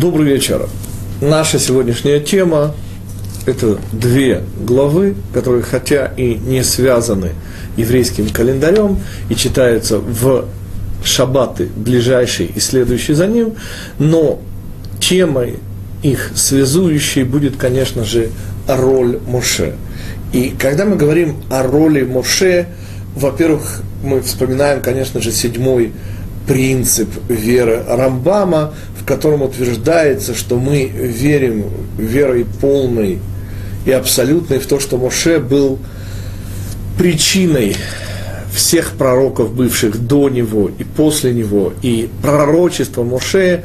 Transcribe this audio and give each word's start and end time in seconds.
Добрый 0.00 0.24
вечер. 0.24 0.66
Наша 1.20 1.58
сегодняшняя 1.58 2.20
тема– 2.20 2.74
это 3.46 3.76
две 3.92 4.40
главы, 4.58 5.14
которые, 5.34 5.62
хотя 5.62 6.06
и 6.16 6.36
не 6.36 6.64
связаны 6.64 7.32
еврейским 7.76 8.30
календарем 8.30 8.98
и 9.28 9.34
читаются 9.34 9.98
в 9.98 10.46
шаббаты 11.04 11.68
ближайший 11.76 12.46
и 12.46 12.60
следующий 12.60 13.12
за 13.12 13.26
ним, 13.26 13.56
но 13.98 14.40
темой 15.00 15.58
их 16.02 16.30
связующей 16.34 17.24
будет, 17.24 17.58
конечно 17.58 18.02
же, 18.02 18.30
роль 18.66 19.20
Моше. 19.26 19.74
И 20.32 20.54
когда 20.58 20.86
мы 20.86 20.96
говорим 20.96 21.36
о 21.50 21.62
роли 21.62 22.04
Моше, 22.04 22.68
во-первых, 23.14 23.82
мы 24.02 24.22
вспоминаем, 24.22 24.80
конечно 24.80 25.20
же, 25.20 25.30
седьмой 25.30 25.92
принцип 26.50 27.08
веры 27.28 27.84
Рамбама, 27.86 28.74
в 29.00 29.04
котором 29.04 29.42
утверждается, 29.42 30.34
что 30.34 30.58
мы 30.58 30.84
верим 30.84 31.66
верой 31.96 32.44
полной 32.60 33.20
и 33.86 33.92
абсолютной 33.92 34.58
в 34.58 34.66
то, 34.66 34.80
что 34.80 34.98
Моше 34.98 35.38
был 35.38 35.78
причиной 36.98 37.76
всех 38.52 38.94
пророков, 38.98 39.54
бывших 39.54 40.04
до 40.04 40.28
него 40.28 40.72
и 40.76 40.82
после 40.82 41.32
него, 41.32 41.72
и 41.82 42.10
пророчество 42.20 43.04
Моше, 43.04 43.62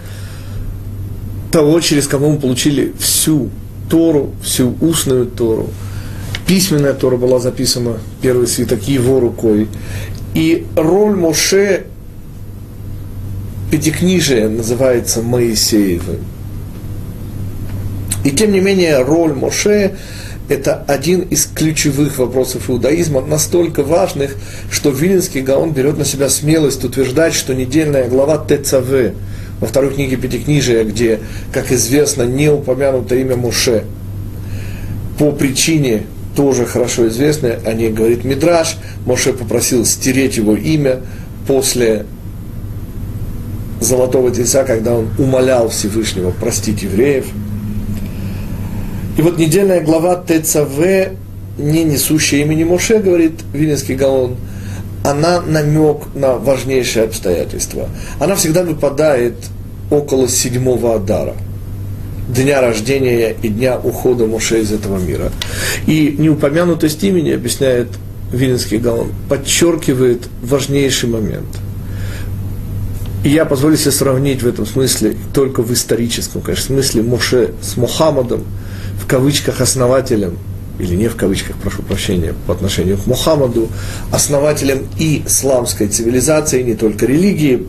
того, 1.51 1.79
через 1.79 2.07
кого 2.07 2.29
мы 2.29 2.37
получили 2.37 2.93
всю 2.99 3.49
Тору, 3.89 4.29
всю 4.43 4.75
устную 4.79 5.25
Тору. 5.25 5.71
Письменная 6.45 6.93
Тора 6.93 7.17
была 7.17 7.39
записана, 7.39 7.97
первый 8.21 8.45
свиток, 8.45 8.83
его 8.83 9.19
рукой. 9.19 9.69
И 10.35 10.67
роль 10.75 11.15
Моше 11.15 11.87
Пятикнижие 13.71 14.47
называется 14.47 15.21
Моисеевым. 15.21 16.19
И 18.23 18.31
тем 18.31 18.51
не 18.51 18.59
менее 18.59 19.01
роль 19.03 19.33
Моше– 19.33 19.95
это 20.49 20.83
один 20.87 21.21
из 21.21 21.45
ключевых 21.45 22.19
вопросов 22.19 22.69
иудаизма, 22.69 23.21
настолько 23.21 23.83
важных, 23.83 24.35
что 24.69 24.91
Вилинский 24.91 25.41
Гаон 25.41 25.71
берет 25.71 25.97
на 25.97 26.05
себя 26.05 26.29
смелость 26.29 26.83
утверждать, 26.83 27.33
что 27.33 27.55
недельная 27.55 28.07
глава 28.07 28.37
ТЦВ 28.37 29.13
во 29.59 29.67
второй 29.67 29.93
книге 29.93 30.17
Пятикнижия, 30.17 30.83
где, 30.83 31.19
как 31.51 31.71
известно, 31.71 32.23
не 32.23 32.49
упомянуто 32.49 33.15
имя 33.15 33.35
Моше, 33.35 33.85
по 35.17 35.31
причине 35.31 36.03
тоже 36.35 36.65
хорошо 36.65 37.07
известной, 37.07 37.55
о 37.65 37.73
ней 37.73 37.91
говорит 37.91 38.23
Мидраш, 38.23 38.77
Моше 39.05 39.33
попросил 39.33 39.85
стереть 39.85 40.37
его 40.37 40.55
имя 40.55 40.99
после 41.47 42.05
золотого 43.85 44.31
тельца, 44.31 44.63
когда 44.63 44.95
он 44.95 45.09
умолял 45.17 45.69
Всевышнего 45.69 46.31
простить 46.31 46.83
евреев. 46.83 47.25
И 49.17 49.21
вот 49.21 49.37
недельная 49.37 49.81
глава 49.81 50.15
ТЦВ, 50.15 51.13
не 51.57 51.83
несущая 51.83 52.41
имени 52.41 52.65
Моше, 52.65 52.99
говорит 52.99 53.33
Вилинский 53.53 53.95
Гаон, 53.95 54.35
она 55.05 55.41
намек 55.41 56.13
на 56.15 56.35
важнейшее 56.35 57.05
обстоятельство. 57.05 57.87
Она 58.19 58.35
всегда 58.35 58.63
выпадает 58.63 59.35
около 59.89 60.27
седьмого 60.27 60.95
Адара, 60.95 61.35
дня 62.27 62.59
рождения 62.59 63.35
и 63.41 63.47
дня 63.47 63.79
ухода 63.79 64.25
Моше 64.25 64.61
из 64.61 64.71
этого 64.73 64.97
мира. 64.97 65.31
И 65.85 66.15
неупомянутость 66.17 67.03
имени, 67.03 67.31
объясняет 67.31 67.89
Вилинский 68.33 68.79
Гаон, 68.79 69.11
подчеркивает 69.29 70.23
важнейший 70.41 71.07
момент– 71.07 71.47
и 73.25 73.29
я 73.29 73.43
позволю 73.45 73.75
себе 73.75 73.91
сравнить 73.91 74.43
в 74.43 74.47
этом 74.47 74.67
смысле, 74.67 75.15
только 75.33 75.63
в 75.63 75.73
историческом, 75.73 76.41
конечно, 76.41 76.67
смысле, 76.67 77.01
Моше 77.01 77.53
с 77.59 77.75
Мухаммадом, 77.75 78.43
в 79.01 79.07
кавычках 79.07 79.61
основателем, 79.61 80.37
или 80.77 80.95
не 80.95 81.07
в 81.07 81.15
кавычках, 81.15 81.55
прошу 81.55 81.81
прощения, 81.81 82.35
по 82.45 82.53
отношению 82.53 82.99
к 82.99 83.07
Мухаммаду, 83.07 83.69
основателем 84.11 84.87
и 84.99 85.23
исламской 85.25 85.87
цивилизации, 85.87 86.61
не 86.61 86.75
только 86.75 87.07
религии. 87.07 87.65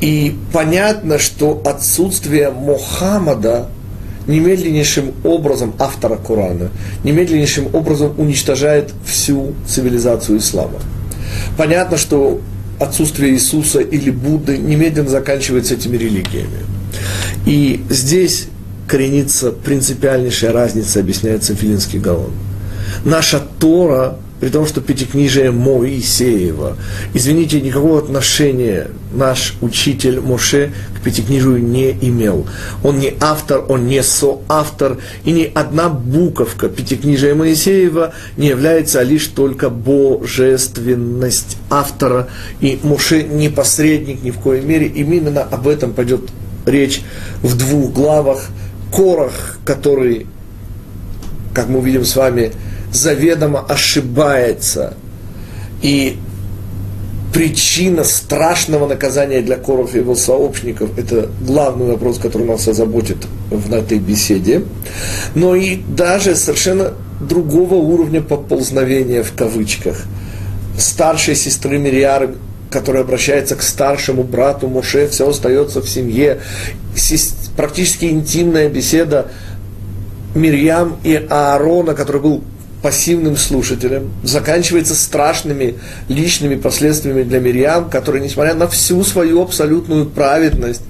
И 0.00 0.34
понятно, 0.50 1.18
что 1.18 1.60
отсутствие 1.66 2.50
Мухаммада 2.50 3.68
немедленнейшим 4.26 5.12
образом, 5.24 5.74
автора 5.78 6.16
Корана, 6.16 6.70
немедленнейшим 7.04 7.74
образом 7.74 8.14
уничтожает 8.16 8.94
всю 9.04 9.52
цивилизацию 9.66 10.38
ислама. 10.38 10.78
Понятно, 11.58 11.98
что 11.98 12.40
отсутствие 12.78 13.32
Иисуса 13.32 13.80
или 13.80 14.10
Будды 14.10 14.58
немедленно 14.58 15.08
заканчивается 15.08 15.74
этими 15.74 15.96
религиями. 15.96 16.64
И 17.46 17.84
здесь 17.90 18.48
коренится 18.86 19.50
принципиальнейшая 19.52 20.52
разница, 20.52 21.00
объясняется 21.00 21.54
Филинский 21.54 21.98
Гаон. 21.98 22.32
Наша 23.04 23.40
Тора 23.60 24.16
при 24.40 24.48
том, 24.50 24.66
что 24.66 24.80
Пятикнижие 24.80 25.50
Моисеева. 25.50 26.76
Извините, 27.14 27.60
никакого 27.60 27.98
отношения 27.98 28.88
наш 29.12 29.54
учитель 29.60 30.20
Моше 30.20 30.72
к 30.96 31.02
Пятикнижию 31.02 31.62
не 31.62 31.90
имел. 31.90 32.46
Он 32.82 32.98
не 32.98 33.14
автор, 33.20 33.64
он 33.68 33.86
не 33.86 34.02
соавтор, 34.02 34.98
и 35.24 35.32
ни 35.32 35.50
одна 35.52 35.88
буковка 35.88 36.68
Пятикнижия 36.68 37.34
Моисеева 37.34 38.12
не 38.36 38.48
является 38.48 39.02
лишь 39.02 39.26
только 39.26 39.70
божественность 39.70 41.56
автора. 41.70 42.28
И 42.60 42.78
Моше 42.82 43.24
не 43.24 43.48
посредник 43.48 44.22
ни 44.22 44.30
в 44.30 44.38
коей 44.38 44.62
мере. 44.62 44.86
Именно 44.86 45.42
об 45.42 45.66
этом 45.66 45.92
пойдет 45.92 46.30
речь 46.66 47.02
в 47.42 47.56
двух 47.56 47.92
главах. 47.92 48.46
Корах, 48.92 49.58
который, 49.66 50.26
как 51.52 51.68
мы 51.68 51.80
увидим 51.80 52.06
с 52.06 52.16
вами, 52.16 52.52
заведомо 52.92 53.60
ошибается. 53.60 54.94
И 55.82 56.18
причина 57.32 58.04
страшного 58.04 58.88
наказания 58.88 59.42
для 59.42 59.56
Коров 59.56 59.94
и 59.94 59.98
его 59.98 60.14
сообщников– 60.14 60.90
это 60.98 61.28
главный 61.40 61.86
вопрос, 61.86 62.18
который 62.18 62.46
нас 62.46 62.66
озаботит 62.66 63.18
в 63.50 63.72
этой 63.72 63.98
беседе. 63.98 64.64
Но 65.34 65.54
и 65.54 65.76
даже 65.76 66.34
совершенно 66.34 66.94
другого 67.20 67.74
уровня 67.74 68.22
поползновения 68.22 69.22
в 69.22 69.32
кавычках. 69.34 70.02
Старшей 70.78 71.34
сестры 71.34 71.78
Мириары, 71.78 72.34
которая 72.70 73.02
обращается 73.02 73.56
к 73.56 73.62
старшему 73.62 74.22
брату 74.22 74.68
Муше, 74.68 75.08
все 75.08 75.28
остается 75.28 75.80
в 75.80 75.88
семье. 75.88 76.40
Практически 77.56 78.06
интимная 78.06 78.68
беседа 78.68 79.30
Мирьям 80.34 80.98
и 81.04 81.14
Аарона, 81.28 81.94
который 81.94 82.20
был 82.20 82.44
пассивным 82.82 83.36
слушателем, 83.36 84.10
заканчивается 84.22 84.94
страшными 84.94 85.74
личными 86.08 86.54
последствиями 86.54 87.24
для 87.24 87.40
Мирьям, 87.40 87.90
которая, 87.90 88.22
несмотря 88.22 88.54
на 88.54 88.68
всю 88.68 89.02
свою 89.02 89.42
абсолютную 89.42 90.06
праведность, 90.06 90.82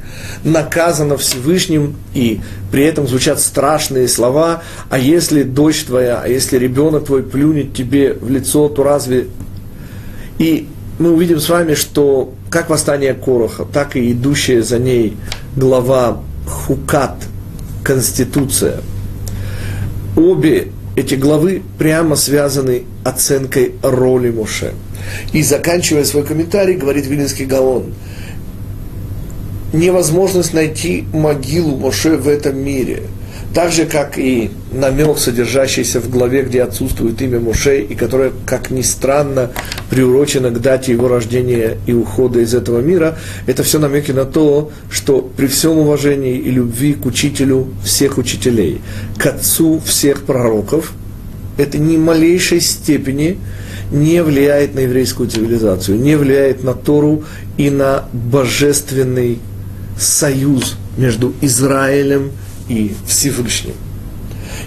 наказана 0.45 1.17
Всевышним, 1.17 1.97
и 2.13 2.41
при 2.71 2.85
этом 2.85 3.09
звучат 3.09 3.41
страшные 3.41 4.07
слова, 4.09 4.63
а 4.91 4.99
если 4.99 5.43
дочь 5.43 5.85
твоя, 5.85 6.21
а 6.23 6.29
если 6.29 6.59
ребенок 6.59 7.07
твой 7.07 7.23
плюнет 7.23 7.75
тебе 7.75 8.13
в 8.13 8.31
лицо, 8.31 8.69
то 8.69 8.83
разве... 8.83 9.29
И 10.39 10.69
мы 10.99 11.13
увидим 11.13 11.41
с 11.41 11.49
вами, 11.49 11.75
что 11.75 12.35
как 12.51 12.71
восстание 12.71 13.15
Короха, 13.15 13.65
так 13.65 13.97
и 13.97 14.13
идущая 14.13 14.63
за 14.63 14.79
ней 14.79 15.17
глава 15.57 16.21
Хукат, 16.47 17.17
Конституция, 17.83 18.81
обе 20.17 20.69
эти 20.99 21.15
главы 21.15 21.63
прямо 21.79 22.17
связаны 22.17 22.83
оценкой 23.05 23.75
роли 23.83 24.31
Моше. 24.31 24.73
И 25.33 25.43
заканчивая 25.43 26.05
свой 26.05 26.25
комментарий, 26.25 26.75
говорит 26.75 27.07
Вилинский 27.07 27.47
Гаон, 27.47 27.95
невозможность 29.73 30.55
найти 30.55 31.05
могилу 31.13 31.77
Моше 31.77 32.17
в 32.17 32.29
этом 32.29 32.59
мире– 32.59 33.03
так 33.55 33.73
же, 33.73 33.87
как 33.87 34.19
и 34.19 34.51
намек, 34.73 35.19
содержащийся 35.19 36.01
в 36.01 36.11
главе, 36.11 36.43
где 36.43 36.63
отсутствует 36.63 37.21
имя 37.23 37.41
Мушей, 37.41 37.83
и 37.83 37.95
которое, 37.95 38.33
как 38.47 38.71
ни 38.71 38.83
странно, 38.83 39.51
приурочено 39.91 40.51
к 40.51 40.61
дате 40.61 40.93
его 40.93 41.09
рождения 41.09 41.79
и 41.87 41.93
ухода 41.93 42.41
из 42.41 42.55
этого 42.55 42.81
мира, 42.81 43.19
это 43.47 43.63
все 43.63 43.79
намеки 43.79 44.13
на 44.13 44.27
то, 44.27 44.71
что 44.91 45.23
при 45.23 45.47
всем 45.47 45.79
уважении 45.79 46.37
и 46.37 46.51
любви 46.51 46.93
к 46.95 47.07
учителю 47.07 47.69
всех 47.83 48.19
учителей, 48.19 48.81
к 49.17 49.27
отцу 49.27 49.81
всех 49.85 50.23
пророков, 50.23 50.93
это 51.57 51.79
ни 51.79 51.97
малейшей 51.97 52.61
степени 52.61 53.39
не 53.91 54.23
влияет 54.23 54.75
на 54.75 54.81
еврейскую 54.81 55.31
цивилизацию, 55.31 55.99
не 55.99 56.17
влияет 56.17 56.63
на 56.63 56.75
Тору 56.75 57.25
и 57.57 57.71
на 57.71 58.05
божественный 58.13 59.39
союз 59.99 60.77
между 60.97 61.33
Израилем 61.41 62.27
и 62.27 62.48
Всевышним. 63.07 63.75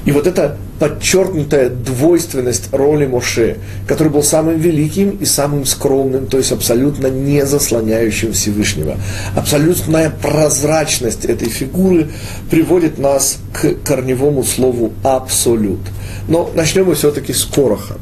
И 0.05 0.11
вот 0.11 0.25
эта 0.25 0.57
подчеркнутая 0.79 1.69
двойственность 1.69 2.69
роли 2.71 3.05
Моше, 3.05 3.57
который 3.87 4.07
был 4.07 4.23
самым 4.23 4.59
великим 4.59 5.11
и 5.11 5.25
самым 5.25 5.65
скромным, 5.65 6.25
то 6.25 6.37
есть 6.37 6.51
абсолютно 6.51 7.05
не 7.07 7.45
заслоняющим 7.45 8.33
Всевышнего. 8.33 8.97
Абсолютная 9.35 10.09
прозрачность 10.09 11.25
этой 11.25 11.49
фигуры 11.49 12.09
приводит 12.49 12.97
нас 12.97 13.37
к 13.53 13.75
корневому 13.85 14.43
слову 14.43 14.91
«абсолют». 15.03 15.81
Но 16.27 16.49
начнем 16.55 16.85
мы 16.85 16.95
все-таки 16.95 17.31
с 17.31 17.43
Короха. 17.43 17.97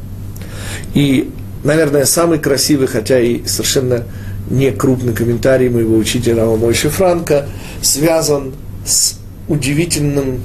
И, 0.93 1.29
наверное, 1.65 2.05
самый 2.05 2.39
красивый, 2.39 2.87
хотя 2.87 3.19
и 3.19 3.45
совершенно 3.45 4.05
не 4.49 4.71
крупный 4.71 5.13
комментарий 5.13 5.67
моего 5.67 5.97
учителя 5.97 6.45
Мойши 6.45 6.89
Франка 6.89 7.45
связан 7.81 8.53
с 8.85 9.18
удивительным 9.49 10.41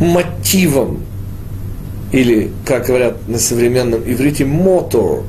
мотивом, 0.00 1.00
или, 2.12 2.50
как 2.66 2.86
говорят 2.86 3.28
на 3.28 3.38
современном 3.38 4.02
иврите, 4.04 4.44
мотор, 4.44 5.24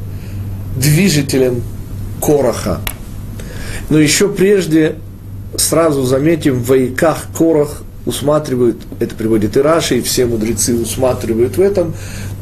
движителем 0.76 1.64
Короха. 2.22 2.82
Но 3.90 4.00
еще 4.00 4.28
прежде 4.30 4.96
сразу 5.56 6.04
заметим, 6.04 6.56
в 6.56 6.68
Вайках 6.68 7.28
Корах 7.38 7.84
усматривают, 8.06 8.82
это 9.00 9.16
приводит 9.16 9.58
и 9.58 9.62
Раши, 9.62 9.98
и 9.98 10.02
все 10.02 10.26
мудрецы 10.26 10.76
усматривают 10.76 11.58
в 11.58 11.62
этом, 11.62 11.94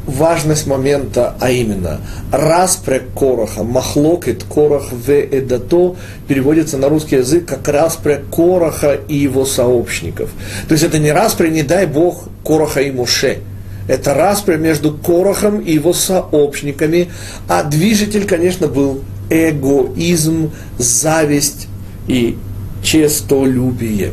важность 0.06 0.68
момента, 0.68 1.36
а 1.40 1.52
именно 1.52 2.00
распря 2.32 3.02
Короха, 3.16 3.64
махлокет 3.64 4.44
Корах 4.44 4.92
в 4.92 5.10
Эдато 5.10 5.96
переводится 6.28 6.78
на 6.78 6.90
русский 6.90 7.18
язык 7.18 7.46
как 7.46 7.68
распря 7.68 8.22
Короха 8.32 9.00
и 9.08 9.16
его 9.16 9.46
сообщников. 9.46 10.30
То 10.68 10.74
есть 10.74 10.84
это 10.84 11.00
не 11.00 11.12
распря, 11.12 11.48
не 11.48 11.64
дай 11.64 11.86
Бог, 11.86 12.30
Короха 12.44 12.82
и 12.82 12.92
Муше. 12.92 13.40
Это 13.88 14.14
распря 14.14 14.56
между 14.56 14.94
Корохом 14.94 15.60
и 15.60 15.74
его 15.74 15.94
сообщниками, 15.94 17.10
а 17.50 17.64
движитель, 17.64 18.26
конечно, 18.26 18.68
был 18.68 19.02
эгоизм, 19.30 20.52
зависть 20.78 21.68
и 22.08 22.38
честолюбие. 22.82 24.12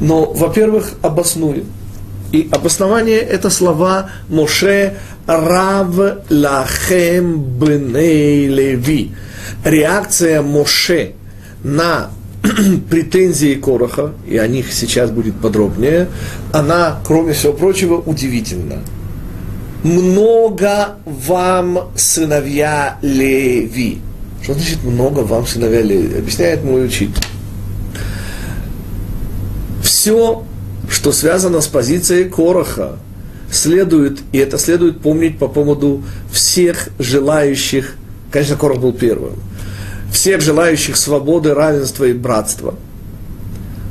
Но, 0.00 0.32
во-первых, 0.32 0.94
обоснуем– 1.02 1.66
и 2.32 2.48
обоснование 2.52 3.18
это 3.18 3.50
слова 3.50 4.10
Моше 4.28 4.96
Рав 5.26 5.94
Лахем 6.28 7.40
Бней 7.40 8.46
Леви. 8.48 9.12
Реакция 9.64 10.42
Моше 10.42 11.12
на 11.64 12.10
претензии 12.90 13.54
Короха, 13.54 14.12
и 14.26 14.36
о 14.36 14.46
них 14.46 14.72
сейчас 14.72 15.10
будет 15.10 15.34
подробнее, 15.36 16.08
она, 16.52 17.00
кроме 17.04 17.32
всего 17.32 17.52
прочего, 17.52 17.94
удивительна. 17.94 18.78
Много 19.82 20.96
вам 21.04 21.90
сыновья 21.96 22.98
Леви. 23.00 24.00
Что 24.42 24.54
значит 24.54 24.84
много 24.84 25.20
вам 25.20 25.46
сыновья 25.46 25.82
Леви? 25.82 26.18
Объясняет 26.18 26.62
мой 26.62 26.86
учитель. 26.86 27.22
Все 29.82 30.44
что 30.90 31.12
связано 31.12 31.60
с 31.60 31.66
позицией 31.66 32.28
Короха, 32.28 32.96
следует, 33.50 34.18
и 34.32 34.38
это 34.38 34.58
следует 34.58 35.00
помнить 35.00 35.38
по 35.38 35.48
поводу 35.48 36.02
всех 36.30 36.88
желающих, 36.98 37.94
конечно, 38.30 38.56
Корох 38.56 38.78
был 38.78 38.92
первым, 38.92 39.34
всех 40.12 40.40
желающих 40.40 40.96
свободы, 40.96 41.54
равенства 41.54 42.04
и 42.04 42.12
братства. 42.12 42.74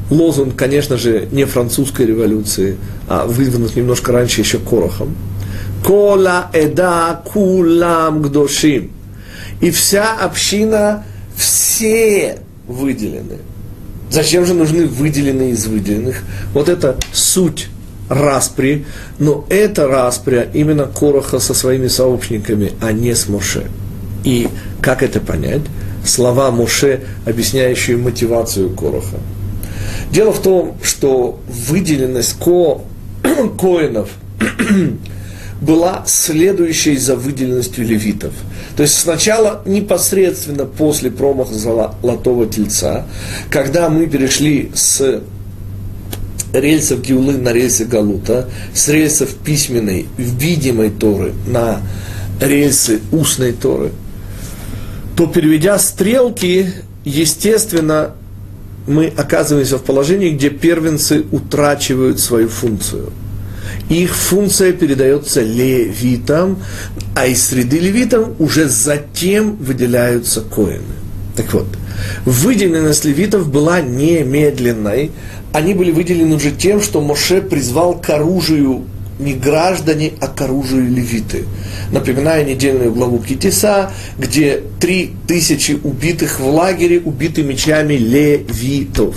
Лозунг, 0.10 0.56
конечно 0.56 0.98
же, 0.98 1.28
не 1.32 1.46
французской 1.46 2.06
революции, 2.06 2.78
а 3.10 3.26
выдвинут 3.26 3.76
немножко 3.76 4.14
раньше 4.14 4.42
еще 4.42 4.58
Корохом. 4.58 5.16
Кола 5.84 6.50
эда 6.54 7.22
кулам 7.26 8.22
гдошим. 8.22 8.92
И 9.60 9.72
вся 9.72 10.14
община, 10.14 11.04
все 11.36 12.40
выделены. 12.68 13.38
Зачем 14.18 14.48
же 14.48 14.56
нужны 14.56 14.88
выделенные 14.88 15.52
из 15.52 15.68
выделенных? 15.68 16.24
Вот 16.52 16.70
это 16.70 16.98
суть 17.14 17.68
распри, 18.10 18.88
но 19.20 19.46
это 19.48 19.88
распря 19.88 20.42
именно 20.42 20.86
Короха 20.86 21.38
со 21.38 21.54
своими 21.54 21.86
сообщниками, 21.86 22.72
а 22.82 22.94
не 22.94 23.14
с 23.14 23.30
Моше. 23.30 23.68
И 24.24 24.48
как 24.82 25.04
это 25.04 25.20
понять? 25.20 25.62
Слова 26.04 26.50
Моше, 26.50 27.02
объясняющие 27.28 27.96
мотивацию 27.96 28.72
Короха. 28.72 29.18
Дело 30.12 30.34
в 30.34 30.42
том, 30.42 30.80
что 30.82 31.40
выделенность 31.48 32.40
ко, 32.40 32.82
коинов 33.60 34.10
была 35.62 36.04
следующей 36.06 36.98
за 36.98 37.16
выделенностью 37.16 37.86
левитов. 37.86 38.34
То 38.76 38.84
есть 38.84 38.98
сначала 38.98 39.62
непосредственно 39.66 40.66
после 40.66 41.10
промаха 41.10 41.54
золотого 41.54 42.46
тельца, 42.46 43.08
когда 43.50 43.90
мы 43.90 44.08
перешли 44.08 44.72
с 44.76 45.22
рельсов 46.54 47.02
Гиулы 47.02 47.38
на 47.38 47.54
рельсы 47.54 47.86
Галута, 47.86 48.50
с 48.74 48.88
рельсов 48.88 49.34
письменной, 49.36 50.08
видимой 50.18 50.92
Торы 50.92 51.34
на 51.48 51.82
рельсы 52.40 53.02
устной 53.12 53.54
Торы, 53.54 53.92
то 55.16 55.26
переведя 55.26 55.80
стрелки, 55.80 56.72
естественно, 57.04 58.12
мы 58.86 59.08
оказываемся 59.08 59.80
в 59.80 59.84
положении, 59.84 60.30
где 60.30 60.50
первенцы 60.50 61.26
утрачивают 61.32 62.20
свою 62.20 62.48
функцию– 62.48 63.12
их 63.90 64.16
функция 64.16 64.74
передается 64.74 65.42
левитам, 65.42 66.62
а 67.16 67.28
из 67.28 67.46
среды 67.46 67.80
левитам 67.80 68.36
уже 68.40 68.68
затем 68.68 69.56
выделяются 69.58 70.42
коины. 70.42 70.84
Так 71.36 71.54
вот, 71.54 71.68
выделенность 72.26 73.06
левитов 73.06 73.50
была 73.50 73.80
немедленной. 73.82 75.12
Они 75.54 75.74
были 75.74 75.92
выделены 75.92 76.36
уже 76.36 76.52
тем, 76.52 76.82
что 76.82 77.02
Моше 77.02 77.42
призвал 77.42 78.00
к 78.00 78.10
оружию 78.10 78.86
не 79.20 79.34
граждане, 79.34 80.14
а 80.20 80.28
к 80.28 80.42
оружию 80.42 80.92
левиты. 80.92 81.46
Напоминаю 81.92 82.46
недельную 82.46 82.92
главу 82.92 83.20
Китиса, 83.20 83.92
где 84.18 84.64
три 84.80 85.14
тысячи 85.28 85.78
убитых 85.84 86.40
в 86.40 86.48
лагере 86.48 87.00
убиты 87.00 87.44
мечами 87.44 87.96
левитов. 87.96 89.16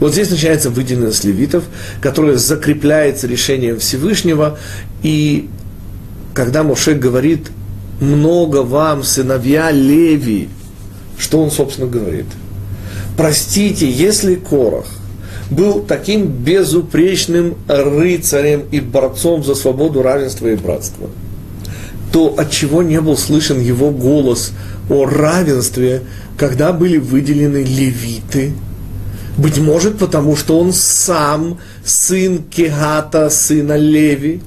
Вот 0.00 0.12
здесь 0.12 0.30
начинается 0.30 0.70
выделенность 0.70 1.24
левитов, 1.24 1.64
которая 2.00 2.36
закрепляется 2.36 3.26
решением 3.26 3.78
Всевышнего. 3.78 4.58
И 5.02 5.48
когда 6.34 6.62
Моше 6.62 6.94
говорит, 6.94 7.50
много 8.00 8.62
вам, 8.62 9.02
сыновья 9.04 9.70
Леви, 9.70 10.48
что 11.18 11.40
он, 11.40 11.50
собственно, 11.50 11.86
говорит? 11.86 12.26
Простите, 13.16 13.88
если 13.88 14.34
Корах 14.34 14.86
был 15.50 15.82
таким 15.82 16.26
безупречным 16.26 17.56
рыцарем 17.68 18.62
и 18.70 18.80
борцом 18.80 19.44
за 19.44 19.54
свободу, 19.54 20.02
равенство 20.02 20.48
и 20.48 20.56
братство, 20.56 21.10
то 22.10 22.34
от 22.36 22.50
чего 22.50 22.82
не 22.82 23.00
был 23.00 23.16
слышен 23.16 23.60
его 23.60 23.90
голос 23.90 24.52
о 24.90 25.04
равенстве, 25.04 26.02
когда 26.36 26.72
были 26.72 26.96
выделены 26.96 27.58
левиты– 27.58 28.52
быть 29.36 29.58
может, 29.58 29.98
потому 29.98 30.36
что 30.36 30.58
он 30.58 30.72
сам 30.72 31.58
сын 31.84 32.42
Кегата, 32.42 33.30
сына 33.30 33.76
Леви. 33.76 34.40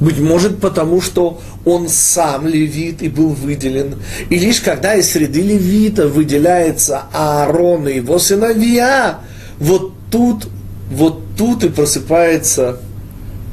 Быть 0.00 0.18
может, 0.18 0.60
потому 0.60 1.00
что 1.00 1.40
он 1.64 1.88
сам 1.88 2.46
левит 2.46 3.02
и 3.02 3.08
был 3.08 3.28
выделен. 3.28 3.96
И 4.28 4.38
лишь 4.38 4.60
когда 4.60 4.94
из 4.94 5.10
среды 5.10 5.40
левита 5.40 6.08
выделяется 6.08 7.04
Аарон 7.12 7.88
и 7.88 7.96
его 7.96 8.18
сыновья, 8.18 9.20
вот 9.58 9.92
тут, 10.10 10.48
вот 10.90 11.22
тут 11.38 11.64
и 11.64 11.68
просыпается 11.68 12.80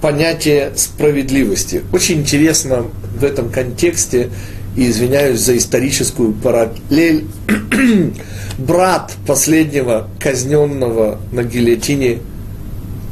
понятие 0.02 0.74
справедливости. 0.76 1.84
Очень 1.94 2.22
интересно 2.22 2.86
в 3.16 3.24
этом 3.24 3.50
контексте 3.50 4.30
и 4.76 4.90
извиняюсь 4.90 5.40
за 5.40 5.58
историческую 5.58 6.34
параллель, 6.34 7.26
брат 8.58 9.14
последнего 9.28 10.08
казненного 10.20 11.20
на 11.32 11.44
гильотине 11.44 12.20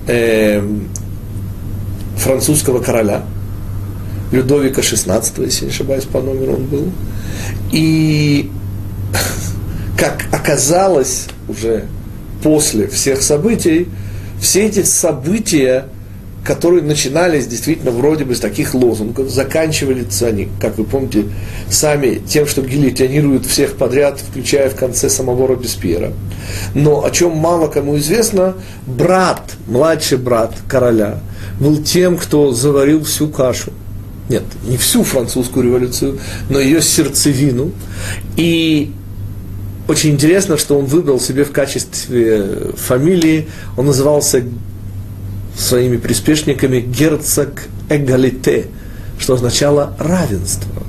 э, 0.07 0.61
французского 2.17 2.79
короля, 2.81 3.23
Людовика 4.31 4.81
XVI, 4.81 5.45
если 5.45 5.65
не 5.65 5.71
ошибаюсь, 5.71 6.05
по 6.05 6.21
номеру 6.21 6.53
он 6.53 6.65
был. 6.65 6.91
И, 7.71 8.51
как 9.97 10.25
оказалось 10.31 11.27
уже 11.47 11.85
после 12.43 12.87
всех 12.87 13.21
событий, 13.21 13.87
все 14.39 14.65
эти 14.67 14.83
события 14.83 15.85
которые 16.49 16.81
начинались 16.81 17.45
действительно 17.45 17.91
вроде 17.91 18.25
бы 18.25 18.33
с 18.33 18.39
таких 18.39 18.73
лозунгов, 18.73 19.29
заканчивались 19.29 20.23
они, 20.23 20.47
как 20.59 20.79
вы 20.79 20.83
помните, 20.83 21.25
сами 21.69 22.19
тем, 22.27 22.47
что 22.47 22.63
гильотинируют 22.63 23.45
всех 23.45 23.75
подряд, 23.75 24.19
включая 24.19 24.71
в 24.71 24.75
конце 24.75 25.11
самого 25.11 25.47
Робеспьера. 25.47 26.11
Но 26.73 27.05
о 27.05 27.11
чем 27.11 27.37
мало 27.37 27.67
кому 27.67 27.99
известно, 27.99 28.55
брат, 28.87 29.43
младший 29.67 30.17
брат 30.17 30.55
короля, 30.67 31.19
был 31.59 31.83
тем, 31.83 32.17
кто 32.17 32.51
заварил 32.51 33.03
всю 33.03 33.27
кашу. 33.27 33.71
Нет, 34.27 34.41
не 34.67 34.77
всю 34.77 35.03
французскую 35.03 35.63
революцию, 35.63 36.19
но 36.49 36.59
ее 36.59 36.81
сердцевину. 36.81 37.73
И 38.37 38.91
очень 39.87 40.11
интересно, 40.11 40.57
что 40.57 40.79
он 40.79 40.85
выбрал 40.85 41.19
себе 41.19 41.43
в 41.43 41.51
качестве 41.51 42.73
фамилии, 42.75 43.47
он 43.77 43.85
назывался 43.85 44.43
своими 45.59 45.97
приспешниками 45.97 46.79
герцог 46.79 47.67
Эгалите, 47.89 48.67
что 49.19 49.33
означало 49.33 49.95
равенство. 49.99 50.83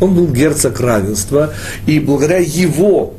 Он 0.00 0.14
был 0.14 0.28
герцог 0.28 0.80
равенства, 0.80 1.52
и 1.86 1.98
благодаря 1.98 2.38
его 2.38 3.14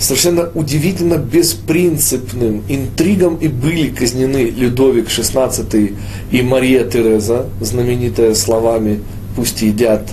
совершенно 0.00 0.48
удивительно 0.54 1.16
беспринципным 1.16 2.64
интригам 2.68 3.36
и 3.36 3.46
были 3.48 3.88
казнены 3.88 4.50
Людовик 4.50 5.08
XVI 5.08 5.94
и 6.30 6.42
Мария 6.42 6.84
Тереза, 6.84 7.46
знаменитая 7.60 8.34
словами 8.34 9.00
«пусть 9.36 9.62
едят 9.62 10.08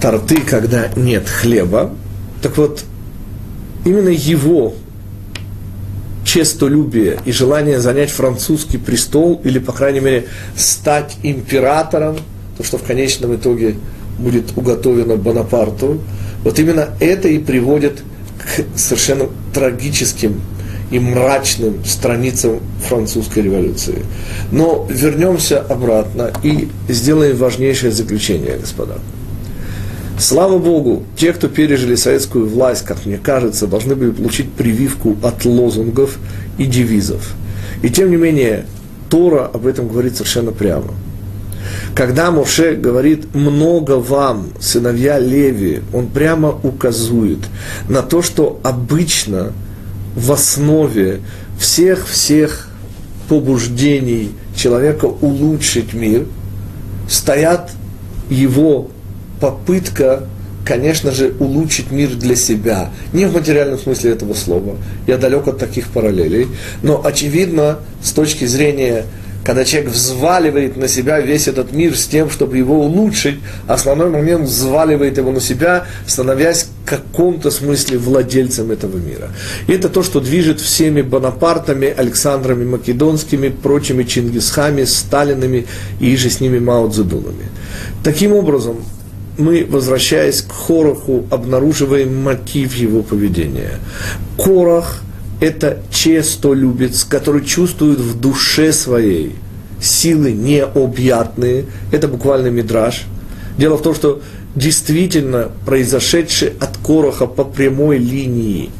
торты, 0.00 0.40
когда 0.40 0.88
нет 0.96 1.26
хлеба». 1.28 1.92
Так 2.42 2.58
вот, 2.58 2.84
именно 3.84 4.10
его 4.10 4.74
честолюбие 6.36 7.18
и 7.24 7.32
желание 7.32 7.80
занять 7.80 8.10
французский 8.10 8.76
престол, 8.76 9.40
или, 9.42 9.58
по 9.58 9.72
крайней 9.72 10.00
мере, 10.00 10.26
стать 10.54 11.16
императором, 11.22 12.18
то, 12.58 12.62
что 12.62 12.76
в 12.76 12.82
конечном 12.82 13.36
итоге 13.36 13.76
будет 14.18 14.52
уготовено 14.54 15.16
Бонапарту, 15.16 15.98
вот 16.44 16.58
именно 16.58 16.90
это 17.00 17.28
и 17.28 17.38
приводит 17.38 18.02
к 18.38 18.78
совершенно 18.78 19.28
трагическим 19.54 20.42
и 20.90 20.98
мрачным 20.98 21.82
страницам 21.86 22.60
французской 22.86 23.42
революции. 23.42 24.04
Но 24.52 24.86
вернемся 24.90 25.60
обратно 25.60 26.32
и 26.42 26.68
сделаем 26.86 27.36
важнейшее 27.38 27.92
заключение, 27.92 28.58
господа. 28.58 28.98
Слава 30.18 30.58
Богу, 30.58 31.04
те, 31.14 31.32
кто 31.34 31.48
пережили 31.48 31.94
советскую 31.94 32.48
власть, 32.48 32.84
как 32.84 33.04
мне 33.04 33.18
кажется, 33.18 33.66
должны 33.66 33.94
были 33.94 34.10
получить 34.10 34.50
прививку 34.50 35.16
от 35.22 35.44
лозунгов 35.44 36.16
и 36.56 36.64
девизов. 36.64 37.34
И 37.82 37.90
тем 37.90 38.10
не 38.10 38.16
менее, 38.16 38.64
Тора 39.10 39.50
об 39.52 39.66
этом 39.66 39.88
говорит 39.88 40.14
совершенно 40.14 40.52
прямо. 40.52 40.94
Когда 41.94 42.30
Моше 42.30 42.74
говорит 42.74 43.34
«много 43.34 43.92
вам, 43.92 44.48
сыновья 44.58 45.18
Леви», 45.18 45.82
он 45.92 46.06
прямо 46.06 46.50
указывает 46.62 47.40
на 47.88 48.02
то, 48.02 48.22
что 48.22 48.58
обычно 48.62 49.52
в 50.14 50.32
основе 50.32 51.20
всех-всех 51.58 52.70
побуждений 53.28 54.32
человека 54.54 55.06
улучшить 55.06 55.92
мир 55.92 56.26
стоят 57.08 57.72
его 58.30 58.90
попытка, 59.40 60.24
конечно 60.64 61.10
же, 61.12 61.34
улучшить 61.38 61.90
мир 61.90 62.10
для 62.14 62.36
себя. 62.36 62.90
Не 63.12 63.26
в 63.26 63.34
материальном 63.34 63.78
смысле 63.78 64.12
этого 64.12 64.34
слова. 64.34 64.76
Я 65.06 65.16
далек 65.16 65.46
от 65.48 65.58
таких 65.58 65.88
параллелей. 65.88 66.48
Но 66.82 67.04
очевидно, 67.04 67.78
с 68.02 68.12
точки 68.12 68.44
зрения 68.44 69.04
когда 69.46 69.64
человек 69.64 69.92
взваливает 69.92 70.76
на 70.76 70.88
себя 70.88 71.20
весь 71.20 71.46
этот 71.46 71.70
мир 71.70 71.96
с 71.96 72.06
тем, 72.06 72.30
чтобы 72.30 72.58
его 72.58 72.80
улучшить, 72.80 73.36
основной 73.68 74.10
момент 74.10 74.48
взваливает 74.48 75.18
его 75.18 75.30
на 75.30 75.40
себя, 75.40 75.86
становясь 76.04 76.64
в 76.64 76.88
каком-то 76.88 77.52
смысле 77.52 77.98
владельцем 77.98 78.72
этого 78.72 78.96
мира. 78.96 79.30
И 79.68 79.72
это 79.72 79.88
то, 79.88 80.02
что 80.02 80.18
движет 80.18 80.60
всеми 80.60 81.00
Бонапартами, 81.00 81.94
Александрами 81.96 82.64
Македонскими, 82.64 83.50
прочими 83.50 84.02
Чингисхами, 84.02 84.82
Сталинами 84.82 85.68
и 86.00 86.16
же 86.16 86.28
с 86.28 86.40
ними 86.40 86.58
Мао 86.58 86.88
Цзэдунами. 86.88 87.46
Таким 88.02 88.32
образом, 88.32 88.78
мы, 89.38 89.66
возвращаясь 89.68 90.42
к 90.42 90.52
Хороху, 90.52 91.26
обнаруживаем 91.30 92.22
мотив 92.22 92.74
его 92.74 93.02
поведения. 93.02 93.78
Корах– 94.38 95.02
это 95.40 95.82
честолюбец, 95.90 97.04
который 97.04 97.44
чувствует 97.44 97.98
в 97.98 98.18
душе 98.18 98.72
своей 98.72 99.36
силы 99.80 100.32
необъятные. 100.32 101.66
Это 101.92 102.08
буквально 102.08 102.48
мидраж. 102.48 103.04
Дело 103.58 103.76
в 103.76 103.82
том, 103.82 103.94
что 103.94 104.22
действительно 104.54 105.50
произошедший 105.66 106.52
от 106.60 106.76
Короха 106.78 107.26
по 107.26 107.44
прямой 107.44 107.98
линии 107.98 108.70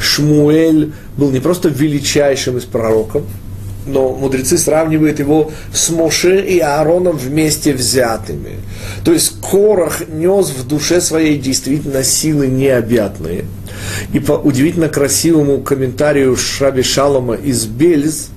Шмуэль 0.00 0.92
был 1.16 1.30
не 1.30 1.40
просто 1.40 1.68
величайшим 1.68 2.56
из 2.56 2.64
пророков, 2.64 3.24
но 3.88 4.14
мудрецы 4.14 4.58
сравнивают 4.58 5.18
его 5.18 5.50
с 5.72 5.90
Моше 5.90 6.40
и 6.40 6.58
Аароном 6.60 7.16
вместе 7.16 7.72
взятыми. 7.72 8.56
То 9.04 9.12
есть 9.12 9.40
Корах 9.40 10.08
нес 10.08 10.50
в 10.50 10.66
душе 10.66 11.00
своей 11.00 11.38
действительно 11.38 12.02
силы 12.04 12.48
необъятные. 12.48 13.44
И 14.12 14.20
по 14.20 14.32
удивительно 14.32 14.88
красивому 14.88 15.60
комментарию 15.62 16.36
Шраби 16.36 16.82
Шалома 16.82 17.34
из 17.34 17.66
Бельз, 17.66 18.28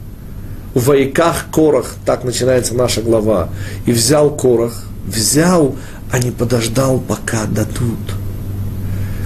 в 0.74 0.86
Вайках 0.86 1.48
Корах, 1.52 1.96
так 2.06 2.24
начинается 2.24 2.76
наша 2.76 3.02
глава, 3.02 3.50
и 3.86 3.92
взял 3.92 4.36
Корах, 4.36 4.86
взял, 5.06 5.76
а 6.12 6.20
не 6.20 6.32
подождал, 6.32 7.00
пока 7.00 7.46
дадут. 7.46 8.21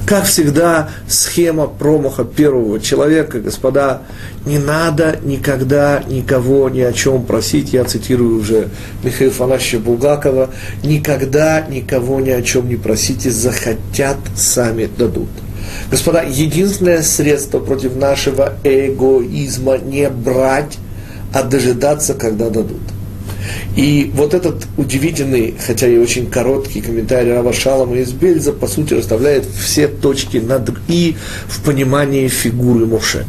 Как 0.05 0.25
всегда, 0.25 0.89
схема 1.07 1.65
промаха 1.65 2.25
первого 2.25 2.79
человека, 2.79 3.39
господа, 3.39 4.03
не 4.45 4.59
надо 4.59 5.17
никогда 5.24 6.03
никого 6.07 6.69
ни 6.69 6.81
о 6.81 6.93
чем 6.93 7.25
просить. 7.25 7.74
Я 7.74 7.85
цитирую 7.85 8.39
уже 8.39 8.69
Михаила 9.03 9.33
Фанасьевича 9.33 9.79
Булгакова. 9.79 10.51
Никогда 10.83 11.62
никого 11.62 12.19
ни 12.19 12.29
о 12.29 12.43
чем 12.43 12.69
не 12.69 12.75
просите, 12.75 13.31
захотят, 13.31 14.17
сами 14.35 14.85
дадут. 14.85 15.29
Господа, 15.89 16.21
единственное 16.21 17.01
средство 17.01 17.57
против 17.57 17.95
нашего 17.95 18.53
эгоизма 18.63 19.79
не 19.79 20.07
брать, 20.09 20.77
а 21.33 21.41
дожидаться, 21.41 22.13
когда 22.13 22.51
дадут. 22.51 22.81
И 23.75 24.11
вот 24.13 24.33
этот 24.33 24.67
удивительный, 24.77 25.55
хотя 25.65 25.87
и 25.87 25.97
очень 25.97 26.27
короткий 26.29 26.81
комментарий 26.81 27.33
Рава 27.33 27.53
Шалама 27.53 27.97
из 27.97 28.11
Бельза, 28.11 28.53
по 28.53 28.67
сути, 28.67 28.93
расставляет 28.93 29.45
все 29.45 29.87
точки 29.87 30.37
над 30.37 30.69
«и» 30.87 31.15
в 31.47 31.61
понимании 31.63 32.27
фигуры 32.27 32.85
Моше. 32.85 33.25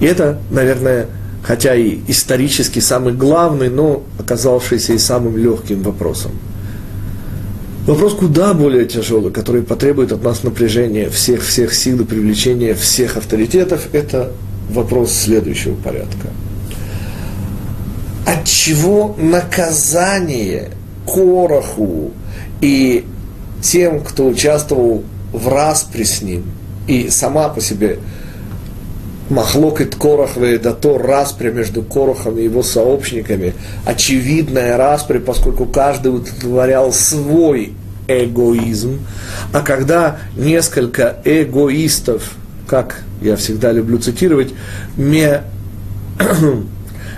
И 0.00 0.04
это, 0.04 0.38
наверное, 0.50 1.08
хотя 1.42 1.74
и 1.74 1.98
исторически 2.08 2.78
самый 2.78 3.14
главный, 3.14 3.68
но 3.68 4.04
оказавшийся 4.18 4.94
и 4.94 4.98
самым 4.98 5.36
легким 5.36 5.82
вопросом. 5.82 6.32
Вопрос 7.86 8.14
куда 8.14 8.54
более 8.54 8.86
тяжелый, 8.86 9.30
который 9.30 9.62
потребует 9.62 10.12
от 10.12 10.22
нас 10.22 10.42
напряжения 10.42 11.10
всех-всех 11.10 11.74
сил 11.74 12.00
и 12.00 12.04
привлечения 12.04 12.74
всех 12.74 13.18
авторитетов, 13.18 13.88
это 13.92 14.32
вопрос 14.70 15.12
следующего 15.12 15.74
порядка– 15.74 16.28
от 18.26 18.44
чего 18.44 19.14
наказание 19.18 20.70
Короху 21.06 22.12
и 22.60 23.04
тем, 23.62 24.00
кто 24.00 24.26
участвовал 24.26 25.04
в 25.32 25.48
распре 25.48 26.04
с 26.04 26.22
ним, 26.22 26.44
и 26.86 27.10
сама 27.10 27.48
по 27.48 27.60
себе 27.60 27.98
Корохве, 29.98 30.58
да 30.58 30.72
то 30.72 30.98
распря 30.98 31.50
между 31.50 31.82
Корохом 31.82 32.38
и 32.38 32.44
его 32.44 32.62
сообщниками, 32.62 33.54
очевидная 33.84 34.76
распря, 34.76 35.18
поскольку 35.18 35.66
каждый 35.66 36.08
удовлетворял 36.08 36.92
свой 36.92 37.72
эгоизм, 38.06 39.00
а 39.52 39.60
когда 39.62 40.18
несколько 40.36 41.16
эгоистов, 41.24 42.34
как 42.66 43.02
я 43.22 43.36
всегда 43.36 43.72
люблю 43.72 43.98
цитировать, 43.98 44.52
ме 44.96 45.42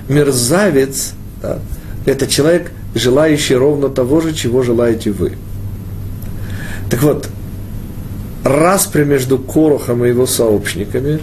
мерзавец 0.09 1.13
да,– 1.43 1.59
это 2.07 2.27
человек, 2.27 2.71
желающий 2.95 3.57
ровно 3.57 3.89
того 3.89 4.21
же, 4.21 4.33
чего 4.33 4.63
желаете 4.63 5.11
вы. 5.11 5.33
Так 6.89 7.03
вот, 7.03 7.29
распря 8.45 9.05
между 9.05 9.39
Корохом 9.39 10.05
и 10.05 10.09
его 10.09 10.27
сообщниками 10.27 11.21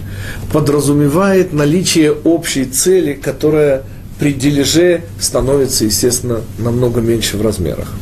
подразумевает 0.52 1.54
наличие 1.54 2.12
общей 2.12 2.66
цели, 2.66 3.14
которая 3.14 3.82
при 4.18 4.34
дележе 4.34 5.04
становится, 5.18 5.86
естественно, 5.86 6.42
намного 6.58 7.00
меньше 7.00 7.38
в 7.38 7.42
размерах. 7.42 7.92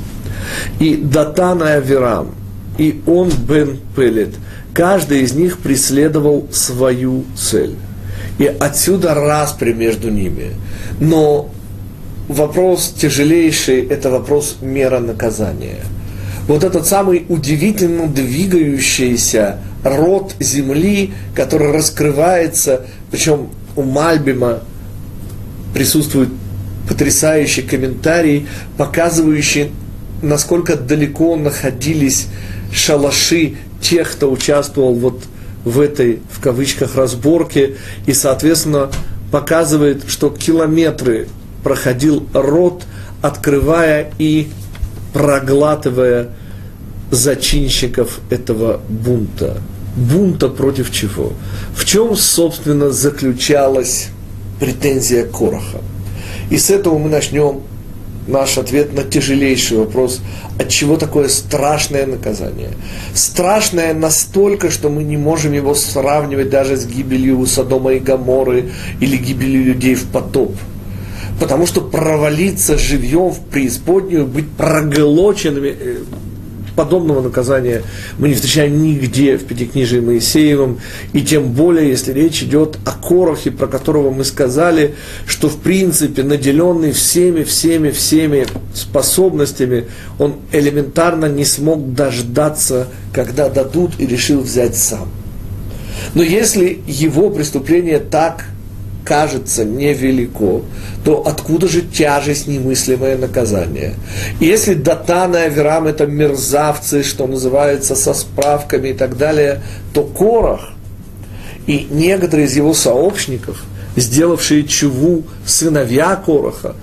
И 0.80 0.96
Датан 0.96 1.62
и 1.62 1.68
Аверам, 1.68 2.34
и 2.78 3.00
он 3.06 3.30
Бен 3.30 3.78
Пелет, 3.94 4.34
каждый 4.74 5.20
из 5.20 5.34
них 5.34 5.58
преследовал 5.58 6.48
свою 6.50 7.24
цель. 7.36 7.76
И 8.38 8.46
отсюда 8.46 9.14
распри 9.14 9.72
между 9.72 10.10
ними. 10.10 10.52
Но 11.00 11.50
вопрос 12.28 12.94
тяжелейший– 12.98 13.80
это 13.88 14.10
вопрос 14.10 14.56
мера 14.60 15.00
наказания. 15.00 15.80
Вот 16.48 16.64
этот 16.64 16.86
самый 16.86 17.24
удивительно 17.28 18.08
двигающийся 18.08 19.58
род 19.84 20.34
земли, 20.40 21.12
который 21.34 21.72
раскрывается, 21.72 22.86
причем 23.10 23.50
у 23.76 23.82
Мальбима 23.82 24.60
присутствует 25.72 26.30
потрясающий 26.88 27.62
комментарий, 27.62 28.46
показывающий, 28.76 29.70
насколько 30.20 30.76
далеко 30.76 31.36
находились 31.36 32.26
шалаши 32.72 33.54
тех, 33.80 34.12
кто 34.12 34.30
участвовал 34.30 34.94
вот 34.94 35.22
в 35.64 35.80
этой, 35.80 36.20
в 36.30 36.40
кавычках, 36.40 36.96
разборке, 36.96 37.76
и, 38.06 38.12
соответственно, 38.12 38.90
показывает, 39.30 40.04
что 40.08 40.30
километры 40.30 41.28
проходил 41.62 42.26
рот, 42.32 42.84
открывая 43.20 44.10
и 44.18 44.48
проглатывая 45.12 46.30
зачинщиков 47.10 48.20
этого 48.30 48.80
бунта. 48.88 49.60
Бунта 49.96 50.48
против 50.48 50.90
чего? 50.90 51.34
В 51.74 51.84
чем, 51.84 52.16
собственно, 52.16 52.90
заключалась 52.90 54.08
претензия 54.58 55.26
Короха? 55.26 55.80
И 56.50 56.56
с 56.56 56.70
этого 56.70 56.98
мы 56.98 57.10
начнем 57.10 57.62
наш 58.26 58.58
ответ 58.58 58.94
на 58.94 59.02
тяжелейший 59.02 59.78
вопрос, 59.78 60.20
от 60.58 60.68
чего 60.68 60.96
такое 60.96 61.28
страшное 61.28 62.06
наказание. 62.06 62.70
Страшное 63.14 63.94
настолько, 63.94 64.70
что 64.70 64.88
мы 64.88 65.04
не 65.04 65.16
можем 65.16 65.52
его 65.52 65.74
сравнивать 65.74 66.50
даже 66.50 66.76
с 66.76 66.86
гибелью 66.86 67.44
Содома 67.46 67.94
и 67.94 67.98
Гаморы 67.98 68.70
или 69.00 69.16
гибелью 69.16 69.64
людей 69.64 69.94
в 69.94 70.06
потоп. 70.06 70.54
Потому 71.40 71.66
что 71.66 71.80
провалиться 71.80 72.78
живьем 72.78 73.30
в 73.30 73.40
преисподнюю, 73.40 74.26
быть 74.26 74.48
проглоченными, 74.50 75.74
э, 75.78 75.96
подобного 76.74 77.20
наказания 77.20 77.82
мы 78.18 78.28
не 78.28 78.34
встречаем 78.34 78.82
нигде 78.82 79.36
в 79.36 79.44
Пятикнижии 79.44 80.00
Моисеевом, 80.00 80.80
и 81.12 81.22
тем 81.22 81.52
более, 81.52 81.88
если 81.88 82.12
речь 82.12 82.42
идет 82.42 82.78
о 82.84 82.92
Корохе, 82.92 83.50
про 83.50 83.66
которого 83.66 84.10
мы 84.10 84.24
сказали, 84.24 84.94
что 85.26 85.48
в 85.48 85.58
принципе 85.58 86.22
наделенный 86.22 86.92
всеми, 86.92 87.42
всеми, 87.44 87.90
всеми 87.90 88.46
способностями, 88.74 89.86
он 90.18 90.36
элементарно 90.52 91.26
не 91.26 91.44
смог 91.44 91.94
дождаться, 91.94 92.88
когда 93.12 93.48
дадут, 93.48 93.92
и 93.98 94.06
решил 94.06 94.40
взять 94.40 94.76
сам. 94.76 95.08
Но 96.14 96.22
если 96.22 96.80
его 96.86 97.30
преступление 97.30 97.98
так 97.98 98.46
кажется 99.04 99.64
невелико, 99.64 100.62
то 101.04 101.26
откуда 101.26 101.68
же 101.68 101.82
тяжесть 101.82 102.46
немыслимое 102.46 103.16
наказание? 103.16 103.94
Если 104.40 104.74
Датан 104.74 105.34
и 105.36 105.40
Аверам 105.40 105.86
это 105.86 106.06
мерзавцы, 106.06 107.02
что 107.02 107.26
называется, 107.26 107.94
со 107.94 108.14
справками 108.14 108.88
и 108.88 108.94
так 108.94 109.16
далее, 109.16 109.62
то 109.92 110.04
Корах 110.04 110.72
и 111.66 111.86
некоторые 111.90 112.46
из 112.46 112.56
его 112.56 112.74
сообщников, 112.74 113.62
сделавшие 113.96 114.64
чуву 114.64 115.24
сыновья 115.46 116.16
Короха, 116.16 116.74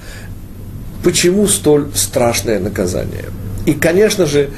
почему 1.04 1.48
столь 1.48 1.90
страшное 1.94 2.60
наказание? 2.60 3.26
И, 3.66 3.74
конечно 3.74 4.26
же, 4.26 4.50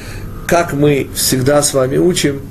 как 0.47 0.73
мы 0.73 1.09
всегда 1.15 1.63
с 1.63 1.73
вами 1.73 1.97
учим, 1.97 2.41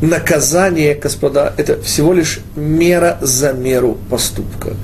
наказание, 0.00 0.94
господа, 0.94 1.52
это 1.56 1.80
всего 1.82 2.12
лишь 2.12 2.40
мера 2.56 3.18
за 3.20 3.52
меру 3.52 3.98
поступка. 4.10 4.74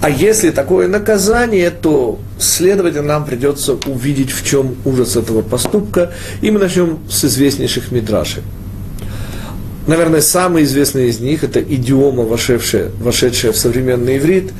А 0.00 0.10
если 0.10 0.50
такое 0.50 0.88
наказание, 0.88 1.70
то, 1.70 2.18
следовательно, 2.38 3.08
нам 3.08 3.24
придется 3.24 3.74
увидеть, 3.74 4.30
в 4.30 4.46
чем 4.46 4.76
ужас 4.84 5.16
этого 5.16 5.42
поступка. 5.42 6.12
И 6.40 6.50
мы 6.50 6.60
начнем 6.60 7.00
с 7.10 7.24
известнейших 7.24 7.90
мидрашей. 7.90 8.42
Наверное, 9.86 10.20
самый 10.20 10.62
известный 10.62 11.08
из 11.08 11.18
них– 11.18 11.42
это 11.44 11.60
идиома, 11.60 12.22
вошедшая, 12.22 12.90
вошедшая 13.00 13.50
в 13.52 13.56
современный 13.56 14.18
иврит, 14.18 14.52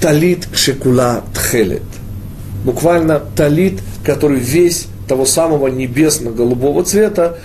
талит 0.00 0.46
шекула 0.54 1.24
тхелет. 1.34 1.82
Буквально 2.64 3.20
талит, 3.34 3.80
который 4.04 4.38
весь 4.38 4.86
того 5.08 5.26
самого 5.26 5.66
небесно-голубого 5.66 6.84
цвета, 6.84 7.38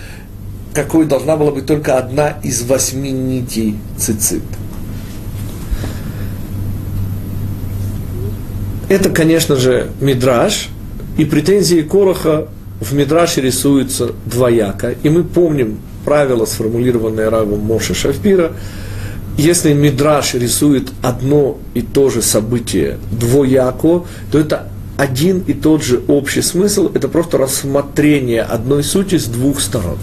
какой 0.74 1.04
должна 1.04 1.36
была 1.36 1.50
быть 1.50 1.66
только 1.66 1.98
одна 1.98 2.36
из 2.42 2.62
восьми 2.62 3.10
нитей 3.10 3.76
цицит. 3.96 4.42
Это, 8.88 9.10
конечно 9.10 9.56
же, 9.56 9.90
мидраж, 10.00 10.68
и 11.16 11.24
претензии 11.24 11.82
Короха 11.82 12.48
в 12.80 12.92
мидраше 12.92 13.40
рисуются 13.40 14.12
двояко. 14.26 14.94
И 15.02 15.08
мы 15.08 15.22
помним 15.22 15.78
правило, 16.04 16.44
сформулированное 16.44 17.30
Равом 17.30 17.60
Моше 17.60 17.94
Шафира, 17.94 18.52
если 19.36 19.72
мидраш 19.72 20.34
рисует 20.34 20.88
одно 21.02 21.58
и 21.74 21.82
то 21.82 22.10
же 22.10 22.20
событие 22.20 22.98
двояко, 23.10 24.04
то 24.32 24.38
это 24.38 24.68
один 24.96 25.40
и 25.40 25.54
тот 25.54 25.82
же 25.82 26.02
общий 26.08 26.42
смысл, 26.42 26.90
это 26.92 27.08
просто 27.08 27.38
рассмотрение 27.38 28.42
одной 28.42 28.82
сути 28.82 29.16
с 29.16 29.26
двух 29.26 29.60
сторон. 29.60 29.98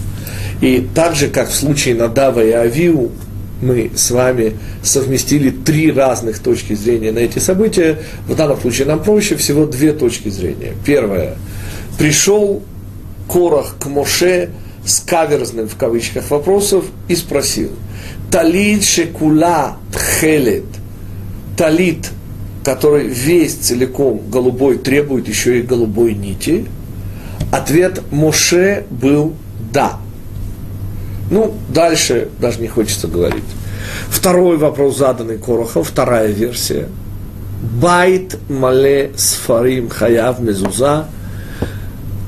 И 0.62 0.88
так 0.96 1.15
же, 1.15 1.28
как 1.28 1.50
в 1.50 1.56
случае 1.56 1.96
Надава 1.96 2.43
и 2.43 2.52
Авиу, 2.52 3.12
мы 3.62 3.91
с 3.96 4.12
вами 4.12 4.54
совместили 4.84 5.50
три 5.50 5.91
разных 5.91 6.39
точки 6.39 6.74
зрения 6.74 7.12
на 7.12 7.20
эти 7.20 7.39
события. 7.39 8.00
В 8.28 8.36
данном 8.36 8.60
случае 8.60 8.88
нам 8.88 9.04
проще 9.04 9.36
всего 9.36 9.65
две 9.65 9.93
точки 9.93 10.30
зрения. 10.30 10.74
Первое. 10.86 11.36
Пришел 11.98 12.62
Корах 13.28 13.76
к 13.80 13.88
Моше 13.88 14.50
с 14.86 15.00
каверзным 15.02 15.67
в 15.67 15.76
кавычках 15.76 16.30
вопросов 16.32 16.86
и 17.08 17.15
спросил. 17.15 17.72
Талит 18.32 18.84
шекула 18.84 19.78
тхелет. 19.91 20.65
Талит, 21.58 22.10
который 22.63 23.08
весь 23.08 23.56
целиком 23.56 24.22
голубой, 24.30 24.78
требует 24.78 25.28
еще 25.28 25.60
и 25.60 25.62
голубой 25.62 26.13
нити. 26.13 26.65
Ответ 27.52 28.02
Моше 28.12 28.86
был 28.89 29.34
да. 29.74 30.00
Ну, 31.30 31.54
дальше 31.70 32.30
даже 32.40 32.60
не 32.60 32.68
хочется 32.68 33.08
говорить. 33.08 33.44
Второй 34.10 34.58
вопрос, 34.58 34.98
заданный 34.98 35.38
Корохом, 35.38 35.84
вторая 35.84 36.28
версия. 36.28 36.88
Байт 37.82 38.38
мале 38.50 39.12
сфарим 39.16 39.90
хаяв 39.90 40.40
мезуза. 40.40 41.06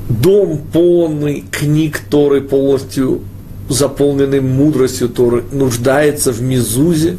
Дом 0.08 0.58
полный 0.72 1.44
книг 1.50 2.00
Торы, 2.10 2.40
полностью 2.40 3.22
заполненный 3.68 4.40
мудростью 4.40 5.08
Торы, 5.08 5.44
нуждается 5.52 6.32
в 6.32 6.42
мезузе. 6.42 7.16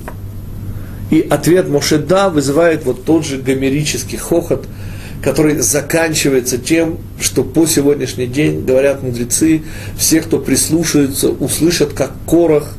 И 1.09 1.25
ответ 1.29 1.67
Мошеда 1.67 2.29
вызывает 2.29 2.85
вот 2.85 3.05
тот 3.05 3.25
же 3.25 3.37
гомерический 3.37 4.17
хохот– 4.17 4.65
который 5.21 5.59
заканчивается 5.59 6.57
тем, 6.57 6.97
что 7.19 7.43
по 7.43 7.67
сегодняшний 7.67 8.25
день, 8.25 8.65
говорят 8.65 9.03
мудрецы, 9.03 9.61
все, 9.97 10.21
кто 10.21 10.39
прислушаются, 10.39 11.29
услышат, 11.29 11.93
как 11.93 12.11
Корах 12.25 12.75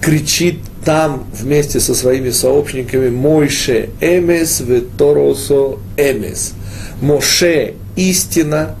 кричит 0.00 0.58
там 0.84 1.24
вместе 1.32 1.80
со 1.80 1.94
своими 1.94 2.30
сообщниками 2.30 3.08
Мойше 3.08 3.90
Эмес 4.00 4.60
Веторосо 4.60 5.78
Эмес. 5.96 6.52
Моше 7.00 7.74
истина, 7.96 8.76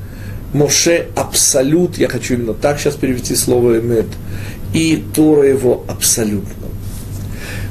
Моше 0.52 1.08
абсолют, 1.16 1.98
я 1.98 2.08
хочу 2.08 2.34
именно 2.34 2.54
так 2.54 2.78
сейчас 2.78 2.94
перевести 2.94 3.34
слово 3.34 3.80
Эмет, 3.80 4.06
и 4.72 5.02
Тора 5.14 5.48
его 5.48 5.84
абсолютно. 5.88 6.68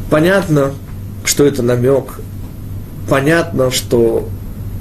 Понятно, 0.09 0.73
что 1.23 1.45
это 1.45 1.62
намек, 1.62 2.19
понятно, 3.07 3.71
что 3.71 4.27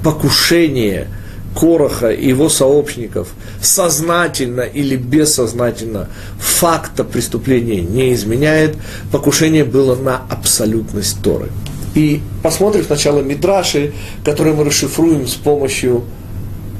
покушение 0.03 1.07
Короха 1.55 2.09
и 2.09 2.29
его 2.29 2.49
сообщников 2.49 3.29
сознательно 3.61 4.61
или 4.61 4.95
бессознательно 4.95 6.09
факта 6.39 7.03
преступления 7.03 7.81
не 7.81 8.13
изменяет, 8.13 8.75
покушение 9.11 9.63
было 9.63 9.95
на 9.95 10.21
абсолютность 10.29 11.21
Торы. 11.21 11.49
И 11.93 12.21
посмотрим 12.41 12.83
сначала 12.83 13.21
Мидраши, 13.21 13.93
которые 14.25 14.55
мы 14.55 14.63
расшифруем 14.63 15.27
с 15.27 15.35
помощью 15.35 16.03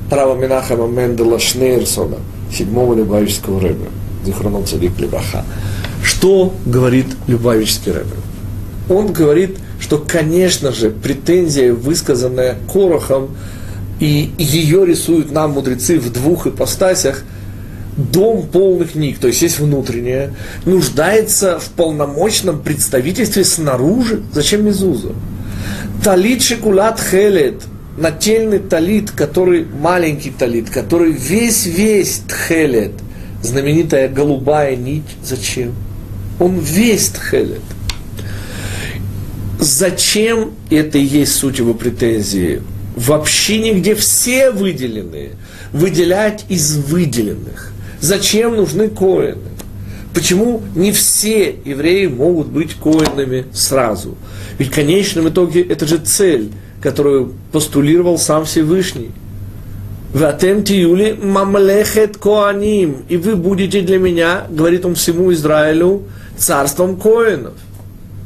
права 0.10 0.36
Минахама 0.36 0.88
Мендела 0.88 1.40
Шнейрсона, 1.40 2.18
седьмого 2.52 2.96
Любавического 2.96 3.62
рэба, 3.62 3.86
Зихронон 4.26 4.66
Цадик 4.66 5.00
Лебаха. 5.00 5.46
Что 6.04 6.54
говорит 6.66 7.08
Любавический 7.28 7.92
рэбе? 7.92 8.23
Он 8.89 9.12
говорит– 9.12 9.58
что, 9.84 9.98
конечно 9.98 10.72
же, 10.72 10.91
претензия, 10.91 11.74
высказанная 11.74 12.56
Корохом, 12.72 13.36
и 14.00 14.32
ее 14.38 14.86
рисуют 14.86 15.30
нам 15.30 15.52
мудрецы 15.52 16.00
в 16.00 16.10
двух 16.12 16.48
ипостасях, 16.48 17.24
дом 17.98 18.48
полных 18.48 18.93
книг, 18.93 19.19
то 19.19 19.28
есть 19.28 19.41
есть 19.41 19.60
внутреннее, 19.60 20.34
нуждается 20.65 21.60
в 21.60 21.65
полномочном 21.72 22.62
представительстве 22.62 23.43
снаружи. 23.43 24.24
Зачем 24.32 24.65
Мезуза? 24.65 25.12
Талит 26.02 26.41
шикулат 26.41 27.02
хелет, 27.02 27.62
нательный 27.98 28.60
талит, 28.60 29.12
который 29.12 29.65
маленький 29.65 30.32
талит, 30.32 30.69
который 30.69 31.12
весь-весь 31.12 32.22
тхелет, 32.26 32.93
знаменитая 33.41 34.08
голубая 34.08 34.78
нить, 34.78 35.04
зачем? 35.22 35.74
Он 36.39 36.58
весь 36.58 37.10
тхелет. 37.10 37.62
Зачем 39.63 40.52
это 40.69 40.97
и 40.97 41.04
есть 41.04 41.36
суть 41.38 41.60
его 41.60 41.73
претензии? 41.73 42.62
Вообще 42.97 43.60
нигде 43.60 43.95
все 43.95 44.52
выделенные. 44.52 45.38
Выделять 45.71 46.43
из 46.49 46.76
выделенных. 46.76 47.71
Зачем 48.02 48.58
нужны 48.58 48.89
коины? 48.89 49.38
Почему 50.13 50.62
не 50.76 50.91
все 50.91 51.56
евреи 51.63 52.08
могут 52.08 52.47
быть 52.47 52.73
коинами 52.73 53.45
сразу? 53.54 54.17
Ведь 54.58 54.67
в 54.67 54.76
конечном 54.76 55.30
итоге 55.30 55.62
это 55.62 55.88
же 55.88 55.97
цель, 55.97 56.52
которую 56.82 57.32
постулировал 57.54 58.17
сам 58.17 58.43
Всевышний. 58.43 59.12
Ватем 60.13 60.65
тиюли 60.65 61.17
мамлехет 61.23 62.17
коаним. 62.17 63.06
И 63.08 63.15
вы 63.15 63.38
будете 63.38 63.80
для 63.80 63.97
меня, 63.97 64.43
говорит 64.49 64.86
он 64.86 64.95
всему 64.95 65.32
Израилю, 65.32 66.04
царством 66.38 66.97
коинов, 66.97 67.54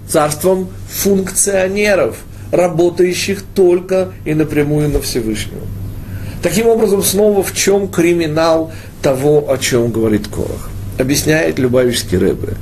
царством 0.07 0.69
функционеров, 0.89 2.17
работающих 2.51 3.43
только 3.55 4.09
и 4.25 4.33
напрямую 4.33 4.89
на 4.89 5.01
Всевышнего. 5.01 5.61
Таким 6.41 6.67
образом, 6.67 7.03
снова 7.03 7.43
в 7.43 7.53
чем 7.53 7.87
криминал 7.87 8.71
того, 9.01 9.51
о 9.51 9.57
чем 9.57 9.91
говорит 9.91 10.27
Корах? 10.27 10.69
Объясняет 10.97 11.59
Любавичский 11.59 12.17
Рэбе. 12.17 12.53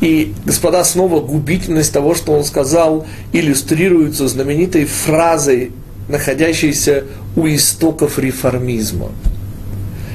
И, 0.00 0.34
господа, 0.44 0.84
снова 0.84 1.20
губительность 1.20 1.92
того, 1.92 2.14
что 2.14 2.32
он 2.32 2.44
сказал, 2.44 3.06
иллюстрируется 3.32 4.28
знаменитой 4.28 4.84
фразой, 4.84 5.72
находящейся 6.08 7.04
у 7.36 7.46
истоков 7.46 8.18
реформизма. 8.18 9.10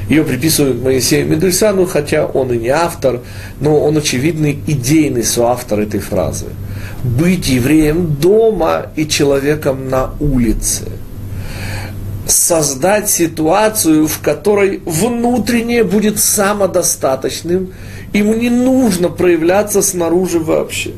Ее 0.09 0.23
приписывают 0.23 0.83
Моисею 0.83 1.27
Медульсану, 1.27 1.85
хотя 1.85 2.25
он 2.25 2.51
и 2.51 2.57
не 2.57 2.69
автор, 2.69 3.21
но 3.59 3.79
он 3.79 3.97
очевидный 3.97 4.59
идейный 4.67 5.23
соавтор 5.23 5.79
этой 5.79 5.99
фразы. 5.99 6.47
Быть 7.03 7.49
евреем 7.49 8.15
дома 8.15 8.87
и 8.95 9.07
человеком 9.07 9.89
на 9.89 10.11
улице– 10.19 10.85
создать 12.25 13.09
ситуацию, 13.09 14.07
в 14.07 14.19
которой 14.19 14.81
внутреннее 14.85 15.83
будет 15.83 16.19
самодостаточным, 16.19 17.73
ему 18.13 18.33
не 18.33 18.49
нужно 18.49 19.09
проявляться 19.09 19.81
снаружи 19.81 20.39
вообще. 20.39 20.91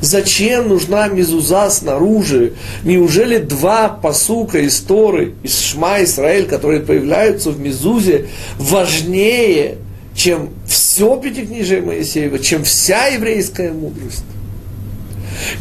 Зачем 0.00 0.68
нужна 0.68 1.08
мезуза 1.08 1.70
снаружи? 1.70 2.54
Неужели 2.84 3.38
два 3.38 3.88
посука 3.88 4.60
из 4.60 4.78
Торы, 4.80 5.34
из 5.42 5.58
Шма 5.58 6.04
Исраэль, 6.04 6.46
которые 6.46 6.80
появляются 6.80 7.50
в 7.50 7.58
мезузе, 7.58 8.28
важнее, 8.58 9.78
чем 10.14 10.50
все 10.66 11.16
пятикнижие 11.16 11.82
Моисеева, 11.82 12.38
чем 12.38 12.62
вся 12.62 13.06
еврейская 13.06 13.72
мудрость? 13.72 14.24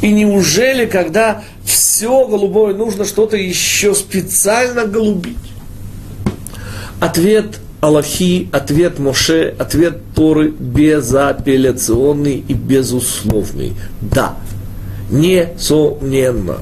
И 0.01 0.11
неужели, 0.11 0.85
когда 0.85 1.43
все 1.65 2.27
голубое, 2.27 2.73
нужно 2.73 3.05
что-то 3.05 3.37
еще 3.37 3.93
специально 3.93 4.85
голубить? 4.85 5.37
Ответ 6.99 7.59
Аллахи, 7.79 8.49
ответ 8.51 8.97
Моше, 8.97 9.53
ответ 9.59 9.99
Торы 10.15 10.49
безапелляционный 10.49 12.43
и 12.47 12.53
безусловный. 12.53 13.73
Да, 14.01 14.35
несомненно. 15.11 16.57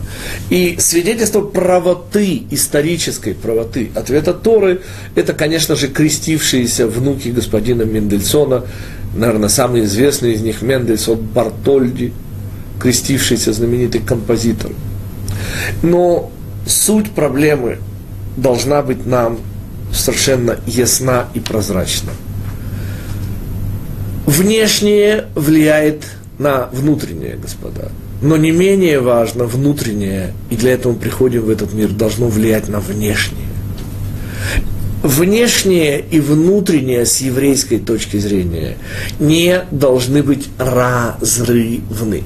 И 0.49 0.75
свидетельство 0.78 1.41
правоты, 1.41 2.43
исторической 2.51 3.34
правоты 3.34 3.91
ответа 3.95 4.34
Торы, 4.34 4.82
это, 5.15 5.34
конечно 5.34 5.75
же, 5.78 5.88
крестившиеся 5.88 6.86
внуки 6.86 7.30
господина 7.30 7.84
Мендельсона, 7.84 8.65
наверное, 9.15 9.49
самый 9.49 9.86
известный 9.86 10.34
из 10.34 10.41
них 10.41 10.62
Мендельсон 10.62 11.17
Бартольди– 11.17 12.13
крестившийся 12.79 13.53
знаменитый 13.53 14.01
композитор. 14.01 14.71
Но 15.81 16.31
суть 16.65 17.11
проблемы 17.11 17.79
должна 18.38 18.81
быть 18.81 19.05
нам 19.05 19.39
совершенно 19.93 20.57
ясна 20.65 21.27
и 21.33 21.39
прозрачна. 21.39 22.11
Внешнее 24.25 25.25
влияет 25.35 26.03
на 26.39 26.69
внутреннее, 26.71 27.35
господа. 27.35 27.91
Но 28.21 28.38
не 28.38 28.51
менее 28.51 28.99
важно 28.99 29.45
внутреннее, 29.45 30.33
и 30.49 30.55
для 30.55 30.73
этого 30.73 30.93
мы 30.93 30.99
приходим 30.99 31.43
в 31.43 31.49
этот 31.49 31.73
мир, 31.73 31.89
должно 31.89 32.27
влиять 32.27 32.67
на 32.67 32.79
внешнее. 32.79 33.45
Внешнее 35.03 36.03
и 36.09 36.19
внутреннее 36.19 37.05
с 37.05 37.17
еврейской 37.21 37.77
точки 37.77 38.17
зрения 38.17 38.77
не 39.19 39.61
должны 39.69 40.23
быть 40.23 40.47
разрывны. 40.57 42.23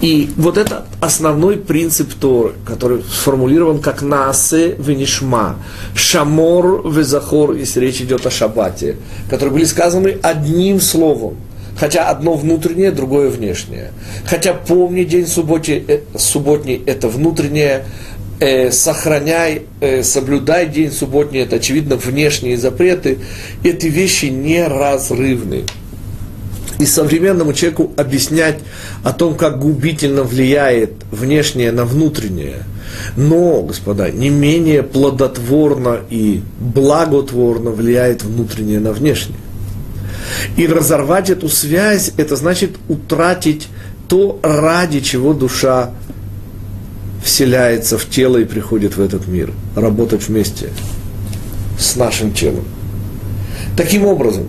И 0.00 0.30
вот 0.36 0.58
это 0.58 0.86
основной 1.00 1.56
принцип 1.56 2.14
Торы, 2.14 2.54
который 2.66 3.02
сформулирован 3.02 3.80
как 3.80 4.02
Наасе 4.02 4.74
Венишма, 4.78 5.56
Шамор 5.94 6.88
Везахор, 6.88 7.52
если 7.52 7.80
речь 7.80 8.00
идет 8.00 8.26
о 8.26 8.30
Шабате, 8.30 8.96
которые 9.30 9.54
были 9.54 9.64
сказаны 9.64 10.18
одним 10.22 10.80
словом. 10.80 11.36
Хотя 11.76 12.10
одно 12.10 12.34
внутреннее, 12.34 12.90
другое 12.90 13.30
внешнее. 13.30 13.92
Хотя 14.26 14.52
помни 14.52 15.04
день 15.04 15.26
субботи, 15.26 15.82
э, 15.88 16.00
субботний– 16.16 16.82
это 16.86 17.08
внутреннее, 17.08 17.86
э, 18.40 18.70
сохраняй, 18.70 19.62
э, 19.80 20.02
соблюдай 20.02 20.66
день 20.66 20.92
субботний– 20.92 21.40
это, 21.42 21.56
очевидно, 21.56 21.96
внешние 21.96 22.58
запреты. 22.58 23.18
Эти 23.64 23.86
вещи 23.86 24.26
неразрывны 24.26 25.64
и 26.82 26.86
современному 26.86 27.52
человеку 27.52 27.92
объяснять 27.96 28.58
о 29.04 29.12
том, 29.12 29.36
как 29.36 29.60
губительно 29.60 30.24
влияет 30.24 30.94
внешнее 31.12 31.70
на 31.70 31.84
внутреннее. 31.84 32.64
Но, 33.16 33.62
господа, 33.62 34.10
не 34.10 34.30
менее 34.30 34.82
плодотворно 34.82 36.00
и 36.10 36.42
благотворно 36.58 37.70
влияет 37.70 38.24
внутреннее 38.24 38.80
на 38.80 38.92
внешнее. 38.92 39.38
И 40.56 40.66
разорвать 40.66 41.30
эту 41.30 41.48
связь, 41.48 42.10
это 42.16 42.34
значит 42.34 42.72
утратить 42.88 43.68
то, 44.08 44.40
ради 44.42 45.00
чего 45.00 45.34
душа 45.34 45.92
вселяется 47.24 47.96
в 47.96 48.10
тело 48.10 48.38
и 48.38 48.44
приходит 48.44 48.96
в 48.96 49.00
этот 49.00 49.28
мир. 49.28 49.52
Работать 49.76 50.26
вместе 50.26 50.70
с 51.78 51.94
нашим 51.94 52.32
телом. 52.32 52.64
Таким 53.76 54.04
образом, 54.04 54.48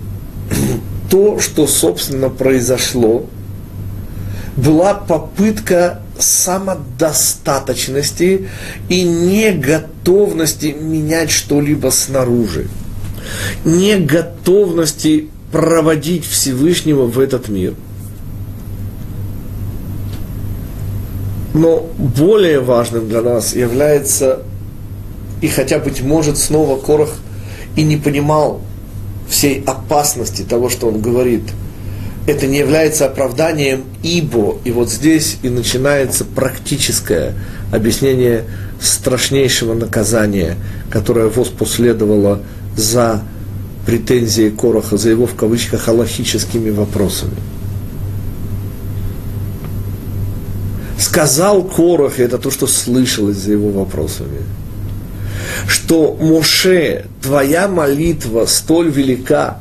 то, 1.13 1.39
что, 1.39 1.67
собственно, 1.67 2.29
произошло, 2.31 3.27
была 4.57 4.95
попытка 4.95 6.01
самодостаточности 6.17 8.49
и 8.89 9.03
неготовности 9.03 10.75
менять 10.75 11.29
что-либо 11.29 11.91
снаружи, 11.91 12.67
неготовности 13.63 15.29
проводить 15.51 16.25
Всевышнего 16.25 17.05
в 17.05 17.19
этот 17.19 17.47
мир. 17.47 17.75
Но 21.53 21.87
более 21.95 22.59
важным 22.59 23.07
для 23.07 23.21
нас 23.21 23.53
является, 23.53 24.41
и 25.41 25.47
хотя, 25.47 25.77
быть 25.77 26.01
может, 26.01 26.39
снова 26.39 26.81
Корах 26.81 27.13
и 27.75 27.83
не 27.83 27.97
понимал 27.97 28.61
всей 29.29 29.63
опасности 29.65 30.43
того, 30.43 30.69
что 30.69 30.87
он 30.87 31.01
говорит, 31.01 31.43
это 32.27 32.47
не 32.47 32.57
является 32.57 33.05
оправданием 33.05 33.83
ибо. 34.01 34.57
И 34.63 34.71
вот 34.71 34.89
здесь 34.89 35.37
и 35.43 35.49
начинается 35.49 36.23
практическое 36.23 37.33
объяснение 37.71 38.45
страшнейшего 38.81 39.73
наказания, 39.73 40.55
которое 40.89 41.27
воспоследовало 41.27 42.41
за 42.77 43.21
претензии 43.85 44.49
Короха, 44.49 44.97
за 44.97 45.09
его 45.09 45.25
в 45.25 45.35
кавычках 45.35 45.87
аллахическими 45.87 46.69
вопросами. 46.69 47.35
Сказал 50.97 51.63
Корох, 51.63 52.19
это 52.19 52.37
то, 52.37 52.49
что 52.49 52.65
слышалось 52.65 53.37
за 53.37 53.51
его 53.51 53.69
вопросами– 53.69 54.39
что 55.67 56.17
Моше, 56.19 57.05
твоя 57.21 57.67
молитва 57.67 58.45
столь 58.45 58.89
велика, 58.89 59.59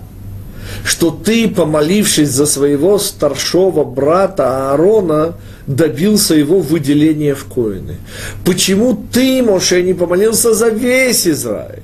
что 0.84 1.10
ты, 1.10 1.48
помолившись 1.48 2.30
за 2.30 2.46
своего 2.46 2.98
старшего 2.98 3.84
брата 3.84 4.70
Аарона, 4.70 5.34
добился 5.66 6.34
его 6.34 6.60
выделения 6.60 7.34
в 7.34 7.44
коины. 7.44 7.96
Почему 8.44 9.00
ты, 9.12 9.42
Моше, 9.42 9.82
не 9.82 9.94
помолился 9.94 10.54
за 10.54 10.68
весь 10.68 11.26
Израиль? 11.26 11.82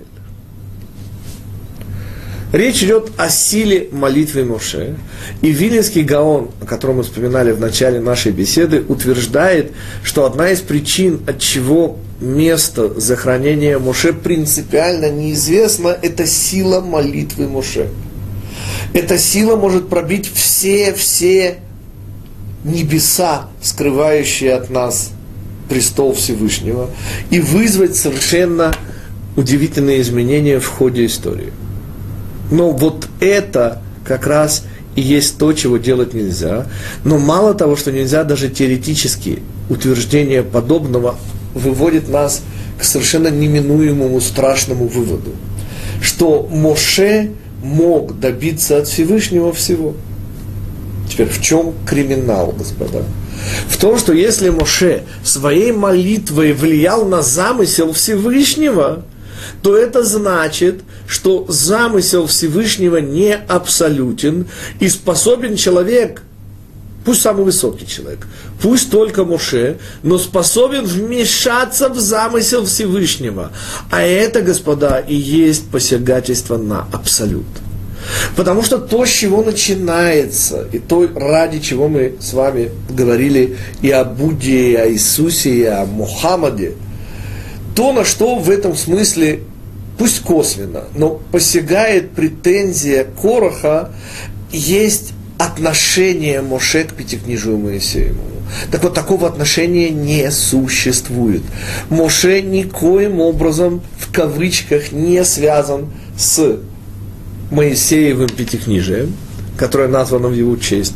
Речь 2.52 2.82
идет 2.82 3.10
о 3.18 3.28
силе 3.28 3.88
молитвы 3.92 4.44
Моше. 4.44 4.96
И 5.42 5.50
Вильнинский 5.50 6.02
Гаон, 6.02 6.50
о 6.62 6.64
котором 6.64 6.96
мы 6.96 7.02
вспоминали 7.02 7.52
в 7.52 7.60
начале 7.60 8.00
нашей 8.00 8.32
беседы, 8.32 8.82
утверждает, 8.88 9.72
что 10.02 10.24
одна 10.24 10.50
из 10.50 10.60
причин, 10.60 11.20
от 11.26 11.40
чего 11.40 11.98
место 12.20 12.98
захоронения 13.00 13.78
Моше 13.78 14.12
принципиально 14.12 15.10
неизвестно, 15.10 15.96
это 16.00 16.26
сила 16.26 16.80
молитвы 16.80 17.48
Моше. 17.48 17.88
Эта 18.92 19.18
сила 19.18 19.56
может 19.56 19.88
пробить 19.88 20.30
все-все 20.32 21.58
небеса, 22.64 23.48
скрывающие 23.62 24.54
от 24.54 24.70
нас 24.70 25.10
престол 25.68 26.14
Всевышнего, 26.14 26.90
и 27.30 27.40
вызвать 27.40 27.94
совершенно 27.96 28.74
удивительные 29.36 30.00
изменения 30.00 30.58
в 30.58 30.66
ходе 30.66 31.06
истории. 31.06 31.52
Но 32.50 32.70
вот 32.72 33.06
это 33.20 33.82
как 34.04 34.26
раз 34.26 34.64
и 34.96 35.00
есть 35.00 35.38
то, 35.38 35.52
чего 35.52 35.76
делать 35.76 36.14
нельзя. 36.14 36.66
Но 37.04 37.18
мало 37.18 37.54
того, 37.54 37.76
что 37.76 37.92
нельзя, 37.92 38.24
даже 38.24 38.48
теоретически 38.48 39.42
утверждение 39.68 40.42
подобного 40.42 41.16
выводит 41.58 42.08
нас 42.08 42.42
к 42.78 42.84
совершенно 42.84 43.28
неминуемому 43.28 44.20
страшному 44.20 44.86
выводу, 44.86 45.32
что 46.00 46.48
Моше 46.50 47.32
мог 47.62 48.18
добиться 48.20 48.78
от 48.78 48.88
Всевышнего 48.88 49.52
всего. 49.52 49.94
Теперь 51.08 51.28
в 51.28 51.40
чем 51.40 51.74
криминал, 51.86 52.52
господа? 52.56 53.02
В 53.68 53.76
том, 53.76 53.98
что 53.98 54.12
если 54.12 54.50
Моше 54.50 55.02
своей 55.24 55.72
молитвой 55.72 56.52
влиял 56.52 57.04
на 57.04 57.22
замысел 57.22 57.92
Всевышнего, 57.92 59.04
то 59.62 59.76
это 59.76 60.04
значит, 60.04 60.80
что 61.06 61.46
замысел 61.48 62.26
Всевышнего 62.26 62.98
не 62.98 63.34
абсолютен, 63.34 64.46
и 64.80 64.88
способен 64.88 65.56
человек, 65.56 66.22
пусть 67.08 67.22
самый 67.22 67.44
высокий 67.44 67.86
человек, 67.86 68.26
пусть 68.60 68.90
только 68.90 69.24
Моше, 69.24 69.78
но 70.02 70.18
способен 70.18 70.84
вмешаться 70.84 71.88
в 71.88 71.98
замысел 71.98 72.66
Всевышнего. 72.66 73.50
А 73.90 74.02
это, 74.02 74.42
господа, 74.42 74.98
и 74.98 75.14
есть 75.14 75.70
посягательство 75.70 76.58
на 76.58 76.86
абсолют. 76.92 77.46
Потому 78.36 78.62
что 78.62 78.76
то, 78.76 79.06
с 79.06 79.08
чего 79.08 79.42
начинается, 79.42 80.68
и 80.70 80.78
то, 80.78 81.08
ради 81.14 81.60
чего 81.60 81.88
мы 81.88 82.16
с 82.20 82.34
вами 82.34 82.72
говорили 82.90 83.56
и 83.80 83.90
о 83.90 84.04
Будде, 84.04 84.72
и 84.72 84.74
о 84.74 84.92
Иисусе, 84.92 85.50
и 85.50 85.64
о 85.64 85.86
Мухаммаде, 85.86 86.74
то, 87.74 87.94
на 87.94 88.04
что 88.04 88.34
в 88.34 88.50
этом 88.50 88.76
смысле, 88.76 89.44
пусть 89.96 90.20
косвенно, 90.20 90.84
но 90.94 91.22
посягает 91.32 92.10
претензия 92.10 93.06
Короха, 93.22 93.92
есть 94.52 95.14
отношение 95.38 96.42
Моше 96.42 96.84
к 96.84 96.94
Пятикнижию 96.94 97.58
Моисееву. 97.58 98.20
Так 98.70 98.82
вот, 98.82 98.94
такого 98.94 99.26
отношения 99.28 99.90
не 99.90 100.30
существует. 100.30 101.42
Моше 101.90 102.42
никоим 102.42 103.20
образом, 103.20 103.82
в 103.98 104.12
кавычках, 104.12 104.92
не 104.92 105.24
связан 105.24 105.86
с 106.16 106.58
Моисеевым 107.50 108.28
Пятикнижием, 108.28 109.14
которое 109.56 109.88
названо 109.88 110.28
в 110.28 110.34
его 110.34 110.56
честь 110.56 110.94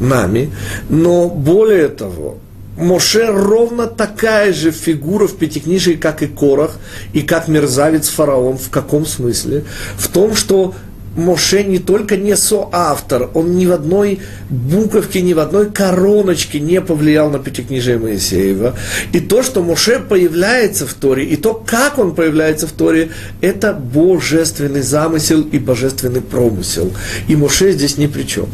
нами, 0.00 0.50
но 0.88 1.28
более 1.28 1.88
того, 1.88 2.38
Моше 2.76 3.26
ровно 3.26 3.86
такая 3.86 4.52
же 4.52 4.72
фигура 4.72 5.28
в 5.28 5.36
Пятикнижии, 5.36 5.92
как 5.92 6.22
и 6.22 6.26
Корах, 6.26 6.76
и 7.12 7.22
как 7.22 7.46
мерзавец 7.46 8.08
фараон. 8.08 8.58
В 8.58 8.68
каком 8.68 9.06
смысле? 9.06 9.64
В 9.96 10.08
том, 10.08 10.34
что 10.34 10.74
Моше 11.16 11.62
не 11.62 11.78
только 11.78 12.16
не 12.16 12.36
соавтор, 12.36 13.30
он 13.34 13.56
ни 13.56 13.66
в 13.66 13.72
одной 13.72 14.20
буковке, 14.50 15.22
ни 15.22 15.32
в 15.32 15.38
одной 15.38 15.70
короночке 15.70 16.60
не 16.60 16.80
повлиял 16.80 17.30
на 17.30 17.38
Пятикнижие 17.38 17.98
Моисеева. 17.98 18.76
И 19.12 19.20
то, 19.20 19.42
что 19.42 19.62
Моше 19.62 20.00
появляется 20.00 20.86
в 20.86 20.94
Торе, 20.94 21.24
и 21.24 21.36
то, 21.36 21.54
как 21.54 21.98
он 21.98 22.14
появляется 22.14 22.66
в 22.66 22.72
Торе, 22.72 23.10
это 23.40 23.72
божественный 23.72 24.82
замысел 24.82 25.42
и 25.42 25.58
божественный 25.58 26.20
промысел. 26.20 26.92
И 27.28 27.36
Моше 27.36 27.72
здесь 27.72 27.96
ни 27.96 28.06
при 28.06 28.24
чем. 28.24 28.46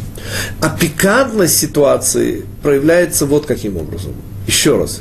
А 0.61 0.69
пикантность 0.69 1.59
ситуации 1.59 2.45
проявляется 2.63 3.27
вот 3.27 3.47
каким 3.47 3.77
образом. 3.77 4.13
Еще 4.47 4.77
раз. 4.77 5.01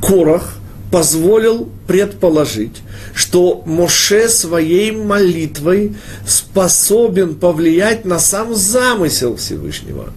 Корах 0.00 0.56
позволил 0.92 1.70
предположить, 1.86 2.82
что 3.14 3.62
Моше 3.64 4.28
своей 4.28 4.92
молитвой 4.92 5.96
способен 6.26 7.34
повлиять 7.34 8.04
на 8.04 8.18
сам 8.18 8.54
замысел 8.54 9.36
Всевышнего. 9.36 10.12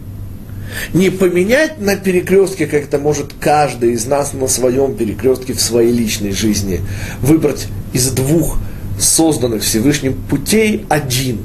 Не 0.94 1.12
поменять 1.12 1.80
на 1.80 1.96
перекрестке, 1.96 2.68
как 2.68 2.84
это 2.84 3.00
может 3.00 3.28
каждый 3.40 3.94
из 3.94 4.06
нас 4.06 4.34
на 4.34 4.48
своем 4.48 4.98
перекрестке 4.98 5.54
в 5.54 5.62
своей 5.62 5.94
личной 5.94 6.34
жизни, 6.34 6.82
выбрать 7.22 7.68
из 7.94 8.12
двух 8.12 8.58
созданных 9.00 9.64
Всевышним 9.64 10.22
путей 10.30 10.86
один. 10.90 11.40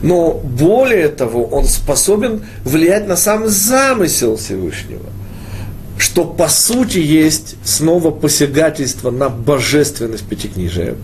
Но 0.00 0.30
более 0.32 1.08
того, 1.08 1.44
он 1.46 1.64
способен 1.64 2.44
влиять 2.64 3.08
на 3.08 3.16
сам 3.16 3.48
замысел 3.48 4.36
Всевышнего 4.36 5.10
что 5.98 6.24
по 6.24 6.48
сути 6.48 6.98
есть 6.98 7.56
снова 7.64 8.10
посягательство 8.10 9.10
на 9.10 9.28
божественность 9.28 10.24
Пятикнижия. 10.24 10.96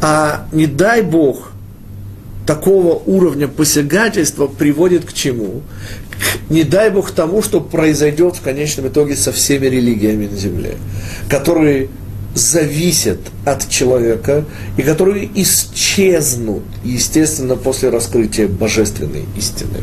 А 0.00 0.46
не 0.52 0.66
дай 0.66 1.02
Бог, 1.02 1.52
такого 2.46 2.94
уровня 3.06 3.48
посягательства 3.48 4.46
приводит 4.46 5.04
к 5.04 5.12
чему? 5.12 5.62
К, 6.10 6.50
не 6.50 6.64
дай 6.64 6.90
Бог 6.90 7.10
тому, 7.10 7.42
что 7.42 7.60
произойдет 7.60 8.36
в 8.36 8.40
конечном 8.40 8.88
итоге 8.88 9.16
со 9.16 9.32
всеми 9.32 9.66
религиями 9.66 10.26
на 10.26 10.36
земле, 10.36 10.76
которые 11.28 11.88
зависят 12.34 13.18
от 13.44 13.68
человека 13.68 14.44
и 14.76 14.82
которые 14.82 15.28
исчезнут, 15.34 16.62
естественно, 16.82 17.56
после 17.56 17.90
раскрытия 17.90 18.48
божественной 18.48 19.24
истины. 19.36 19.78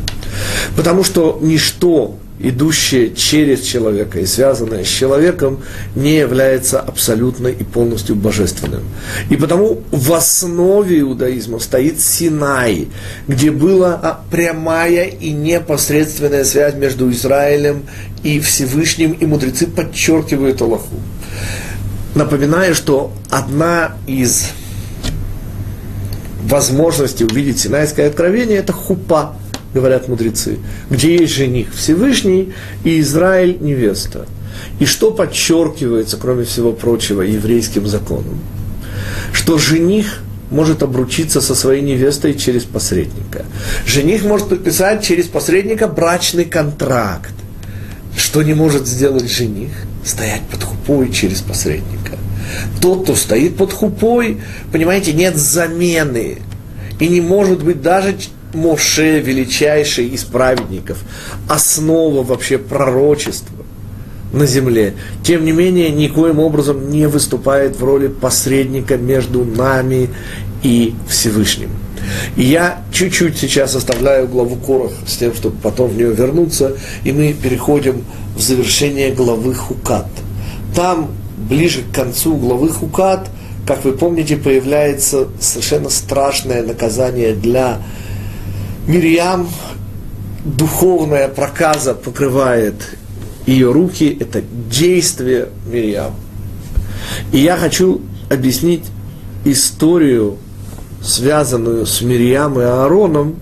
Потому 0.76 1.04
что 1.04 1.38
ничто 1.40 2.16
идущее 2.42 3.14
через 3.14 3.60
человека 3.60 4.18
и 4.20 4.26
связанное 4.26 4.84
с 4.84 4.88
человеком, 4.88 5.62
не 5.94 6.16
является 6.16 6.80
абсолютно 6.80 7.48
и 7.48 7.62
полностью 7.64 8.16
божественным. 8.16 8.82
И 9.28 9.36
потому 9.36 9.82
в 9.90 10.12
основе 10.12 11.00
иудаизма 11.00 11.58
стоит 11.58 12.00
Синай, 12.00 12.88
где 13.28 13.50
была 13.50 14.20
прямая 14.30 15.04
и 15.04 15.30
непосредственная 15.32 16.44
связь 16.44 16.74
между 16.74 17.10
Израилем 17.10 17.84
и 18.22 18.40
Всевышним, 18.40 19.12
и 19.12 19.26
мудрецы 19.26 19.66
подчеркивают 19.66 20.62
Аллаху. 20.62 20.96
Напоминаю, 22.14 22.74
что 22.74 23.12
одна 23.28 23.96
из 24.06 24.48
возможностей 26.44 27.24
увидеть 27.24 27.60
Синайское 27.60 28.08
откровение– 28.08 28.58
это 28.58 28.72
хупа– 28.72 29.36
говорят 29.74 30.08
мудрецы, 30.08 30.58
где 30.88 31.16
есть 31.16 31.34
жених 31.34 31.72
Всевышний 31.74 32.52
и 32.84 33.00
Израиль 33.00 33.58
невеста. 33.60 34.26
И 34.78 34.84
что 34.84 35.10
подчеркивается, 35.10 36.16
кроме 36.16 36.44
всего 36.44 36.72
прочего, 36.72 37.22
еврейским 37.22 37.86
законом? 37.86 38.40
Что 39.32 39.58
жених 39.58 40.22
может 40.50 40.82
обручиться 40.82 41.40
со 41.40 41.54
своей 41.54 41.82
невестой 41.82 42.34
через 42.34 42.64
посредника. 42.64 43.44
Жених 43.86 44.24
может 44.24 44.48
подписать 44.48 45.04
через 45.04 45.26
посредника 45.26 45.86
брачный 45.86 46.44
контракт. 46.44 47.32
Что 48.16 48.42
не 48.42 48.54
может 48.54 48.86
сделать 48.86 49.30
жених? 49.30 49.70
Стоять 50.04 50.42
под 50.50 50.64
хупой 50.64 51.12
через 51.12 51.40
посредника. 51.40 52.18
Тот, 52.80 53.04
кто 53.04 53.14
стоит 53.14 53.56
под 53.56 53.72
хупой, 53.72 54.40
понимаете, 54.72 55.12
нет 55.12 55.36
замены. 55.36 56.38
И 56.98 57.08
не 57.08 57.20
может 57.20 57.62
быть 57.62 57.80
даже 57.80 58.16
Моше, 58.54 59.20
величайший 59.20 60.08
из 60.08 60.24
праведников, 60.24 60.98
основа 61.48 62.22
вообще 62.22 62.58
пророчества 62.58 63.56
на 64.32 64.46
земле, 64.46 64.94
тем 65.22 65.44
не 65.44 65.52
менее, 65.52 65.90
никоим 65.90 66.38
образом 66.38 66.90
не 66.90 67.06
выступает 67.08 67.76
в 67.76 67.84
роли 67.84 68.08
посредника 68.08 68.96
между 68.96 69.44
нами 69.44 70.08
и 70.62 70.94
Всевышним. 71.08 71.70
И 72.36 72.42
я 72.42 72.82
чуть-чуть 72.92 73.36
сейчас 73.36 73.74
оставляю 73.74 74.28
главу 74.28 74.56
Корах 74.56 74.92
с 75.06 75.16
тем, 75.16 75.34
чтобы 75.34 75.56
потом 75.62 75.88
в 75.88 75.96
нее 75.96 76.12
вернуться, 76.12 76.76
и 77.04 77.12
мы 77.12 77.32
переходим 77.32 78.04
в 78.36 78.40
завершение 78.40 79.10
главы 79.12 79.54
Хукат. 79.54 80.06
Там, 80.74 81.10
ближе 81.36 81.82
к 81.82 81.94
концу 81.94 82.36
главы 82.36 82.68
Хукат, 82.68 83.28
как 83.66 83.84
вы 83.84 83.92
помните, 83.92 84.36
появляется 84.36 85.28
совершенно 85.40 85.90
страшное 85.90 86.62
наказание 86.62 87.34
для 87.34 87.78
Мирьям 88.86 89.48
духовная 90.44 91.28
проказа 91.28 91.94
покрывает 91.94 92.96
ее 93.46 93.72
руки, 93.72 94.16
это 94.18 94.42
действие 94.70 95.48
Мирьям. 95.66 96.14
И 97.32 97.38
я 97.38 97.56
хочу 97.56 98.00
объяснить 98.30 98.84
историю 99.44 100.38
связанную 101.02 101.86
с 101.86 102.02
Мирьям 102.02 102.60
и 102.60 102.62
Аароном, 102.62 103.36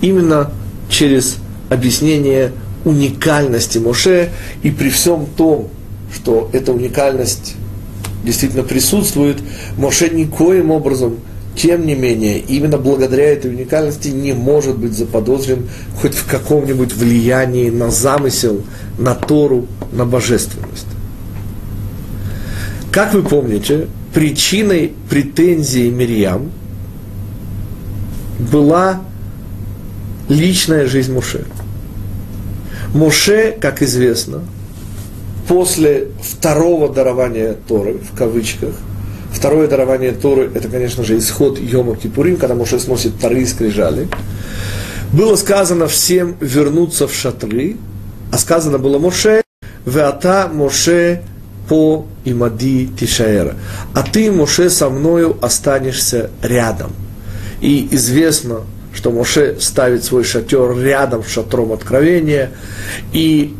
именно 0.00 0.50
через 0.88 1.36
объяснение 1.70 2.52
уникальности 2.84 3.78
Моше, 3.78 4.30
и 4.62 4.70
при 4.70 4.90
всем 4.90 5.26
том, 5.26 5.68
что 6.12 6.50
эта 6.52 6.72
уникальность 6.72 7.54
действительно 8.24 8.62
присутствует, 8.62 9.38
Моше 9.76 10.10
никоим 10.10 10.70
образом, 10.70 11.16
тем 11.56 11.86
не 11.86 11.94
менее, 11.94 12.38
именно 12.40 12.78
благодаря 12.78 13.24
этой 13.32 13.50
уникальности 13.50 14.08
не 14.08 14.32
может 14.32 14.76
быть 14.76 14.92
заподозрен 14.92 15.68
хоть 16.00 16.14
в 16.14 16.26
каком-нибудь 16.26 16.92
влиянии 16.94 17.70
на 17.70 17.90
замысел, 17.90 18.62
на 18.98 19.14
Тору, 19.14 19.66
на 19.92 20.04
божественность. 20.04 20.86
Как 22.90 23.14
вы 23.14 23.22
помните, 23.22 23.88
причиной 24.12 24.92
претензии 25.08 25.90
Мирьям 25.90 26.50
была 28.38 29.00
личная 30.28 30.86
жизнь 30.86 31.12
Муше. 31.12 31.44
Моше, 32.94 33.56
как 33.60 33.82
известно, 33.82 34.42
после 35.48 36.08
второго 36.22 36.88
дарования 36.88 37.56
Торы, 37.66 37.94
в 37.98 38.16
кавычках, 38.16 38.74
второе 39.34 39.68
дарование 39.68 40.12
Торы, 40.12 40.50
это, 40.54 40.68
конечно 40.68 41.04
же, 41.04 41.18
исход 41.18 41.58
Йома 41.58 41.96
Кипурим, 41.96 42.36
когда 42.36 42.54
Моше 42.54 42.78
сносит 42.78 43.18
Торы 43.20 43.42
и 43.42 43.46
скрижали, 43.46 44.08
было 45.12 45.36
сказано 45.36 45.86
всем 45.86 46.36
вернуться 46.40 47.06
в 47.06 47.14
шатры, 47.14 47.76
а 48.32 48.38
сказано 48.38 48.78
было 48.78 48.98
Моше, 48.98 49.42
Веата 49.86 50.50
Моше 50.52 51.22
по 51.68 52.06
имади 52.24 52.88
Тишаэра. 52.98 53.54
А 53.94 54.02
ты, 54.02 54.32
Моше, 54.32 54.70
со 54.70 54.90
мною 54.90 55.36
останешься 55.40 56.30
рядом. 56.42 56.92
И 57.60 57.88
известно, 57.92 58.62
что 58.92 59.10
Моше 59.10 59.56
ставит 59.60 60.04
свой 60.04 60.24
шатер 60.24 60.76
рядом 60.78 61.24
с 61.24 61.28
шатром 61.28 61.72
откровения, 61.72 62.50
и, 63.12 63.54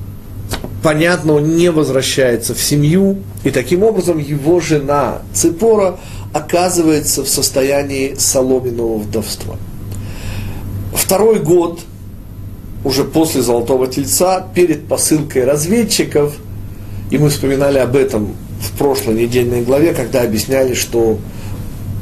понятно, 0.85 1.33
он 1.33 1.57
не 1.57 1.70
возвращается 1.70 2.55
в 2.55 2.62
семью, 2.62 3.16
и 3.42 3.51
таким 3.51 3.83
образом 3.83 4.18
его 4.18 4.61
жена 4.61 5.23
Ципора 5.33 5.97
оказывается 6.35 7.25
в 7.25 7.29
состоянии 7.29 8.14
соломенного 8.18 8.99
вдовства. 8.99 9.57
Второй 10.92 11.38
год, 11.40 11.81
уже 12.85 13.05
после 13.05 13.40
Золотого 13.40 13.87
Тельца, 13.87 14.47
перед 14.55 14.87
посылкой 14.87 15.44
разведчиков, 15.44 16.35
и 17.11 17.16
мы 17.16 17.31
вспоминали 17.31 17.79
об 17.79 17.97
этом 17.97 18.37
в 18.61 18.77
прошлой 18.77 19.14
недельной 19.14 19.62
главе, 19.62 19.94
когда 19.94 20.20
объясняли, 20.20 20.75
что 20.75 21.18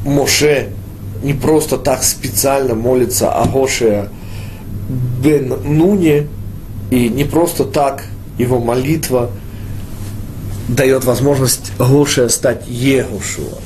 Моше 0.03 0.71
не 1.23 1.33
просто 1.33 1.77
так 1.77 2.03
специально 2.03 2.75
молится 2.75 3.31
о 3.31 3.45
Гоше 3.45 4.09
бен 5.23 5.55
Нуне, 5.63 6.27
и 6.91 7.07
не 7.07 7.23
просто 7.23 7.63
так 7.63 8.03
его 8.37 8.59
молитва 8.59 9.31
дает 10.67 11.03
возможность 11.03 11.71
Гоше 11.77 12.29
стать 12.29 12.67
Егушуа. 12.67 13.59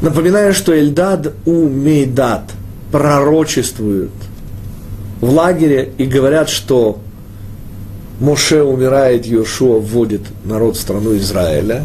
Напоминаю, 0.00 0.54
что 0.54 0.76
Эльдад 0.78 1.32
у 1.44 1.68
Мейдад 1.68 2.50
пророчествует 2.92 4.10
в 5.20 5.30
лагере 5.30 5.92
и 5.98 6.04
говорят, 6.04 6.48
что 6.48 7.00
Моше 8.20 8.62
умирает, 8.62 9.26
Йошуа 9.26 9.78
вводит 9.78 10.22
народ 10.44 10.76
в 10.76 10.80
страну 10.80 11.16
Израиля. 11.16 11.84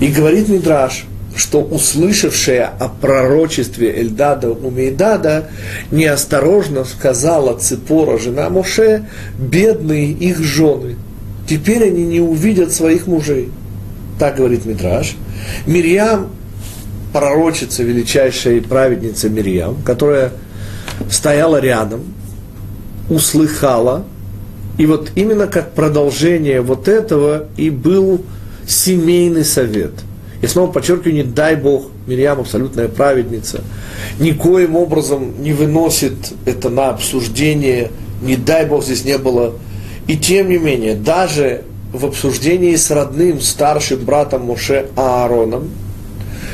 И 0.00 0.08
говорит 0.08 0.48
Мидраш, 0.48 1.06
что 1.36 1.62
услышавшая 1.62 2.66
о 2.78 2.88
пророчестве 2.88 3.90
Эльдада 4.00 4.50
у 4.50 4.70
Мейдада 4.70 5.48
неосторожно 5.90 6.84
сказала 6.84 7.58
Ципора, 7.58 8.18
жена 8.18 8.50
Моше, 8.50 9.06
бедные 9.38 10.10
их 10.10 10.40
жены. 10.40 10.96
Теперь 11.48 11.84
они 11.84 12.04
не 12.04 12.20
увидят 12.20 12.72
своих 12.72 13.06
мужей. 13.06 13.50
Так 14.18 14.36
говорит 14.36 14.64
Мидраш. 14.66 15.16
Мирьям, 15.66 16.28
пророчица, 17.12 17.82
величайшая 17.82 18.60
праведница 18.60 19.28
Мирьям, 19.28 19.76
которая 19.84 20.32
стояла 21.10 21.60
рядом, 21.60 22.14
услыхала, 23.08 24.04
и 24.78 24.86
вот 24.86 25.12
именно 25.14 25.46
как 25.46 25.72
продолжение 25.72 26.60
вот 26.60 26.88
этого 26.88 27.46
и 27.56 27.70
был 27.70 28.24
семейный 28.66 29.44
совет– 29.44 29.92
и 30.42 30.46
снова 30.48 30.70
подчеркиваю, 30.70 31.14
не 31.14 31.22
дай 31.22 31.56
Бог, 31.56 31.86
Мирьям 32.06 32.40
абсолютная 32.40 32.88
праведница, 32.88 33.62
никоим 34.18 34.76
образом 34.76 35.42
не 35.42 35.52
выносит 35.52 36.14
это 36.44 36.68
на 36.68 36.90
обсуждение, 36.90 37.90
не 38.20 38.36
дай 38.36 38.66
Бог 38.66 38.84
здесь 38.84 39.04
не 39.04 39.16
было. 39.18 39.54
И 40.08 40.16
тем 40.16 40.50
не 40.50 40.58
менее, 40.58 40.94
даже 40.94 41.62
в 41.92 42.04
обсуждении 42.04 42.74
с 42.74 42.90
родным 42.90 43.40
старшим 43.40 44.04
братом 44.04 44.42
Моше 44.42 44.86
Аароном, 44.96 45.70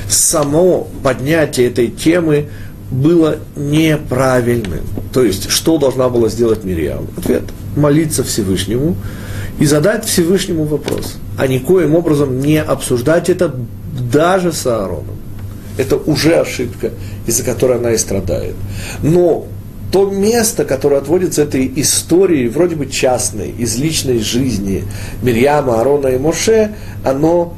само 0.09 0.87
поднятие 1.03 1.69
этой 1.69 1.89
темы 1.89 2.49
было 2.91 3.39
неправильным. 3.57 4.81
То 5.13 5.25
есть, 5.25 5.51
что 5.51 5.79
должна 5.79 6.09
была 6.09 6.29
сделать 6.29 6.65
Мирьям? 6.65 7.07
Ответ– 7.17 7.45
молиться 7.77 8.23
Всевышнему 8.25 8.97
и 9.59 9.67
задать 9.67 10.05
Всевышнему 10.05 10.65
вопрос, 10.65 11.17
а 11.37 11.47
никоим 11.47 11.95
образом 11.95 12.41
не 12.41 12.61
обсуждать 12.61 13.29
это 13.29 13.55
даже 13.99 14.53
с 14.53 14.67
Аароном. 14.67 15.17
Это 15.77 15.97
уже 15.97 16.37
ошибка, 16.37 16.91
из-за 17.27 17.45
которой 17.45 17.79
она 17.79 17.93
и 17.93 17.99
страдает. 17.99 18.55
Но 19.03 19.47
то 19.93 20.11
место, 20.11 20.65
которое 20.65 21.01
отводится 21.01 21.43
этой 21.43 21.71
истории, 21.77 22.49
вроде 22.49 22.77
бы 22.77 22.87
частной, 22.87 23.51
из 23.51 23.77
личной 23.77 24.19
жизни 24.19 24.85
Мирьяма, 25.23 25.79
Аарона 25.79 26.09
и 26.09 26.19
Моше, 26.19 26.75
оно, 27.05 27.57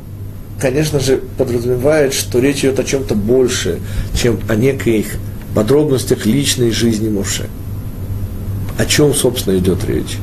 конечно 0.60 1.00
же, 1.00 1.22
подразумевает, 1.38 2.14
что 2.14 2.38
речь 2.38 2.60
идет 2.60 2.78
о 2.78 2.84
чем-то 2.84 3.14
больше, 3.14 3.80
чем 4.14 4.38
о 4.48 4.54
неких 4.54 5.16
подробностях 5.54 6.26
личной 6.26 6.70
жизни 6.70 7.08
Моше. 7.08 7.48
О 8.78 8.84
чем, 8.86 9.12
собственно, 9.12 9.58
идет 9.58 9.84
речь? 9.84 10.18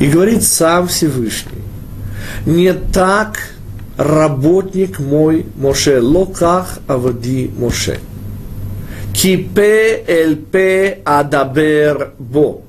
И 0.00 0.06
говорит 0.06 0.42
сам 0.42 0.88
Всевышний. 0.88 1.62
Не 2.46 2.72
так 2.72 3.38
работник 4.00 4.98
мой 4.98 5.44
Моше, 5.56 6.00
локах 6.00 6.78
авади 6.86 7.50
Моше. 7.58 8.00
Кипе 9.12 10.02
эльпе 10.06 11.00
адабер 11.04 12.12
бо. 12.18 12.62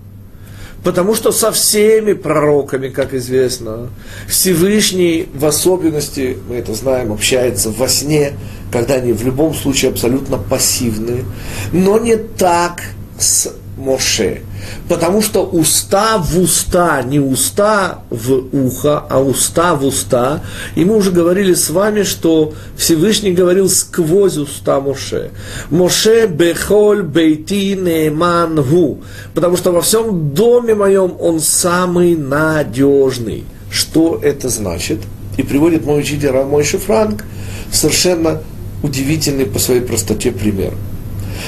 Потому 0.83 1.15
что 1.15 1.31
со 1.31 1.51
всеми 1.51 2.13
пророками, 2.13 2.89
как 2.89 3.13
известно, 3.13 3.89
Всевышний 4.27 5.29
в 5.33 5.45
особенности, 5.45 6.37
мы 6.49 6.55
это 6.55 6.73
знаем, 6.73 7.13
общается 7.13 7.71
во 7.71 7.87
сне, 7.87 8.33
когда 8.71 8.95
они 8.95 9.13
в 9.13 9.23
любом 9.23 9.53
случае 9.53 9.91
абсолютно 9.91 10.37
пассивны, 10.37 11.23
но 11.71 11.97
не 11.97 12.17
так 12.17 12.81
с 13.17 13.53
Моше. 13.81 14.41
Потому 14.87 15.21
что 15.21 15.43
уста 15.43 16.17
в 16.19 16.39
уста, 16.39 17.01
не 17.01 17.19
уста 17.19 18.03
в 18.09 18.55
ухо, 18.55 19.03
а 19.09 19.19
уста 19.19 19.73
в 19.75 19.85
уста. 19.85 20.43
И 20.75 20.85
мы 20.85 20.95
уже 20.95 21.11
говорили 21.11 21.53
с 21.53 21.69
вами, 21.69 22.03
что 22.03 22.53
Всевышний 22.77 23.31
говорил 23.31 23.69
сквозь 23.69 24.37
уста 24.37 24.79
Моше. 24.79 25.31
Моше 25.71 26.27
бехоль 26.27 27.01
бейти 27.01 27.75
нееман 27.75 28.61
гу. 28.63 29.01
Потому 29.33 29.57
что 29.57 29.71
во 29.71 29.81
всем 29.81 30.33
доме 30.33 30.75
моем 30.75 31.15
он 31.19 31.39
самый 31.39 32.15
надежный. 32.15 33.45
Что 33.71 34.19
это 34.21 34.49
значит? 34.49 34.99
И 35.37 35.43
приводит 35.43 35.85
мой 35.85 36.01
учитель 36.01 36.29
Рамойши 36.29 36.77
Франк 36.77 37.23
совершенно 37.71 38.41
удивительный 38.83 39.45
по 39.45 39.57
своей 39.57 39.81
простоте 39.81 40.31
пример– 40.31 40.73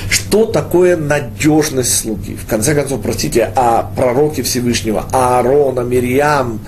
что 0.10 0.46
такое 0.46 0.98
надежность 0.98 1.96
слуги? 1.98 2.36
В 2.36 2.48
конце 2.48 2.76
концов, 2.76 3.02
простите, 3.02 3.52
а 3.56 3.92
пророки 3.96 4.42
Всевышнего, 4.42 5.06
Аарона, 5.12 5.82
Мирьям, 5.82 6.60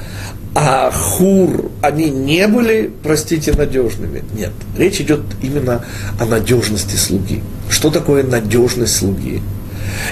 а 0.56 0.90
Хур, 0.90 1.72
они 1.82 2.10
не 2.10 2.48
были, 2.48 2.90
простите, 3.04 3.52
надежными. 3.52 4.24
Нет, 4.34 4.54
речь 4.78 5.02
идет 5.02 5.22
именно 5.42 5.84
о 6.18 6.26
надежности 6.26 6.96
слуги. 6.96 7.44
Что 7.70 7.90
такое 7.90 8.24
надежность 8.24 8.96
слуги? 8.96 9.42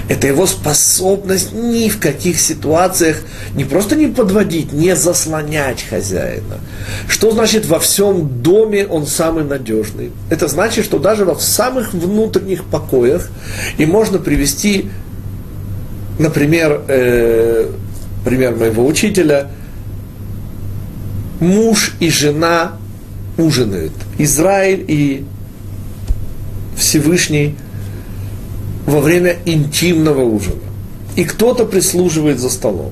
Это 0.09 0.28
его 0.28 0.45
способность 0.45 1.53
ни 1.53 1.89
в 1.89 1.99
каких 1.99 2.39
ситуациях 2.39 3.21
не 3.55 3.63
просто 3.63 3.95
не 3.95 4.07
подводить, 4.07 4.74
не 4.74 4.95
заслонять 4.95 5.84
хозяина. 5.84 6.59
Что 7.07 7.32
значит 7.32 7.65
во 7.65 7.80
всем 7.80 8.41
доме 8.41 8.86
он 8.86 9.07
самый 9.07 9.43
надежный? 9.43 10.11
Это 10.30 10.47
значит, 10.47 10.86
что 10.86 10.99
даже 10.99 11.26
во 11.26 11.36
самых 11.39 11.93
внутренних 11.93 12.63
покоях 12.65 13.30
и 13.78 13.86
можно 13.86 14.17
привести, 14.17 14.89
например, 16.19 16.82
э, 16.88 17.69
пример 18.26 18.55
моего 18.55 18.86
учителя, 18.86 19.49
муж 21.39 21.93
и 21.99 22.09
жена 22.09 22.74
ужинают. 23.38 23.93
Израиль 24.17 24.86
и 24.88 25.26
Всевышний 26.76 27.55
во 28.86 28.99
время 28.99 29.38
интимного 29.45 30.23
ужина. 30.23 30.61
И 31.15 31.23
кто-то 31.23 31.65
прислуживает 31.65 32.39
за 32.39 32.49
столом. 32.49 32.91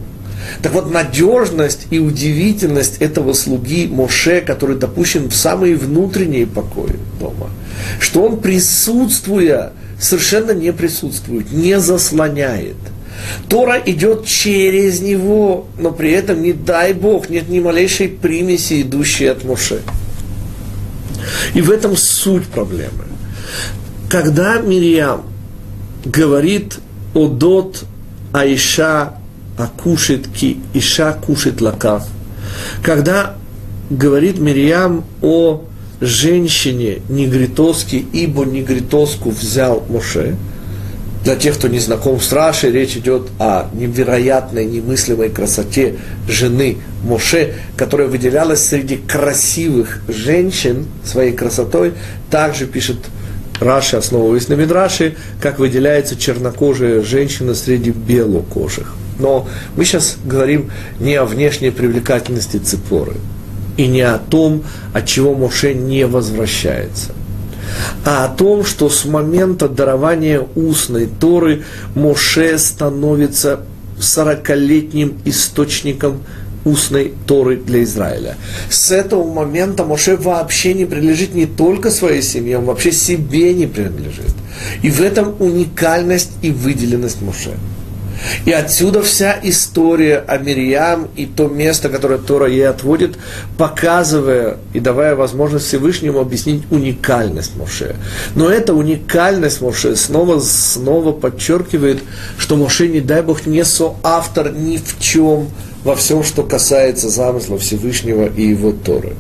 Так 0.62 0.74
вот, 0.74 0.92
надежность 0.92 1.88
и 1.92 2.00
удивительность 2.00 2.98
этого 2.98 3.34
слуги 3.34 3.88
Моше, 3.88 4.42
который 4.42 4.76
допущен 4.76 5.30
в 5.30 5.36
самые 5.36 5.76
внутренние 5.76 6.48
покои 6.48 6.96
дома, 7.20 7.50
что 8.00 8.24
он, 8.24 8.40
присутствуя, 8.40 9.74
совершенно 10.00 10.52
не 10.52 10.74
присутствует, 10.74 11.52
не 11.52 11.80
заслоняет. 11.80 12.76
Тора 13.50 13.82
идет 13.86 14.26
через 14.26 15.02
него, 15.02 15.68
но 15.78 15.92
при 15.92 16.12
этом, 16.12 16.42
не 16.42 16.54
дай 16.54 16.94
Бог, 16.94 17.30
нет 17.30 17.50
ни 17.50 17.60
малейшей 17.60 18.08
примеси, 18.08 18.82
идущей 18.82 19.30
от 19.30 19.44
Моше. 19.44 19.82
И 21.54 21.62
в 21.62 21.70
этом 21.70 21.96
суть 21.96 22.48
проблемы. 22.48 23.06
Когда 24.10 24.60
Мирьям 24.60 25.31
говорит 26.06 26.80
о 27.14 27.28
дот 27.28 27.84
Аиша 28.34 29.14
а 29.58 29.68
кушает 29.68 30.28
ки 30.28 30.58
Иша 30.74 31.14
кушает 31.14 31.62
лакав, 31.62 32.08
когда 32.84 33.36
говорит 33.90 34.40
Мирьям 34.40 35.04
о 35.22 35.66
женщине 36.00 37.02
негритоски, 37.10 38.06
ибо 38.14 38.46
негритоску 38.46 39.30
взял 39.30 39.84
Моше. 39.90 40.36
Для 41.24 41.36
тех, 41.36 41.56
кто 41.56 41.68
не 41.68 41.78
знаком 41.78 42.20
с 42.20 42.32
Рашей, 42.34 42.72
речь 42.72 42.98
идет 42.98 43.28
о 43.38 43.70
невероятной, 43.74 44.66
немыслимой 44.66 45.30
красоте 45.30 45.98
жены 46.28 46.78
Моше, 47.04 47.54
которая 47.78 48.08
выделялась 48.08 48.66
среди 48.66 48.96
красивых 48.96 50.02
женщин 50.08 50.88
своей 51.06 51.34
красотой. 51.34 51.94
Также 52.32 52.66
пишет 52.66 52.98
Раши, 53.62 53.96
основываясь 53.96 54.48
на 54.48 54.56
Мидраше, 54.56 55.16
как 55.40 55.60
выделяется 55.60 56.16
чернокожая 56.16 57.04
женщина 57.04 57.54
среди 57.54 57.92
белокожих. 57.92 58.96
Но 59.20 59.48
мы 59.76 59.86
сейчас 59.86 60.18
говорим 60.26 60.72
не 61.00 61.14
о 61.16 61.26
внешней 61.26 61.70
привлекательности 61.70 62.58
Ципоры 62.58 63.14
и 63.78 63.86
не 63.86 64.02
о 64.02 64.18
том, 64.18 64.64
от 64.94 65.06
чего 65.06 65.36
Моше 65.36 65.76
не 65.76 66.08
возвращается, 66.08 67.12
а 68.04 68.26
о 68.26 68.30
том, 68.30 68.66
что 68.66 68.90
с 68.90 69.06
момента 69.06 69.70
дарования 69.70 70.42
устной 70.56 71.08
Торы 71.08 71.64
Моше 71.94 72.58
становится 72.58 73.62
сорокалетним 74.00 75.20
источником 75.24 76.24
устной 76.66 77.14
Торы 77.26 77.58
для 77.58 77.84
Израиля. 77.84 78.36
С 78.70 78.92
этого 78.92 79.32
момента 79.32 79.84
Моше 79.84 80.16
вообще 80.16 80.74
не 80.74 80.86
принадлежит 80.86 81.34
не 81.34 81.46
только 81.46 81.92
своей 81.92 82.22
семье, 82.22 82.60
он 82.60 82.66
вообще 82.66 82.92
себе 82.92 83.54
не 83.54 83.68
принадлежит. 83.68 84.34
И 84.82 84.90
в 84.90 85.02
этом 85.02 85.36
уникальность 85.40 86.32
и 86.42 86.52
выделенность 86.52 87.22
Моше. 87.22 87.52
И 88.46 88.52
отсюда 88.52 89.02
вся 89.02 89.40
история 89.42 90.24
о 90.28 90.38
Мирьям 90.38 91.08
и 91.16 91.26
то 91.26 91.48
место, 91.48 91.90
которое 91.90 92.20
Тора 92.20 92.48
ей 92.48 92.68
отводит, 92.68 93.18
показывая 93.58 94.58
и 94.74 94.80
давая 94.80 95.16
возможность 95.16 95.68
Всевышнему 95.68 96.20
объяснить 96.20 96.64
уникальность 96.70 97.56
Моше. 97.56 97.96
Но 98.36 98.50
эта 98.50 98.74
уникальность 98.74 99.62
Моше 99.62 99.96
снова, 99.96 100.40
снова 100.40 101.12
подчеркивает, 101.12 102.02
что 102.38 102.56
Моше, 102.56 102.88
не 102.88 103.02
дай 103.02 103.22
Бог, 103.22 103.46
не 103.46 103.64
соавтор 103.66 104.52
ни 104.52 104.78
в 104.78 105.00
чем 105.00 105.50
во 105.84 105.96
всем, 105.96 106.24
что 106.24 106.44
касается 106.44 107.10
замысла 107.10 107.58
Всевышнего 107.58 108.28
и 108.28 108.44
его 108.44 108.72
Торы 108.72 109.14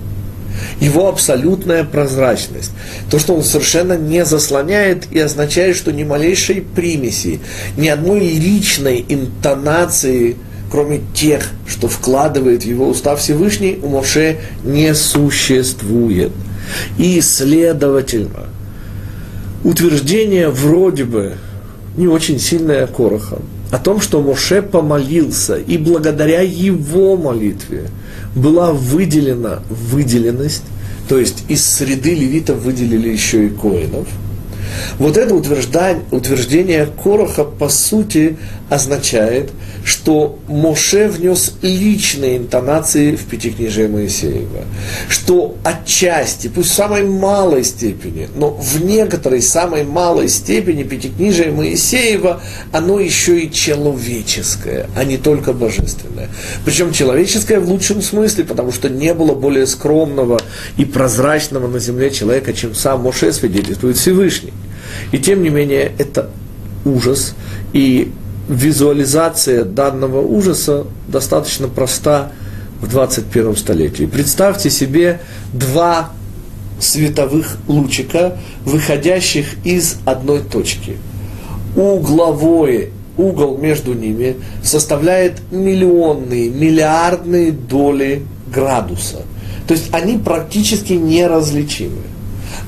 его 0.80 1.08
абсолютная 1.08 1.84
прозрачность. 1.84 2.72
То, 3.10 3.20
что 3.20 3.36
он 3.36 3.44
совершенно 3.44 3.98
не 3.98 4.26
заслоняет 4.26 5.08
и 5.12 5.20
означает, 5.20 5.76
что 5.76 5.92
ни 5.92 6.04
малейшей 6.04 6.62
примеси, 6.62 7.40
ни 7.78 7.88
одной 7.88 8.20
личной 8.20 9.06
интонации, 9.08 10.38
кроме 10.72 11.02
тех, 11.14 11.50
что 11.68 11.88
вкладывает 11.88 12.64
в 12.64 12.66
его 12.66 12.88
уста 12.88 13.16
Всевышний, 13.16 13.80
у 13.82 13.90
Моше 13.90 14.38
не 14.64 14.94
существует. 14.94 16.32
И, 16.98 17.20
следовательно, 17.22 18.48
утверждение 19.64 20.50
вроде 20.50 21.04
бы 21.04 21.34
не 21.98 22.08
очень 22.08 22.40
сильное 22.40 22.88
Корохом, 22.88 23.44
о 23.72 23.78
том, 23.78 24.02
что 24.02 24.22
Моше 24.22 24.62
помолился, 24.62 25.58
и 25.58 25.78
благодаря 25.78 26.42
его 26.42 27.16
молитве 27.16 27.86
была 28.36 28.74
выделена 28.74 29.60
выделенность, 29.70 30.64
то 31.08 31.18
есть 31.18 31.44
из 31.48 31.66
среды 31.66 32.14
левитов 32.14 32.60
выделили 32.60 33.10
еще 33.10 33.48
и 33.48 33.50
коинов. 33.50 34.08
Вот 35.00 35.18
это 35.18 35.36
утверждение, 35.36 36.02
утверждение 36.12 36.86
Короха, 36.86 37.44
по 37.44 37.70
сути, 37.70 38.38
означает, 38.72 39.52
что 39.84 40.40
Моше 40.48 41.10
внес 41.10 41.56
личные 41.62 42.38
интонации 42.38 43.18
в 43.18 43.26
Пятикнижие 43.26 43.90
Моисеева, 43.90 44.64
что 45.10 45.58
отчасти, 45.66 46.48
пусть 46.48 46.70
в 46.70 46.74
самой 46.74 47.04
малой 47.04 47.66
степени, 47.66 48.30
но 48.34 48.50
в 48.50 48.82
некоторой 48.82 49.42
самой 49.42 49.84
малой 49.84 50.30
степени 50.30 50.84
Пятикнижие 50.84 51.52
Моисеева, 51.52 52.42
оно 52.72 53.02
еще 53.02 53.42
и 53.42 53.52
человеческое, 53.52 54.88
а 54.96 55.04
не 55.04 55.18
только 55.18 55.52
божественное. 55.52 56.30
Причем 56.64 56.94
человеческое 56.94 57.60
в 57.60 57.70
лучшем 57.70 58.02
смысле, 58.02 58.46
потому 58.46 58.72
что 58.72 58.88
не 58.88 59.14
было 59.14 59.36
более 59.36 59.68
скромного 59.68 60.40
и 60.78 60.86
прозрачного 60.86 61.68
на 61.68 61.80
земле 61.80 62.10
человека, 62.10 62.54
чем 62.54 62.74
сам 62.74 63.02
Моше 63.02 63.34
свидетельствует 63.34 63.98
Всевышний. 63.98 64.54
И 65.12 65.18
тем 65.18 65.44
не 65.44 65.50
менее, 65.50 65.92
это 65.98 66.30
ужас, 66.86 67.36
и 67.74 68.14
визуализация 68.48 69.64
данного 69.64 70.22
ужаса 70.22 70.86
достаточно 71.08 71.68
проста 71.68 72.32
в 72.82 72.88
21 72.88 73.56
столетии. 73.56 74.06
Представьте 74.06 74.70
себе 74.70 75.22
два 75.54 76.12
световых 76.80 77.58
лучика, 77.68 78.38
выходящих 78.66 79.64
из 79.64 79.98
одной 80.06 80.42
точки. 80.42 80.98
Угловой 81.76 82.90
угол 83.18 83.58
между 83.58 83.94
ними 83.94 84.38
составляет 84.64 85.42
миллионные, 85.52 86.50
миллиардные 86.50 87.52
доли 87.52 88.24
градуса. 88.52 89.22
То 89.68 89.76
есть 89.76 89.90
они 89.94 90.18
практически 90.18 90.94
неразличимы. 90.94 92.02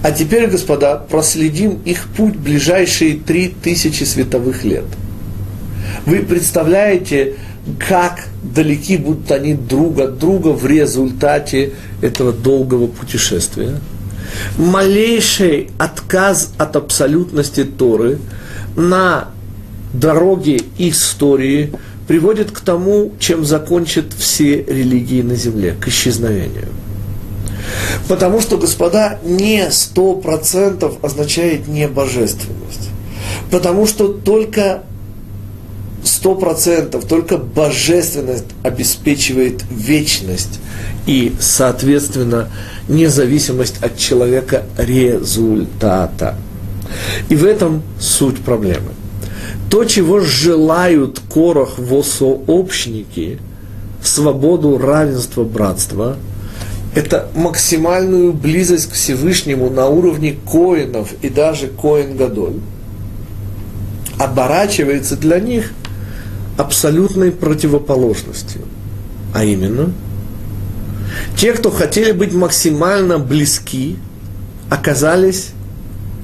А 0.04 0.12
теперь, 0.12 0.48
господа, 0.48 0.98
проследим 0.98 1.80
их 1.86 2.08
путь 2.16 2.36
ближайшие 2.36 3.16
три 3.16 3.48
тысячи 3.50 4.04
световых 4.04 4.64
лет– 4.64 4.86
вы 6.06 6.20
представляете, 6.20 7.36
как 7.80 8.28
далеки 8.42 8.98
будут 8.98 9.32
они 9.32 9.54
друг 9.54 10.00
от 10.00 10.18
друга 10.18 10.50
в 10.50 10.66
результате 10.66 11.74
этого 12.02 12.34
долгого 12.34 12.88
путешествия? 12.88 13.80
Малейший 14.58 15.70
отказ 15.78 16.54
от 16.58 16.76
абсолютности 16.76 17.64
Торы 17.64 18.20
на 18.76 19.30
дороге 19.94 20.62
истории 20.78 21.72
приводит 22.08 22.52
к 22.52 22.60
тому, 22.60 23.14
чем 23.20 23.46
закончат 23.46 24.06
все 24.18 24.64
религии 24.64 25.22
на 25.22 25.36
земле, 25.36 25.76
к 25.80 25.88
исчезновению. 25.88 26.68
Потому 28.08 28.42
что, 28.42 28.58
господа, 28.58 29.20
не 29.24 29.72
сто 29.72 30.16
процентов 30.16 30.96
означает 31.02 31.68
не 31.68 31.88
божественность. 31.88 32.90
Потому 33.50 33.88
что 33.88 34.10
только 34.10 34.84
сто 36.04 36.36
процентов, 36.36 37.06
только 37.06 37.38
божественность 37.38 38.46
обеспечивает 38.62 39.64
вечность 39.70 40.60
и, 41.06 41.34
соответственно, 41.40 42.50
независимость 42.88 43.82
от 43.82 43.98
человека 43.98 44.64
результата. 44.78 46.36
И 47.30 47.36
в 47.36 47.46
этом 47.46 47.82
суть 48.00 48.40
проблемы. 48.40 48.92
То, 49.70 49.86
чего 49.86 50.20
желают 50.20 51.20
Корох 51.34 51.80
во 51.80 52.04
сообщники, 52.04 53.40
свободу, 54.04 54.78
равенство, 54.78 55.44
братство, 55.44 56.18
это 56.94 57.30
максимальную 57.34 58.34
близость 58.34 58.92
к 58.92 58.94
Всевышнему 58.94 59.70
на 59.72 59.88
уровне 59.88 60.36
коинов 60.46 61.14
и 61.24 61.30
даже 61.30 61.68
коин 61.68 62.18
Гадоль, 62.18 62.60
оборачивается 64.20 65.16
для 65.16 65.40
них– 65.40 65.72
абсолютной 66.58 67.32
противоположностью. 67.32 68.62
А 69.34 69.44
именно, 69.44 69.92
те, 71.36 71.54
кто 71.54 71.72
хотели 71.72 72.12
быть 72.12 72.34
максимально 72.34 73.20
близки, 73.20 73.98
оказались 74.70 75.52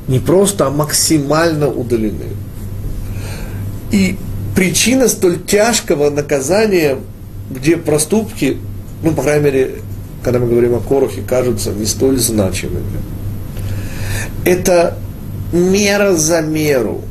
не 0.07 0.19
просто, 0.19 0.67
а 0.67 0.69
максимально 0.69 1.69
удалены. 1.69 2.25
И 3.91 4.17
причина 4.55 5.07
столь 5.07 5.39
тяжкого 5.43 6.09
наказания, 6.09 6.97
где 7.49 7.77
проступки, 7.77 8.57
ну, 9.03 9.13
по 9.13 9.23
крайней 9.23 9.45
мере, 9.45 9.75
когда 10.23 10.39
мы 10.39 10.47
говорим 10.47 10.75
о 10.75 10.79
Корохе, 10.79 11.21
кажутся 11.21 11.71
не 11.71 11.85
столь 11.85 12.17
значимыми. 12.17 13.01
Это 14.45 14.97
мера 15.51 16.15
за 16.15 16.41
меру. 16.41 17.01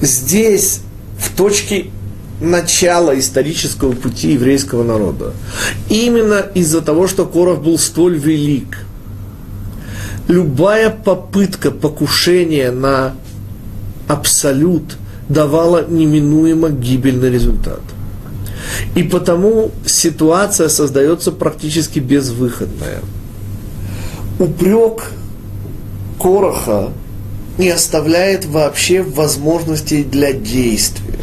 Здесь, 0.00 0.80
в 1.26 1.36
точке 1.36 1.86
начала 2.40 3.18
исторического 3.18 3.92
пути 3.92 4.32
еврейского 4.32 4.84
народа, 4.84 5.32
именно 5.88 6.44
из-за 6.54 6.80
того, 6.80 7.08
что 7.08 7.24
Корох 7.26 7.62
был 7.62 7.78
столь 7.78 8.16
велик, 8.18 8.78
любая 10.28 10.90
попытка 10.90 11.70
покушения 11.70 12.70
на 12.70 13.14
абсолют 14.06 14.96
давала 15.28 15.84
неминуемо 15.88 16.70
гибельный 16.70 17.30
результат. 17.30 17.80
И 18.94 19.02
потому 19.02 19.70
ситуация 19.84 20.68
создается 20.68 21.32
практически 21.32 21.98
безвыходная. 21.98 23.00
Упрек 24.38 25.04
Короха 26.20 26.90
не 27.58 27.70
оставляет 27.70 28.44
вообще 28.44 29.02
возможностей 29.02 30.02
для 30.02 30.32
действия. 30.32 31.18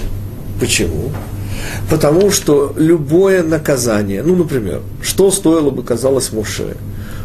Почему? 0.59 1.11
Потому 1.89 2.31
что 2.31 2.73
любое 2.77 3.43
наказание, 3.43 4.23
ну, 4.23 4.35
например, 4.35 4.81
что 5.01 5.31
стоило 5.31 5.69
бы, 5.69 5.83
казалось, 5.83 6.31
Муше, 6.31 6.75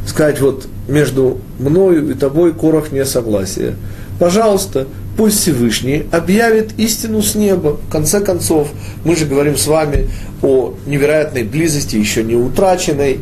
сказать, 0.06 0.40
вот 0.40 0.68
между 0.88 1.38
мною 1.58 2.10
и 2.10 2.14
тобой 2.14 2.52
Корох 2.52 2.92
не 2.92 3.04
согласие. 3.04 3.76
Пожалуйста, 4.18 4.86
пусть 5.16 5.40
Всевышний 5.40 6.04
объявит 6.10 6.72
истину 6.76 7.22
с 7.22 7.34
неба. 7.34 7.78
В 7.88 7.90
конце 7.90 8.20
концов, 8.20 8.68
мы 9.04 9.16
же 9.16 9.26
говорим 9.26 9.56
с 9.56 9.66
вами 9.66 10.08
о 10.42 10.74
невероятной 10.86 11.44
близости, 11.44 11.96
еще 11.96 12.24
не 12.24 12.34
утраченной, 12.34 13.20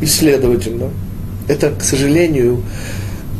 и 0.00 0.06
следовательно, 0.06 0.90
это, 1.48 1.70
к 1.70 1.82
сожалению, 1.82 2.62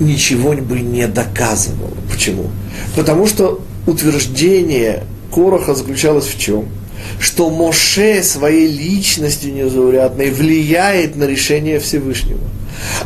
ничего 0.05 0.53
бы 0.53 0.81
не 0.81 1.07
доказывало. 1.07 1.97
Почему? 2.11 2.51
Потому 2.97 3.27
что 3.27 3.63
утверждение 3.87 5.05
Короха 5.33 5.75
заключалось 5.75 6.27
в 6.27 6.39
чем? 6.39 6.69
Что 7.19 7.51
Моше 7.51 8.23
своей 8.23 8.69
личностью 8.69 9.53
незаурядной 9.53 10.31
влияет 10.31 11.17
на 11.17 11.25
решение 11.25 11.81
Всевышнего. 11.81 12.41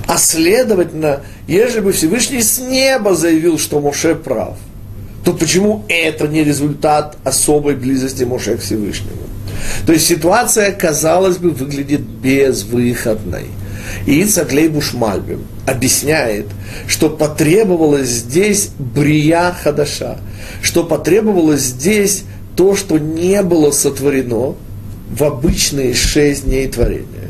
А 0.07 0.19
следовательно, 0.19 1.23
если 1.47 1.81
бы 1.81 1.93
Всевышний 1.93 2.43
с 2.43 2.59
неба 2.59 3.15
заявил, 3.15 3.59
что 3.59 3.81
Моше 3.81 4.15
прав, 4.15 4.57
то 5.25 5.33
почему 5.33 5.85
это 5.89 6.29
не 6.29 6.45
результат 6.45 7.17
особой 7.25 7.75
близости 7.75 8.25
Моше 8.25 8.57
к 8.57 8.61
Всевышнему? 8.61 9.23
То 9.87 9.93
есть 9.93 10.07
ситуация, 10.07 10.73
казалось 10.73 11.39
бы, 11.39 11.51
выглядит 11.51 12.01
безвыходной. 12.01 13.47
И 14.07 14.23
Ицак 14.23 14.53
Лейбуш 14.53 14.95
объясняет, 15.67 16.47
что 16.87 17.11
потребовалось 17.11 18.09
здесь 18.09 18.71
брия 18.79 19.53
хадаша, 19.53 20.19
что 20.63 20.85
потребовалось 20.85 21.63
здесь 21.63 22.25
то, 22.55 22.77
что 22.77 22.99
не 22.99 23.43
было 23.43 23.71
сотворено 23.71 24.55
в 25.11 25.23
обычные 25.23 25.95
шесть 25.95 26.45
дней 26.45 26.69
творения 26.69 27.27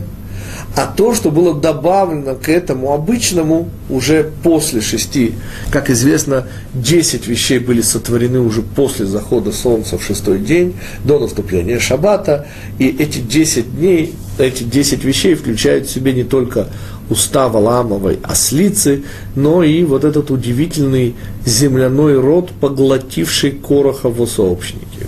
а 0.77 0.87
то, 0.87 1.15
что 1.15 1.31
было 1.31 1.55
добавлено 1.55 2.35
к 2.35 2.51
этому 2.51 2.93
обычному 2.93 3.71
уже 3.89 4.31
после 4.43 4.83
шести. 4.83 5.33
Как 5.71 5.89
известно, 5.89 6.47
десять 6.75 7.27
вещей 7.27 7.59
были 7.59 7.81
сотворены 7.81 8.41
уже 8.41 8.61
после 8.61 9.07
захода 9.07 9.53
солнца 9.53 9.97
в 9.97 10.05
шестой 10.05 10.39
день, 10.39 10.77
до 11.03 11.19
наступления 11.19 11.81
шаббата, 11.81 12.47
и 12.79 12.89
эти 12.89 13.21
десять 13.21 13.75
дней, 13.75 14.15
эти 14.39 14.65
десять 14.65 15.03
вещей 15.03 15.35
включают 15.35 15.87
в 15.87 15.91
себе 15.91 16.13
не 16.13 16.25
только 16.25 16.69
уста 17.11 17.49
Валамовой 17.49 18.19
ослицы, 18.23 19.05
но 19.35 19.63
и 19.63 19.85
вот 19.85 20.05
этот 20.05 20.31
удивительный 20.31 21.15
земляной 21.45 22.19
род, 22.21 22.51
поглотивший 22.61 23.53
Короха 23.53 24.09
в 24.09 24.27
сообщники. 24.27 25.07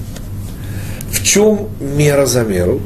В 1.10 1.22
чем 1.22 1.68
мера 1.80 2.26
за 2.26 2.44
меру? 2.44 2.80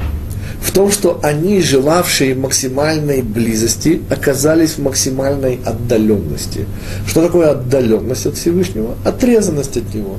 в 0.62 0.70
том, 0.70 0.90
что 0.90 1.18
они, 1.22 1.60
желавшие 1.60 2.34
максимальной 2.34 3.20
близости, 3.20 4.00
оказались 4.08 4.72
в 4.72 4.78
максимальной 4.78 5.58
отдаленности. 5.64 6.66
Что 7.06 7.22
такое 7.22 7.50
отдаленность 7.50 8.26
от 8.26 8.36
Всевышнего? 8.36 8.94
Отрезанность 9.04 9.76
от 9.76 9.92
Него. 9.92 10.16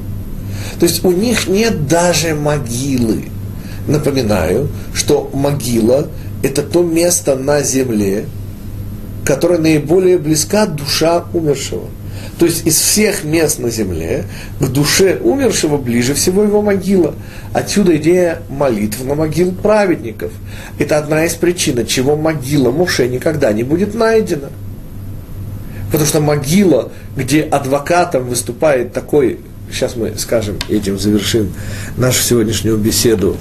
То 0.79 0.85
есть 0.85 1.03
у 1.05 1.11
них 1.11 1.47
нет 1.47 1.87
даже 1.87 2.35
могилы. 2.35 3.29
Напоминаю, 3.87 4.67
что 4.93 5.29
могила– 5.33 6.07
это 6.43 6.61
то 6.61 6.83
место 6.83 7.35
на 7.35 7.63
земле, 7.63 8.25
которое 9.26 9.59
наиболее 9.59 10.17
близка 10.17 10.65
душа 10.65 11.26
умершего– 11.34 11.88
то 12.39 12.45
есть 12.45 12.65
из 12.65 12.78
всех 12.78 13.24
мест 13.24 13.59
на 13.59 13.69
земле 13.69 14.26
к 14.59 14.67
душе 14.67 15.19
умершего 15.21 15.78
ближе 15.78 16.13
всего 16.13 16.43
его 16.43 16.61
могила. 16.61 17.13
Отсюда 17.53 17.95
идея 17.97 18.41
молитв 18.49 19.03
на 19.03 19.15
могил 19.15 19.51
праведников. 19.51 20.32
Это 20.80 20.97
одна 20.97 21.26
из 21.26 21.36
причин, 21.36 21.86
чего 21.86 22.15
могила 22.15 22.71
Муше 22.71 23.07
никогда 23.07 23.53
не 23.53 23.63
будет 23.63 23.93
найдена. 23.93 24.49
Потому 25.91 26.07
что 26.07 26.21
могила, 26.21 26.91
где 27.15 27.41
адвокатом 27.41 28.28
выступает 28.28 28.93
такой, 28.93 29.39
сейчас 29.71 29.95
мы 29.95 30.13
скажем, 30.17 30.57
этим 30.69 30.97
завершим 30.97 31.53
нашу 31.97 32.24
сегодняшнюю 32.24 32.78
беседу, 32.78 33.38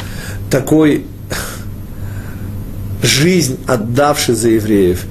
такой 0.50 1.06
жизнь 3.02 3.58
отдавший 3.66 4.34
за 4.34 4.50
евреев, 4.50 5.06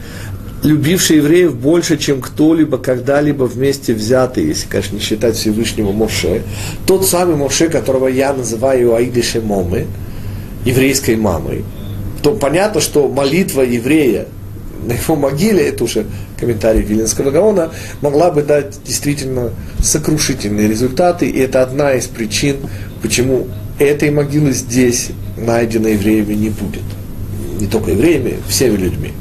любивший 0.64 1.18
евреев 1.18 1.56
больше, 1.56 1.98
чем 1.98 2.22
кто-либо 2.22 2.78
когда-либо 2.78 3.44
вместе 3.46 3.94
взятый, 3.94 4.46
если, 4.46 4.68
конечно, 4.68 4.96
не 4.96 5.02
считать 5.02 5.36
Всевышнего 5.36 5.92
Моше, 5.92 6.44
тот 6.86 7.08
самый 7.08 7.36
Моше, 7.36 7.70
которого 7.70 8.08
я 8.08 8.34
называю 8.34 8.96
Аидыше 8.96 9.42
Момы, 9.42 9.88
еврейской 10.66 11.16
мамой, 11.16 11.64
то 12.22 12.34
понятно, 12.36 12.82
что 12.82 13.08
молитва 13.08 13.62
еврея 13.62 14.28
на 14.86 14.94
его 14.94 15.16
могиле, 15.16 15.68
это 15.68 15.84
уже 15.84 16.06
комментарий 16.40 16.82
Виленского 16.82 17.32
Гаона, 17.32 17.72
могла 18.02 18.32
бы 18.32 18.42
дать 18.44 18.84
действительно 18.84 19.52
сокрушительные 19.82 20.68
результаты, 20.68 21.28
и 21.28 21.40
это 21.40 21.62
одна 21.62 21.94
из 21.94 22.08
причин, 22.08 22.58
почему 23.02 23.48
этой 23.80 24.12
могилы 24.12 24.52
здесь 24.52 25.10
найденной 25.38 25.94
евреями 25.94 26.34
не 26.34 26.50
будет. 26.50 26.84
Не 27.60 27.68
только 27.68 27.92
евреями, 27.92 28.38
всеми 28.48 28.78
людьми. 28.78 29.12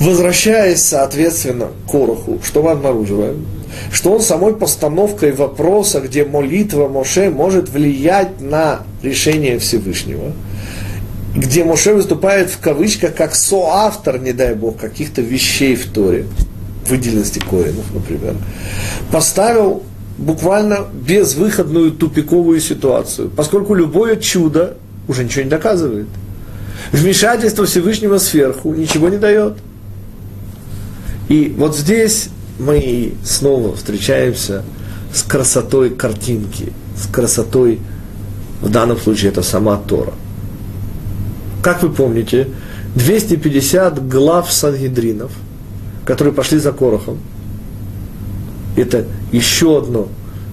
Возвращаясь, 0.00 0.82
соответственно, 0.82 1.68
к 1.86 1.90
Короху, 1.90 2.40
что 2.42 2.62
мы 2.62 2.70
обнаруживаем? 2.70 3.46
Что 3.92 4.12
он 4.12 4.22
самой 4.22 4.56
постановкой 4.56 5.32
вопроса, 5.32 6.00
где 6.00 6.24
молитва 6.24 6.88
Моше 6.88 7.28
может 7.28 7.68
влиять 7.68 8.40
на 8.40 8.80
решение 9.02 9.58
Всевышнего, 9.58 10.32
где 11.36 11.64
Моше 11.64 11.92
выступает 11.92 12.48
в 12.48 12.58
кавычках 12.60 13.14
как 13.14 13.34
соавтор, 13.34 14.18
не 14.18 14.32
дай 14.32 14.54
бог, 14.54 14.78
каких-то 14.78 15.20
вещей 15.20 15.76
в 15.76 15.92
Торе, 15.92 16.24
выделенности 16.88 17.38
Коринов, 17.38 17.84
например, 17.92 18.36
поставил 19.12 19.82
буквально 20.16 20.86
безвыходную 20.94 21.92
тупиковую 21.92 22.60
ситуацию, 22.60 23.30
поскольку 23.36 23.74
любое 23.74 24.16
чудо 24.16 24.78
уже 25.08 25.24
ничего 25.24 25.42
не 25.44 25.50
доказывает. 25.50 26.08
Вмешательство 26.90 27.66
Всевышнего 27.66 28.16
сверху 28.16 28.72
ничего 28.72 29.10
не 29.10 29.18
дает– 29.18 29.58
и 31.30 31.54
вот 31.56 31.76
здесь 31.76 32.28
мы 32.58 33.14
снова 33.22 33.76
встречаемся 33.76 34.64
с 35.14 35.22
красотой 35.22 35.90
картинки, 35.90 36.72
с 36.96 37.06
красотой, 37.06 37.78
в 38.60 38.68
данном 38.68 38.98
случае 38.98 39.30
это 39.30 39.42
сама 39.42 39.76
Тора. 39.76 40.12
Как 41.62 41.84
вы 41.84 41.90
помните, 41.90 42.48
250 42.96 44.08
глав 44.08 44.52
Сангидринов, 44.52 45.30
которые 46.04 46.34
пошли 46.34 46.58
за 46.58 46.72
Корохом, 46.72 47.18
это 48.76 49.06
еще 49.30 49.78
одно 49.78 50.08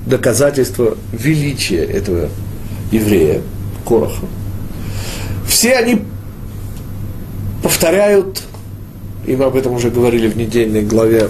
доказательство 0.05 0.95
величия 1.11 1.83
этого 1.83 2.29
еврея, 2.91 3.41
Короха. 3.83 4.27
Все 5.47 5.73
они 5.73 6.03
повторяют 7.63 8.43
и 9.27 9.35
мы 9.35 9.45
об 9.45 9.55
этом 9.55 9.73
уже 9.73 9.91
говорили 9.91 10.27
в 10.27 10.37
недельной 10.37 10.83
главе 10.83 11.27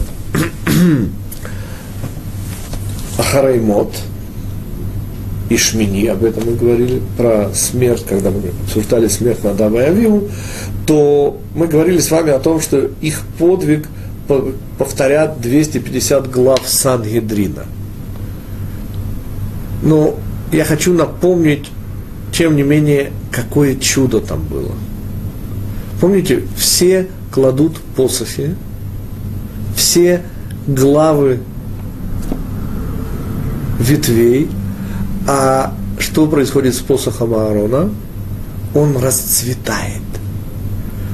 Ахараймот 3.17 3.93
и 5.49 5.57
Шмини, 5.57 6.07
об 6.07 6.23
этом 6.23 6.45
мы 6.45 6.55
говорили, 6.55 7.01
про 7.17 7.49
смерть, 7.53 8.05
когда 8.07 8.29
мы 8.29 8.51
обсуждали 8.65 9.07
смерть 9.07 9.43
Надава 9.43 9.79
и 9.79 9.85
Авиву, 9.89 10.29
то 10.85 11.39
мы 11.55 11.67
говорили 11.67 11.99
с 11.99 12.11
вами 12.11 12.31
о 12.31 12.39
том, 12.39 12.61
что 12.61 12.91
их 13.01 13.21
подвиг 13.39 13.87
повторят 14.77 15.41
250 15.41 16.29
глав 16.29 16.61
Сангедрина. 16.65 17.65
Но 19.81 20.15
я 20.51 20.65
хочу 20.65 20.93
напомнить, 20.93 21.71
тем 22.33 22.55
не 22.57 22.63
менее, 22.63 23.11
какое 23.31 23.75
чудо 23.75 24.19
там 24.19 24.43
было– 24.43 24.73
Помните, 25.99 26.43
все 26.55 27.07
кладут 27.31 27.77
посохи, 27.95 28.55
все 29.75 30.21
главы 30.67 31.39
ветвей, 33.79 34.49
а 35.27 35.73
что 35.99 36.27
происходит 36.27 36.75
с 36.75 36.79
посохом 36.79 37.33
Аарона? 37.33 37.89
Он 38.73 38.97
расцветает. 38.97 40.01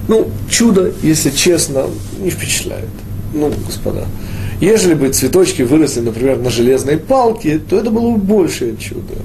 Ну, 0.07 0.29
чудо, 0.49 0.91
если 1.01 1.29
честно, 1.29 1.85
не 2.19 2.29
впечатляет. 2.29 2.89
Ну, 3.33 3.51
господа, 3.65 4.05
ежели 4.59 4.93
бы 4.93 5.09
цветочки 5.09 5.61
выросли, 5.61 6.01
например, 6.01 6.37
на 6.37 6.49
железной 6.49 6.97
палке, 6.97 7.59
то 7.59 7.77
это 7.77 7.89
было 7.89 8.11
бы 8.11 8.17
большее 8.17 8.75
чудо. 8.77 9.15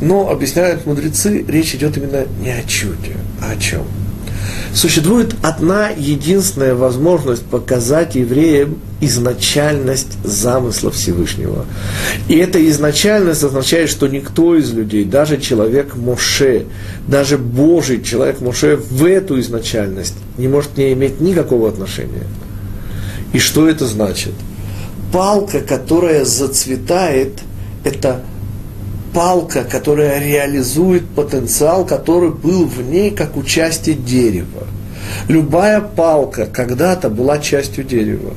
Но, 0.00 0.30
объясняют 0.30 0.86
мудрецы, 0.86 1.44
речь 1.46 1.74
идет 1.74 1.96
именно 1.96 2.24
не 2.40 2.50
о 2.50 2.62
чуде, 2.62 3.16
а 3.40 3.52
о 3.52 3.56
чем? 3.56 3.82
Существует 4.74 5.34
одна 5.42 5.90
единственная 5.90 6.74
возможность 6.74 7.44
показать 7.44 8.16
евреям 8.16 8.78
изначальность 9.00 10.18
замысла 10.24 10.90
Всевышнего. 10.90 11.64
И 12.28 12.36
эта 12.36 12.66
изначальность 12.68 13.44
означает, 13.44 13.88
что 13.88 14.08
никто 14.08 14.56
из 14.56 14.72
людей, 14.72 15.04
даже 15.04 15.40
человек 15.40 15.94
Моше, 15.94 16.64
даже 17.06 17.38
Божий 17.38 18.02
человек 18.02 18.40
Моше 18.40 18.76
в 18.76 19.04
эту 19.04 19.38
изначальность 19.40 20.14
не 20.38 20.48
может 20.48 20.76
не 20.76 20.92
иметь 20.92 21.20
никакого 21.20 21.68
отношения. 21.68 22.26
И 23.32 23.38
что 23.38 23.68
это 23.68 23.86
значит? 23.86 24.32
Палка, 25.12 25.60
которая 25.60 26.24
зацветает, 26.24 27.38
это 27.84 28.22
палка, 29.14 29.64
которая 29.64 30.20
реализует 30.20 31.08
потенциал, 31.08 31.86
который 31.86 32.30
был 32.30 32.66
в 32.66 32.82
ней 32.82 33.10
как 33.10 33.36
участие 33.36 33.94
дерева. 33.94 34.66
Любая 35.28 35.80
палка 35.80 36.46
когда-то 36.46 37.08
была 37.08 37.38
частью 37.38 37.84
дерева. 37.84 38.34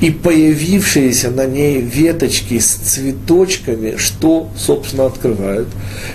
И 0.00 0.10
появившиеся 0.10 1.30
на 1.30 1.46
ней 1.46 1.80
веточки 1.80 2.58
с 2.58 2.66
цветочками, 2.66 3.96
что, 3.96 4.48
собственно, 4.56 5.06
открывают, 5.06 5.68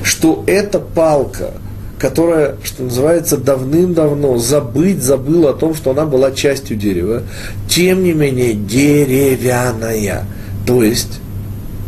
что 0.03 0.43
эта 0.45 0.79
палка, 0.79 1.51
которая, 1.97 2.55
что 2.63 2.83
называется, 2.83 3.37
давным-давно 3.37 4.37
забыть 4.37 5.01
забыла 5.01 5.51
о 5.51 5.53
том, 5.53 5.73
что 5.73 5.91
она 5.91 6.05
была 6.05 6.31
частью 6.31 6.75
дерева, 6.75 7.23
тем 7.69 8.03
не 8.03 8.13
менее 8.13 8.53
деревянная, 8.53 10.25
то 10.67 10.83
есть 10.83 11.19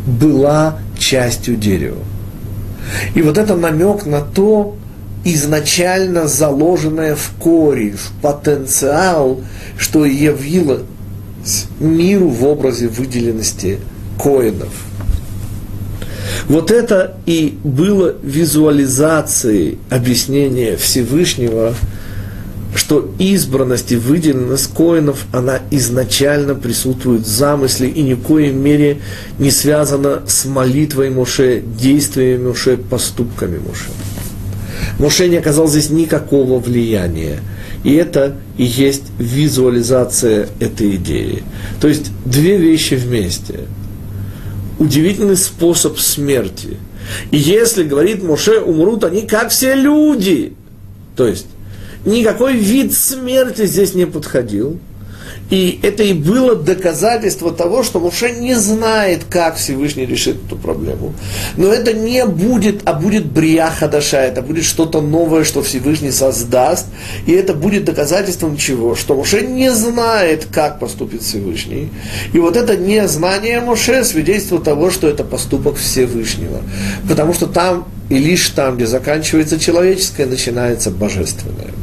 была 0.05 0.79
частью 0.97 1.55
дерева. 1.55 2.03
И 3.15 3.21
вот 3.21 3.37
это 3.37 3.55
намек 3.55 4.05
на 4.05 4.21
то, 4.21 4.77
изначально 5.23 6.27
заложенное 6.27 7.15
в 7.15 7.31
корень, 7.39 7.97
в 7.97 8.11
потенциал, 8.21 9.41
что 9.77 10.05
явилось 10.05 10.81
миру 11.79 12.29
в 12.29 12.45
образе 12.45 12.87
выделенности 12.87 13.79
коинов. 14.21 14.73
Вот 16.47 16.71
это 16.71 17.17
и 17.25 17.57
было 17.63 18.15
визуализацией 18.21 19.79
объяснения 19.89 20.77
Всевышнего– 20.77 21.73
что 22.77 23.11
избранность 23.17 23.91
и 23.91 23.95
выделенность 23.95 24.71
коинов, 24.73 25.25
она 25.31 25.59
изначально 25.71 26.53
присутствует 26.53 27.21
в 27.21 27.27
замысле 27.27 27.89
и 27.89 28.03
ни 28.03 28.13
в 28.13 28.21
коей 28.21 28.51
мере 28.51 29.01
не 29.39 29.49
связана 29.49 30.21
с 30.27 30.45
молитвой 30.45 31.09
Моше, 31.09 31.61
действиями 31.61 32.49
Моше, 32.49 32.77
поступками 32.77 33.57
Моше. 33.57 33.89
Моше 34.99 35.27
не 35.27 35.37
оказал 35.37 35.67
здесь 35.67 35.89
никакого 35.89 36.59
влияния. 36.59 37.39
И 37.83 37.93
это 37.95 38.35
и 38.57 38.63
есть 38.63 39.05
визуализация 39.17 40.47
этой 40.59 40.97
идеи. 40.97 41.43
То 41.81 41.87
есть 41.87 42.11
две 42.25 42.57
вещи 42.57 42.93
вместе. 42.93 43.61
Удивительный 44.77 45.37
способ 45.37 45.97
смерти. 45.97 46.77
И 47.31 47.37
если, 47.37 47.83
говорит 47.83 48.21
Моше, 48.21 48.59
умрут 48.59 49.03
они 49.03 49.21
как 49.21 49.49
все 49.49 49.73
люди. 49.73 50.53
То 51.15 51.27
есть 51.27 51.47
никакой 52.05 52.55
вид 52.55 52.93
смерти 52.93 53.65
здесь 53.65 53.93
не 53.93 54.05
подходил. 54.05 54.79
И 55.49 55.79
это 55.81 56.03
и 56.03 56.13
было 56.13 56.55
доказательство 56.55 57.53
того, 57.53 57.83
что 57.83 57.99
Муше 57.99 58.31
не 58.31 58.55
знает, 58.55 59.23
как 59.29 59.55
Всевышний 59.55 60.05
решит 60.05 60.37
эту 60.45 60.57
проблему. 60.57 61.13
Но 61.55 61.71
это 61.71 61.93
не 61.93 62.25
будет, 62.25 62.81
а 62.83 62.93
будет 62.93 63.25
брия 63.25 63.69
хадаша, 63.69 64.17
это 64.17 64.41
будет 64.41 64.65
что-то 64.65 64.99
новое, 64.99 65.45
что 65.45 65.63
Всевышний 65.63 66.11
создаст. 66.11 66.87
И 67.25 67.31
это 67.31 67.53
будет 67.53 67.85
доказательством 67.85 68.57
чего? 68.57 68.95
Что 68.95 69.15
Муше 69.15 69.41
не 69.41 69.71
знает, 69.71 70.47
как 70.51 70.79
поступит 70.79 71.21
Всевышний. 71.21 71.91
И 72.33 72.39
вот 72.39 72.57
это 72.57 72.75
незнание 72.75 73.61
Муше 73.61 74.03
свидетельство 74.03 74.59
того, 74.59 74.91
что 74.91 75.07
это 75.07 75.23
поступок 75.23 75.77
Всевышнего. 75.77 76.59
Потому 77.07 77.33
что 77.33 77.47
там, 77.47 77.87
и 78.09 78.17
лишь 78.17 78.49
там, 78.49 78.75
где 78.75 78.85
заканчивается 78.85 79.57
человеческое, 79.57 80.25
начинается 80.25 80.91
божественное. 80.91 81.76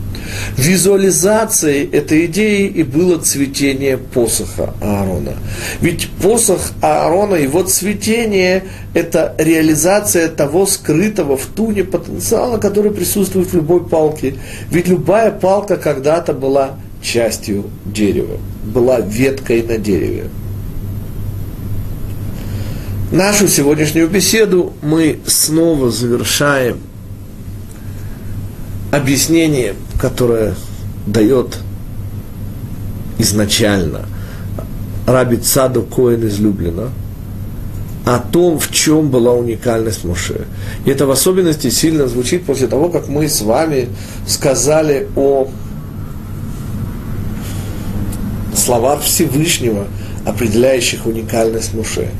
Визуализацией 0.56 1.88
этой 1.90 2.26
идеи 2.26 2.66
и 2.66 2.82
было 2.82 3.18
цветение 3.18 3.98
посоха 3.98 4.74
Аарона. 4.80 5.34
Ведь 5.80 6.08
посох 6.22 6.72
Аарона, 6.80 7.34
его 7.34 7.62
цветение– 7.62 8.64
это 8.94 9.34
реализация 9.38 10.28
того 10.28 10.66
скрытого 10.66 11.36
в 11.36 11.46
туне 11.46 11.84
потенциала, 11.84 12.58
который 12.58 12.90
присутствует 12.90 13.48
в 13.48 13.54
любой 13.54 13.86
палке. 13.86 14.36
Ведь 14.70 14.88
любая 14.88 15.30
палка 15.30 15.76
когда-то 15.76 16.32
была 16.32 16.76
частью 17.02 17.64
дерева, 17.84 18.38
была 18.64 19.00
веткой 19.00 19.62
на 19.62 19.78
дереве. 19.78 20.24
Нашу 23.12 23.46
сегодняшнюю 23.46 24.08
беседу 24.08 24.72
мы 24.82 25.20
снова 25.26 25.90
завершаем 25.90 26.78
объяснение 28.96 29.74
которое 29.98 30.54
дает 31.06 31.58
изначально 33.18 34.06
Раби 35.06 35.36
Цаду 35.36 35.82
Коэн 35.82 36.26
из 36.26 36.38
Люблина, 36.38 36.90
о 38.04 38.18
том, 38.18 38.58
в 38.58 38.70
чем 38.70 39.10
была 39.10 39.32
уникальность 39.32 40.04
Моше. 40.04 40.46
И 40.84 40.90
это 40.90 41.06
в 41.06 41.10
особенности 41.10 41.70
сильно 41.70 42.06
звучит 42.06 42.44
после 42.44 42.66
того, 42.66 42.88
как 42.88 43.08
мы 43.08 43.28
с 43.28 43.40
вами 43.40 43.88
сказали 44.26 45.08
о 45.16 45.48
словах 48.54 49.02
Всевышнего, 49.02 49.86
определяющих 50.26 51.06
уникальность 51.06 51.74
Моше. 51.74 52.10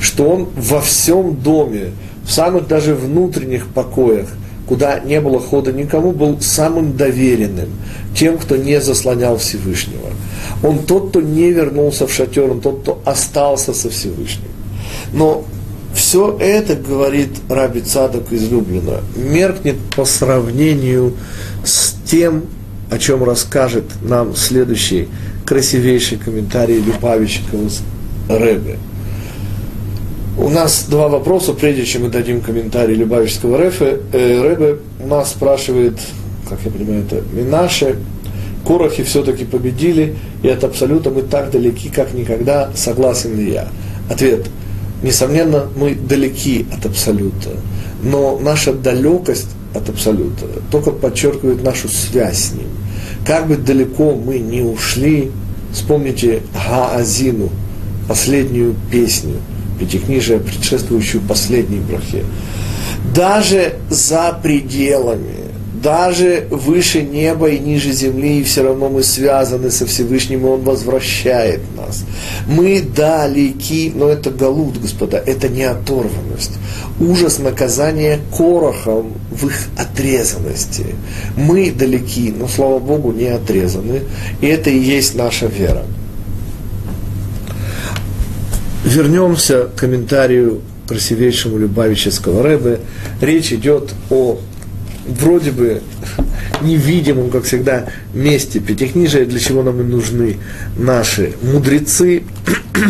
Что 0.00 0.30
он 0.30 0.48
во 0.56 0.80
всем 0.80 1.36
доме, 1.36 1.92
в 2.24 2.32
самых 2.32 2.66
даже 2.66 2.94
внутренних 2.94 3.66
покоях– 3.66 4.28
куда 4.66 5.00
не 5.00 5.20
было 5.20 5.40
хода 5.40 5.72
никому, 5.72 6.12
был 6.12 6.40
самым 6.40 6.96
доверенным, 6.96 7.68
тем, 8.16 8.38
кто 8.38 8.56
не 8.56 8.80
заслонял 8.80 9.36
Всевышнего. 9.36 10.10
Он 10.62 10.78
тот, 10.78 11.10
кто 11.10 11.20
не 11.20 11.50
вернулся 11.50 12.06
в 12.06 12.12
шатер, 12.12 12.50
он 12.50 12.60
тот, 12.60 12.82
кто 12.82 13.02
остался 13.04 13.74
со 13.74 13.90
Всевышним. 13.90 14.48
Но 15.12 15.44
все 15.94 16.36
это, 16.40 16.74
говорит 16.74 17.30
Раби 17.48 17.80
Цадок 17.80 18.32
излюбленно, 18.32 19.00
меркнет 19.16 19.76
по 19.94 20.04
сравнению 20.04 21.14
с 21.64 21.94
тем, 22.06 22.44
о 22.90 22.98
чем 22.98 23.22
расскажет 23.24 23.84
нам 24.02 24.34
следующий 24.34 25.08
красивейший 25.46 26.18
комментарий 26.18 26.80
Любавичикова 26.80 27.68
Рэбе. 28.28 28.78
У 30.36 30.48
нас 30.48 30.86
два 30.88 31.06
вопроса, 31.08 31.52
прежде 31.52 31.84
чем 31.84 32.02
мы 32.02 32.08
дадим 32.08 32.40
комментарий 32.40 32.96
Любавического 32.96 33.56
Рефе. 33.56 34.00
Э, 34.12 34.42
Рэбе 34.42 34.78
нас 34.98 35.30
спрашивает, 35.30 35.96
как 36.48 36.58
я 36.64 36.72
понимаю, 36.72 37.04
это 37.04 37.22
Минаше, 37.32 37.96
Корохи 38.66 39.04
все-таки 39.04 39.44
победили, 39.44 40.16
и 40.42 40.48
от 40.48 40.64
абсолюта 40.64 41.10
мы 41.10 41.22
так 41.22 41.52
далеки, 41.52 41.88
как 41.88 42.14
никогда, 42.14 42.70
согласен 42.74 43.36
ли 43.36 43.52
я? 43.52 43.68
Ответ. 44.10 44.46
Несомненно, 45.04 45.68
мы 45.76 45.94
далеки 45.94 46.66
от 46.76 46.84
абсолюта, 46.84 47.50
но 48.02 48.38
наша 48.40 48.72
далекость 48.72 49.50
от 49.72 49.88
абсолюта 49.88 50.46
только 50.72 50.90
подчеркивает 50.90 51.62
нашу 51.62 51.88
связь 51.88 52.38
с 52.38 52.52
ним. 52.52 52.66
Как 53.24 53.46
бы 53.46 53.56
далеко 53.56 54.16
мы 54.16 54.40
не 54.40 54.62
ушли, 54.62 55.30
вспомните 55.72 56.42
Гаазину, 56.54 57.50
последнюю 58.08 58.74
песню– 58.90 59.36
пятикнижия, 59.84 60.38
предшествующую 60.38 61.22
последней 61.22 61.80
брахе. 61.80 62.24
Даже 63.14 63.74
за 63.90 64.38
пределами, 64.42 65.44
даже 65.82 66.46
выше 66.50 67.02
неба 67.02 67.50
и 67.50 67.58
ниже 67.58 67.92
земли, 67.92 68.40
и 68.40 68.42
все 68.42 68.62
равно 68.62 68.88
мы 68.88 69.02
связаны 69.02 69.70
со 69.70 69.84
Всевышним, 69.84 70.46
и 70.46 70.48
Он 70.48 70.62
возвращает 70.62 71.60
нас. 71.76 72.04
Мы 72.46 72.80
далеки, 72.80 73.92
но 73.94 74.08
это 74.08 74.30
галут, 74.30 74.80
господа, 74.80 75.18
это 75.18 75.48
не 75.48 75.64
оторванность. 75.64 76.52
Ужас 76.98 77.38
наказания 77.38 78.18
корохом 78.34 79.12
в 79.30 79.46
их 79.46 79.68
отрезанности. 79.76 80.86
Мы 81.36 81.70
далеки, 81.70 82.32
но, 82.36 82.48
слава 82.48 82.78
Богу, 82.78 83.12
не 83.12 83.26
отрезаны, 83.26 84.00
и 84.40 84.46
это 84.46 84.70
и 84.70 84.78
есть 84.78 85.14
наша 85.14 85.46
вера. 85.46 85.84
Вернемся 88.84 89.64
к 89.64 89.80
комментарию 89.80 90.60
красивейшему 90.86 91.58
Любавического 91.58 92.42
Рэбе. 92.42 92.80
Речь 93.20 93.52
идет 93.52 93.94
о 94.10 94.38
вроде 95.06 95.50
бы 95.50 95.82
невидимом, 96.62 97.30
как 97.30 97.44
всегда, 97.44 97.86
месте 98.12 98.60
Пятикнижия, 98.60 99.24
для 99.24 99.38
чего 99.38 99.62
нам 99.62 99.80
и 99.80 99.84
нужны 99.84 100.38
наши 100.76 101.32
мудрецы. 101.42 102.24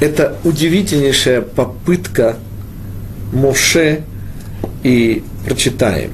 Это 0.00 0.36
удивительнейшая 0.44 1.42
попытка 1.42 2.36
Моше 3.32 4.02
и 4.82 5.22
прочитаем. 5.46 6.10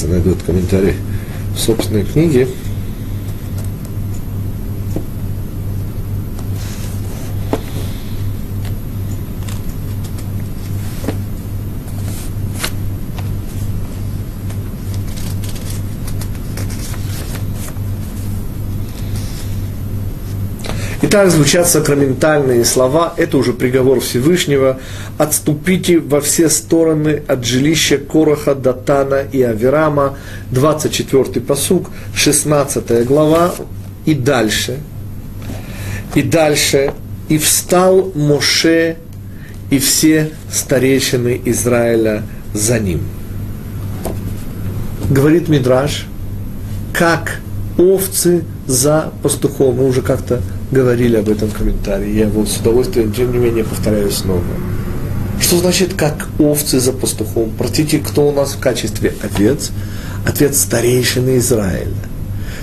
Сейчас 0.00 0.08
я 0.08 0.16
найду 0.16 0.30
этот 0.30 0.44
комментарий 0.44 0.94
в 1.54 1.58
собственной 1.58 2.04
книге. 2.04 2.48
Итак, 21.12 21.28
звучат 21.32 21.66
сакраментальные 21.66 22.64
слова, 22.64 23.14
это 23.16 23.36
уже 23.36 23.52
приговор 23.52 23.98
Всевышнего. 23.98 24.78
«Отступите 25.18 25.98
во 25.98 26.20
все 26.20 26.48
стороны 26.48 27.24
от 27.26 27.44
жилища 27.44 27.98
Короха, 27.98 28.54
Датана 28.54 29.22
и 29.32 29.42
Аверама». 29.42 30.16
24 30.52 31.40
посук, 31.40 31.90
16 32.14 33.04
глава 33.04 33.52
и 34.06 34.14
дальше. 34.14 34.78
И 36.14 36.22
дальше. 36.22 36.92
«И 37.28 37.38
встал 37.38 38.12
Моше 38.14 38.96
и 39.70 39.80
все 39.80 40.30
старейшины 40.48 41.42
Израиля 41.44 42.22
за 42.54 42.78
ним». 42.78 43.00
Говорит 45.10 45.48
Мидраш, 45.48 46.06
как 46.92 47.40
овцы 47.78 48.44
за 48.68 49.12
пастухом. 49.24 49.74
Мы 49.74 49.88
уже 49.88 50.02
как-то 50.02 50.40
говорили 50.70 51.16
об 51.16 51.28
этом 51.28 51.50
комментарии. 51.50 52.14
Я 52.14 52.26
его 52.26 52.46
с 52.46 52.56
удовольствием, 52.58 53.12
тем 53.12 53.32
не 53.32 53.38
менее, 53.38 53.64
повторяю 53.64 54.10
снова. 54.10 54.42
Что 55.40 55.56
значит, 55.56 55.94
как 55.94 56.28
овцы 56.38 56.80
за 56.80 56.92
пастухом? 56.92 57.52
Простите, 57.56 57.98
кто 57.98 58.28
у 58.28 58.32
нас 58.32 58.52
в 58.52 58.60
качестве 58.60 59.14
овец? 59.22 59.70
Ответ 60.26 60.54
старейшины 60.54 61.38
Израиля. 61.38 61.94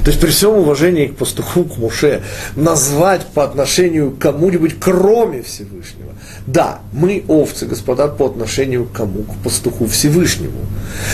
То 0.03 0.11
есть 0.11 0.21
при 0.21 0.29
всем 0.29 0.53
уважении 0.53 1.07
к 1.07 1.17
пастуху, 1.17 1.65
к 1.65 1.77
Муше, 1.77 2.21
назвать 2.55 3.25
по 3.25 3.43
отношению 3.43 4.11
к 4.11 4.19
кому-нибудь, 4.19 4.75
кроме 4.79 5.41
Всевышнего. 5.41 6.13
Да, 6.45 6.79
мы 6.93 7.25
овцы, 7.27 7.65
господа, 7.65 8.07
по 8.07 8.27
отношению 8.27 8.85
к 8.85 8.93
кому? 8.93 9.23
К 9.23 9.35
пастуху 9.43 9.85
Всевышнему. 9.87 10.59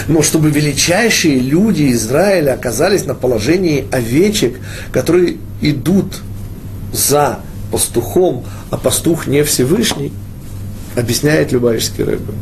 Но 0.08 0.22
чтобы 0.22 0.52
величайшие 0.52 1.40
люди 1.40 1.92
Израиля 1.94 2.54
оказались 2.54 3.06
на 3.06 3.16
положении 3.16 3.88
овечек, 3.92 4.60
которые 4.92 5.38
идут 5.62 6.22
за 6.94 7.40
пастухом, 7.72 8.46
а 8.70 8.78
пастух 8.78 9.28
не 9.28 9.44
Всевышний, 9.44 10.14
объясняет 10.96 11.52
Любавичский 11.52 12.04
Рэбе. 12.04 12.34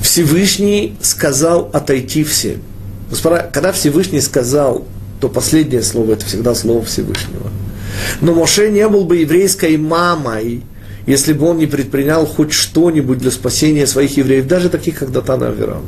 Всевышний 0.00 0.96
сказал 1.02 1.68
отойти 1.72 2.22
всем. 2.22 2.62
Господа, 3.10 3.50
когда 3.52 3.72
Всевышний 3.72 4.20
сказал, 4.20 4.86
то 5.20 5.28
последнее 5.28 5.82
слово 5.82 6.12
это 6.12 6.24
всегда 6.24 6.54
слово 6.54 6.84
Всевышнего. 6.84 7.50
Но 8.20 8.34
Моше 8.34 8.70
не 8.70 8.86
был 8.88 9.04
бы 9.04 9.16
еврейской 9.18 9.76
мамой, 9.76 10.62
если 11.06 11.32
бы 11.32 11.46
он 11.46 11.58
не 11.58 11.66
предпринял 11.66 12.26
хоть 12.26 12.52
что-нибудь 12.52 13.18
для 13.18 13.30
спасения 13.30 13.86
своих 13.86 14.16
евреев, 14.16 14.46
даже 14.46 14.68
таких, 14.68 14.98
как 14.98 15.10
Датан 15.10 15.42
и 15.42 15.46
Аверам, 15.46 15.86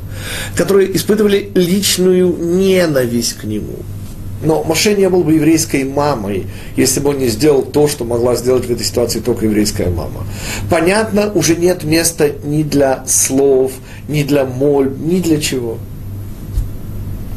которые 0.57 0.95
испытывали 0.97 1.51
личную 1.55 2.37
ненависть 2.37 3.35
к 3.35 3.45
нему– 3.45 3.77
но 4.43 4.63
Моше 4.63 4.95
не 4.95 5.09
был 5.09 5.25
бы 5.25 5.35
еврейской 5.35 5.85
мамой, 5.85 6.47
если 6.77 7.01
бы 7.01 7.11
он 7.11 7.19
не 7.19 7.29
сделал 7.29 7.63
то, 7.63 7.89
что 7.89 8.05
могла 8.05 8.37
сделать 8.37 8.67
в 8.67 8.71
этой 8.71 8.85
ситуации 8.85 9.21
только 9.21 9.47
еврейская 9.47 9.91
мама. 9.91 10.25
Понятно, 10.71 11.33
уже 11.33 11.57
нет 11.57 11.83
места 11.85 12.31
ни 12.45 12.63
для 12.63 13.05
слов, 13.07 13.73
ни 14.09 14.23
для 14.23 14.45
моль, 14.45 14.93
ни 14.99 15.21
для 15.21 15.41
чего. 15.41 15.79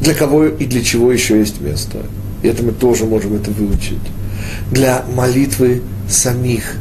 Для 0.00 0.14
кого 0.14 0.46
и 0.46 0.64
для 0.64 0.82
чего 0.82 1.12
еще 1.12 1.38
есть 1.38 1.60
место. 1.60 1.98
И 2.42 2.48
это 2.48 2.62
мы 2.62 2.72
тоже 2.72 3.04
можем 3.04 3.34
это 3.34 3.50
выучить. 3.50 3.98
Для 4.70 5.04
молитвы 5.14 5.82
самих, 6.08 6.76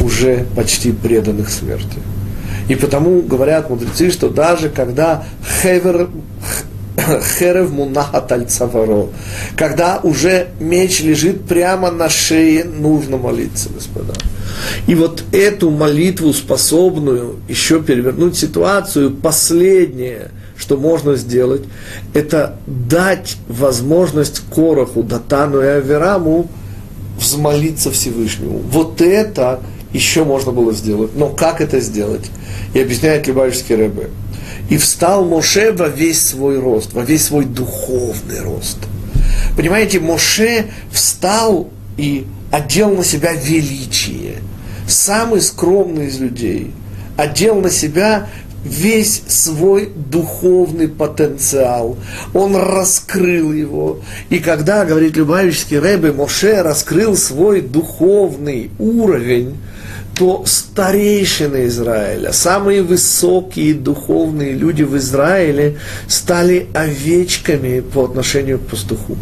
уже 0.00 0.46
почти 0.54 0.92
преданных 0.92 1.48
смерти. 1.48 1.98
И 2.68 2.74
потому 2.76 3.20
говорят 3.22 3.68
мудрецы, 3.68 4.10
что 4.10 4.28
даже 4.28 4.68
когда 4.68 5.24
хевер, 5.62 6.08
херев 6.98 7.70
мунахат 7.70 8.30
аль 8.32 8.46
цаваро. 8.46 9.10
Когда 9.56 10.00
уже 10.02 10.48
меч 10.60 11.00
лежит 11.00 11.44
прямо 11.44 11.90
на 11.90 12.08
шее, 12.08 12.64
нужно 12.64 13.16
молиться, 13.16 13.68
господа. 13.68 14.14
И 14.86 14.94
вот 14.94 15.24
эту 15.32 15.70
молитву, 15.70 16.32
способную 16.32 17.36
еще 17.48 17.82
перевернуть 17.82 18.36
ситуацию, 18.36 19.10
последнее, 19.10 20.30
что 20.56 20.76
можно 20.76 21.16
сделать, 21.16 21.62
это 22.12 22.56
дать 22.66 23.36
возможность 23.48 24.42
Короху, 24.54 25.02
Датану 25.02 25.60
и 25.60 25.66
Авераму 25.66 26.48
взмолиться 27.18 27.90
Всевышнему. 27.90 28.58
Вот 28.58 29.00
это 29.00 29.60
еще 29.92 30.24
можно 30.24 30.52
было 30.52 30.72
сделать. 30.72 31.12
Но 31.14 31.28
как 31.28 31.60
это 31.60 31.80
сделать? 31.80 32.30
И 32.74 32.80
объясняет 32.80 33.26
Любавичский 33.26 33.76
Рэбе. 33.76 34.10
И 34.70 34.76
встал 34.76 35.24
Моше 35.24 35.72
во 35.72 35.88
весь 35.88 36.22
свой 36.22 36.58
рост, 36.58 36.92
во 36.92 37.02
весь 37.02 37.24
свой 37.24 37.44
духовный 37.44 38.40
рост. 38.40 38.78
Понимаете, 39.56 40.00
Моше 40.00 40.66
встал 40.90 41.68
и 41.96 42.26
одел 42.50 42.90
на 42.90 43.04
себя 43.04 43.32
величие. 43.32 44.36
Самый 44.86 45.40
скромный 45.40 46.06
из 46.06 46.18
людей 46.18 46.72
одел 47.16 47.60
на 47.60 47.70
себя 47.70 48.28
весь 48.64 49.22
свой 49.28 49.90
духовный 49.94 50.88
потенциал. 50.88 51.96
Он 52.32 52.56
раскрыл 52.56 53.52
его. 53.52 54.00
И 54.30 54.38
когда, 54.38 54.84
говорит 54.84 55.16
Любавичский 55.16 55.78
Рэбе, 55.78 56.12
Моше 56.12 56.62
раскрыл 56.62 57.16
свой 57.16 57.60
духовный 57.60 58.70
уровень, 58.78 59.56
то 60.14 60.44
старейшины 60.46 61.66
Израиля, 61.66 62.32
самые 62.32 62.82
высокие 62.82 63.74
духовные 63.74 64.52
люди 64.52 64.82
в 64.82 64.96
Израиле 64.96 65.78
стали 66.08 66.68
овечками 66.74 67.80
по 67.80 68.04
отношению 68.04 68.58
к 68.58 68.66
пастуху. 68.66 69.16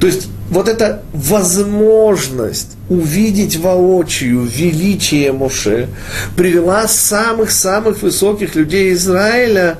То 0.00 0.06
есть 0.06 0.28
вот 0.50 0.68
эта 0.68 1.02
возможность 1.12 2.76
увидеть 2.88 3.56
воочию 3.56 4.42
величие 4.42 5.32
Моше 5.32 5.88
привела 6.36 6.86
самых-самых 6.88 8.02
высоких 8.02 8.54
людей 8.54 8.92
Израиля 8.92 9.78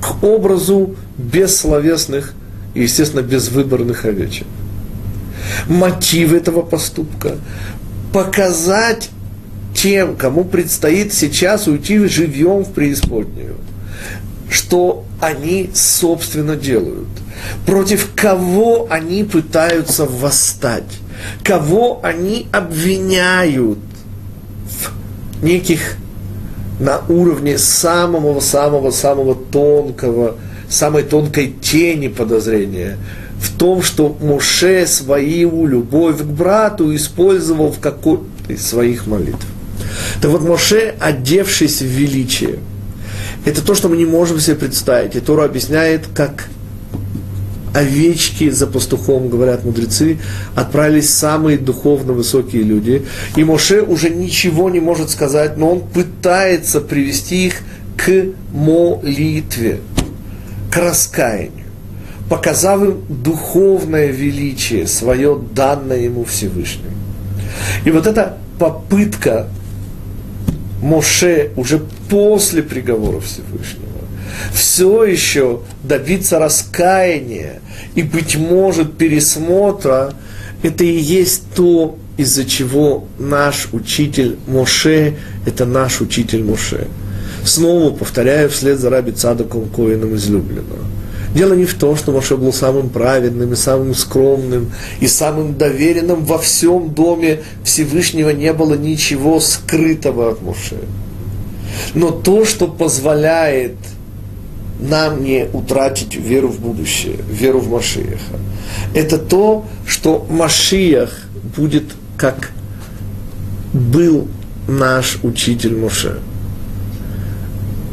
к 0.00 0.22
образу 0.22 0.94
бессловесных 1.18 2.34
и, 2.74 2.82
естественно, 2.82 3.22
безвыборных 3.22 4.04
овечек. 4.04 4.46
Мотив 5.68 6.32
этого 6.32 6.62
поступка– 6.62 7.36
показать 8.14 9.10
тем, 9.74 10.16
кому 10.16 10.44
предстоит 10.44 11.12
сейчас 11.12 11.66
уйти 11.66 11.98
живьем 12.06 12.64
в 12.64 12.72
преисподнюю, 12.72 13.56
что 14.48 15.04
они, 15.20 15.70
собственно, 15.74 16.56
делают, 16.56 17.08
против 17.66 18.10
кого 18.14 18.86
они 18.88 19.24
пытаются 19.24 20.06
восстать, 20.06 20.84
кого 21.42 22.00
они 22.02 22.46
обвиняют 22.52 23.78
в 24.64 25.44
неких 25.44 25.96
на 26.80 27.00
уровне 27.08 27.58
самого-самого-самого 27.58 29.34
тонкого, 29.34 30.36
самой 30.68 31.02
тонкой 31.02 31.54
тени 31.60 32.08
подозрения? 32.08 32.98
В 33.38 33.58
том, 33.58 33.82
что 33.82 34.16
Моше 34.22 34.86
свою 34.86 35.66
любовь 35.66 36.20
к 36.20 36.24
брату 36.24 36.94
использовал 36.94 37.72
в 37.72 37.80
какой-то 37.80 38.24
из 38.48 38.66
своих 38.66 39.06
молитв. 39.06 39.46
Так 40.20 40.30
вот, 40.30 40.42
Моше, 40.42 40.94
одевшись 41.00 41.80
в 41.80 41.86
величие, 41.86 42.58
это 43.44 43.62
то, 43.64 43.74
что 43.74 43.88
мы 43.88 43.96
не 43.96 44.06
можем 44.06 44.40
себе 44.40 44.56
представить. 44.56 45.16
И 45.16 45.20
Тора 45.20 45.44
объясняет, 45.44 46.06
как 46.14 46.48
овечки 47.74 48.50
за 48.50 48.66
пастухом, 48.66 49.28
говорят 49.28 49.64
мудрецы, 49.64 50.18
отправились 50.54 51.12
самые 51.12 51.58
духовно 51.58 52.12
высокие 52.12 52.62
люди. 52.62 53.04
И 53.36 53.44
Моше 53.44 53.82
уже 53.82 54.10
ничего 54.10 54.70
не 54.70 54.80
может 54.80 55.10
сказать, 55.10 55.56
но 55.56 55.72
он 55.72 55.80
пытается 55.80 56.80
привести 56.80 57.46
их 57.46 57.54
к 57.96 58.26
молитве, 58.52 59.80
к 60.70 60.76
раскаянию, 60.76 61.66
показав 62.28 62.82
им 62.82 63.00
духовное 63.08 64.06
величие, 64.06 64.86
свое 64.86 65.38
данное 65.52 65.98
ему 65.98 66.24
Всевышним. 66.24 66.92
И 67.84 67.90
вот 67.90 68.06
эта 68.06 68.38
попытка 68.58 69.48
Моше 70.84 71.50
уже 71.56 71.80
после 72.10 72.62
приговора 72.62 73.20
Всевышнего 73.20 73.94
все 74.52 75.04
еще 75.04 75.60
добиться 75.82 76.38
раскаяния 76.38 77.60
и, 77.94 78.02
быть 78.02 78.36
может, 78.36 78.98
пересмотра, 78.98 80.12
это 80.62 80.84
и 80.84 80.94
есть 80.98 81.44
то, 81.54 81.96
из-за 82.18 82.44
чего 82.44 83.06
наш 83.18 83.68
учитель 83.72 84.36
Моше– 84.46 85.14
это 85.46 85.64
наш 85.64 86.02
учитель 86.02 86.44
Моше. 86.44 86.86
Снова 87.44 87.90
повторяю 87.94 88.50
вслед 88.50 88.78
за 88.78 88.90
Раби 88.90 89.12
Цадоком 89.12 89.68
Коином 89.70 90.14
излюбленного. 90.14 90.84
Дело 91.34 91.54
не 91.54 91.64
в 91.64 91.74
том, 91.74 91.96
что 91.96 92.12
Моше 92.12 92.36
был 92.36 92.52
самым 92.52 92.88
праведным 92.88 93.52
и 93.52 93.56
самым 93.56 93.94
скромным 93.94 94.72
и 95.00 95.08
самым 95.08 95.58
доверенным. 95.58 96.24
Во 96.24 96.38
всем 96.38 96.94
доме 96.94 97.40
Всевышнего 97.64 98.30
не 98.30 98.52
было 98.52 98.74
ничего 98.74 99.40
скрытого 99.40 100.30
от 100.30 100.42
Моше. 100.42 100.78
Но 101.94 102.10
то, 102.10 102.44
что 102.44 102.68
позволяет 102.68 103.74
нам 104.78 105.24
не 105.24 105.48
утратить 105.52 106.14
веру 106.14 106.48
в 106.48 106.60
будущее, 106.60 107.16
веру 107.28 107.58
в 107.58 107.68
Машиеха, 107.68 108.38
это 108.94 109.18
то, 109.18 109.64
что 109.86 110.24
Машиях 110.30 111.10
будет 111.56 111.84
как 112.16 112.52
был 113.72 114.28
наш 114.68 115.18
учитель 115.24 115.76
Моше. 115.76 116.20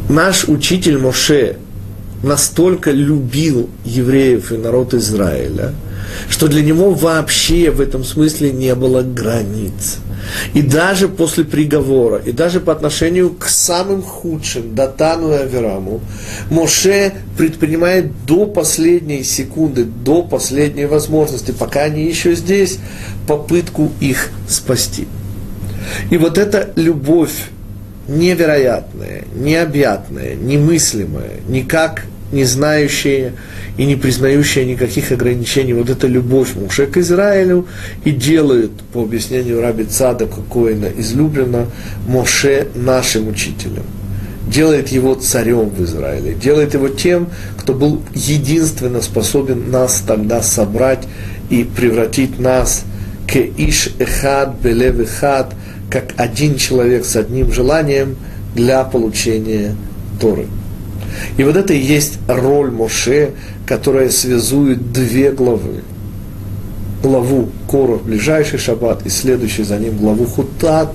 Наш 0.09 0.43
учитель 0.43 0.99
Моше 0.99 1.57
настолько 2.23 2.91
любил 2.91 3.69
евреев 3.83 4.51
и 4.51 4.57
народ 4.57 4.93
Израиля, 4.93 5.73
что 6.29 6.47
для 6.47 6.61
него 6.61 6.91
вообще 6.91 7.71
в 7.71 7.81
этом 7.81 8.03
смысле 8.03 8.51
не 8.51 8.75
было 8.75 9.01
границ. 9.01 9.97
И 10.53 10.61
даже 10.61 11.07
после 11.07 11.43
приговора, 11.43 12.17
и 12.17 12.31
даже 12.31 12.59
по 12.59 12.71
отношению 12.71 13.31
к 13.31 13.47
самым 13.47 14.03
худшим, 14.03 14.75
Датану 14.75 15.31
и 15.31 15.37
Авераму, 15.37 16.01
Моше 16.49 17.13
предпринимает 17.37 18.25
до 18.25 18.45
последней 18.45 19.23
секунды, 19.23 19.83
до 19.83 20.21
последней 20.21 20.85
возможности, 20.85 21.51
пока 21.51 21.81
они 21.81 22.05
еще 22.05 22.35
здесь, 22.35 22.77
попытку 23.27 23.91
их 23.99 24.29
спасти. 24.47 25.07
И 26.11 26.17
вот 26.17 26.37
эта 26.37 26.71
любовь 26.75 27.49
невероятное, 28.11 29.23
необъятное, 29.33 30.35
немыслимое, 30.35 31.39
никак 31.47 32.03
не 32.31 32.45
знающее 32.45 33.33
и 33.77 33.85
не 33.85 33.95
признающее 33.95 34.65
никаких 34.65 35.11
ограничений. 35.11 35.73
Вот 35.73 35.89
эта 35.89 36.07
любовь 36.07 36.55
Муше 36.55 36.85
к 36.87 36.97
Израилю 36.97 37.67
и 38.05 38.11
делает, 38.11 38.71
по 38.93 39.03
объяснению 39.03 39.61
Раби 39.61 39.83
Цада 39.83 40.27
Коина 40.27 40.87
излюбленно, 40.97 41.67
Моше 42.07 42.67
нашим 42.75 43.29
учителем. 43.29 43.83
Делает 44.47 44.89
его 44.89 45.15
царем 45.15 45.69
в 45.69 45.83
Израиле, 45.83 46.33
делает 46.33 46.73
его 46.73 46.89
тем, 46.89 47.29
кто 47.57 47.73
был 47.73 48.01
единственно 48.13 49.01
способен 49.01 49.69
нас 49.71 50.03
тогда 50.05 50.41
собрать 50.41 51.07
и 51.49 51.63
превратить 51.63 52.39
нас 52.39 52.83
к 53.27 53.35
Иш 53.35 53.89
Эхад 53.99 54.59
Белев 54.61 54.99
Эхад, 54.99 55.53
как 55.91 56.13
один 56.15 56.55
человек 56.55 57.05
с 57.05 57.15
одним 57.17 57.51
желанием 57.51 58.15
для 58.55 58.83
получения 58.83 59.75
Торы. 60.19 60.47
И 61.37 61.43
вот 61.43 61.57
это 61.57 61.73
и 61.73 61.79
есть 61.79 62.19
роль 62.27 62.71
Моше, 62.71 63.31
которая 63.67 64.09
связует 64.09 64.93
две 64.93 65.31
главы. 65.31 65.83
Главу 67.03 67.49
Коров, 67.69 68.03
ближайший 68.03 68.57
шаббат, 68.57 69.05
и 69.05 69.09
следующий 69.09 69.63
за 69.63 69.77
ним 69.77 69.97
главу 69.97 70.25
Хутат. 70.25 70.93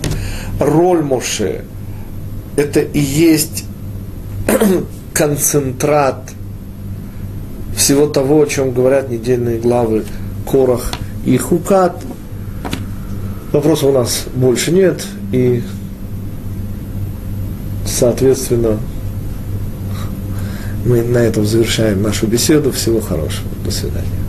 Роль 0.59 1.03
Моше– 1.03 1.65
это 2.57 2.81
и 2.81 3.01
есть 3.01 3.65
концентрат 5.13 6.31
всего 7.77 8.07
того, 8.07 8.43
о 8.43 8.47
чем 8.47 8.73
говорят 8.73 9.11
недельные 9.11 9.59
главы 9.59 10.05
Корах 10.51 10.93
и 11.27 11.37
Хукат– 11.37 12.03
Вопросов 13.53 13.91
у 13.91 13.93
нас 13.93 14.25
больше 14.35 14.73
нет, 14.73 15.05
и, 15.33 15.63
соответственно, 17.87 18.79
мы 20.85 21.03
на 21.03 21.19
этом 21.19 21.45
завершаем 21.47 22.03
нашу 22.03 22.27
беседу. 22.27 22.71
Всего 22.71 23.01
хорошего. 23.01 23.49
До 23.65 23.71
свидания. 23.71 24.26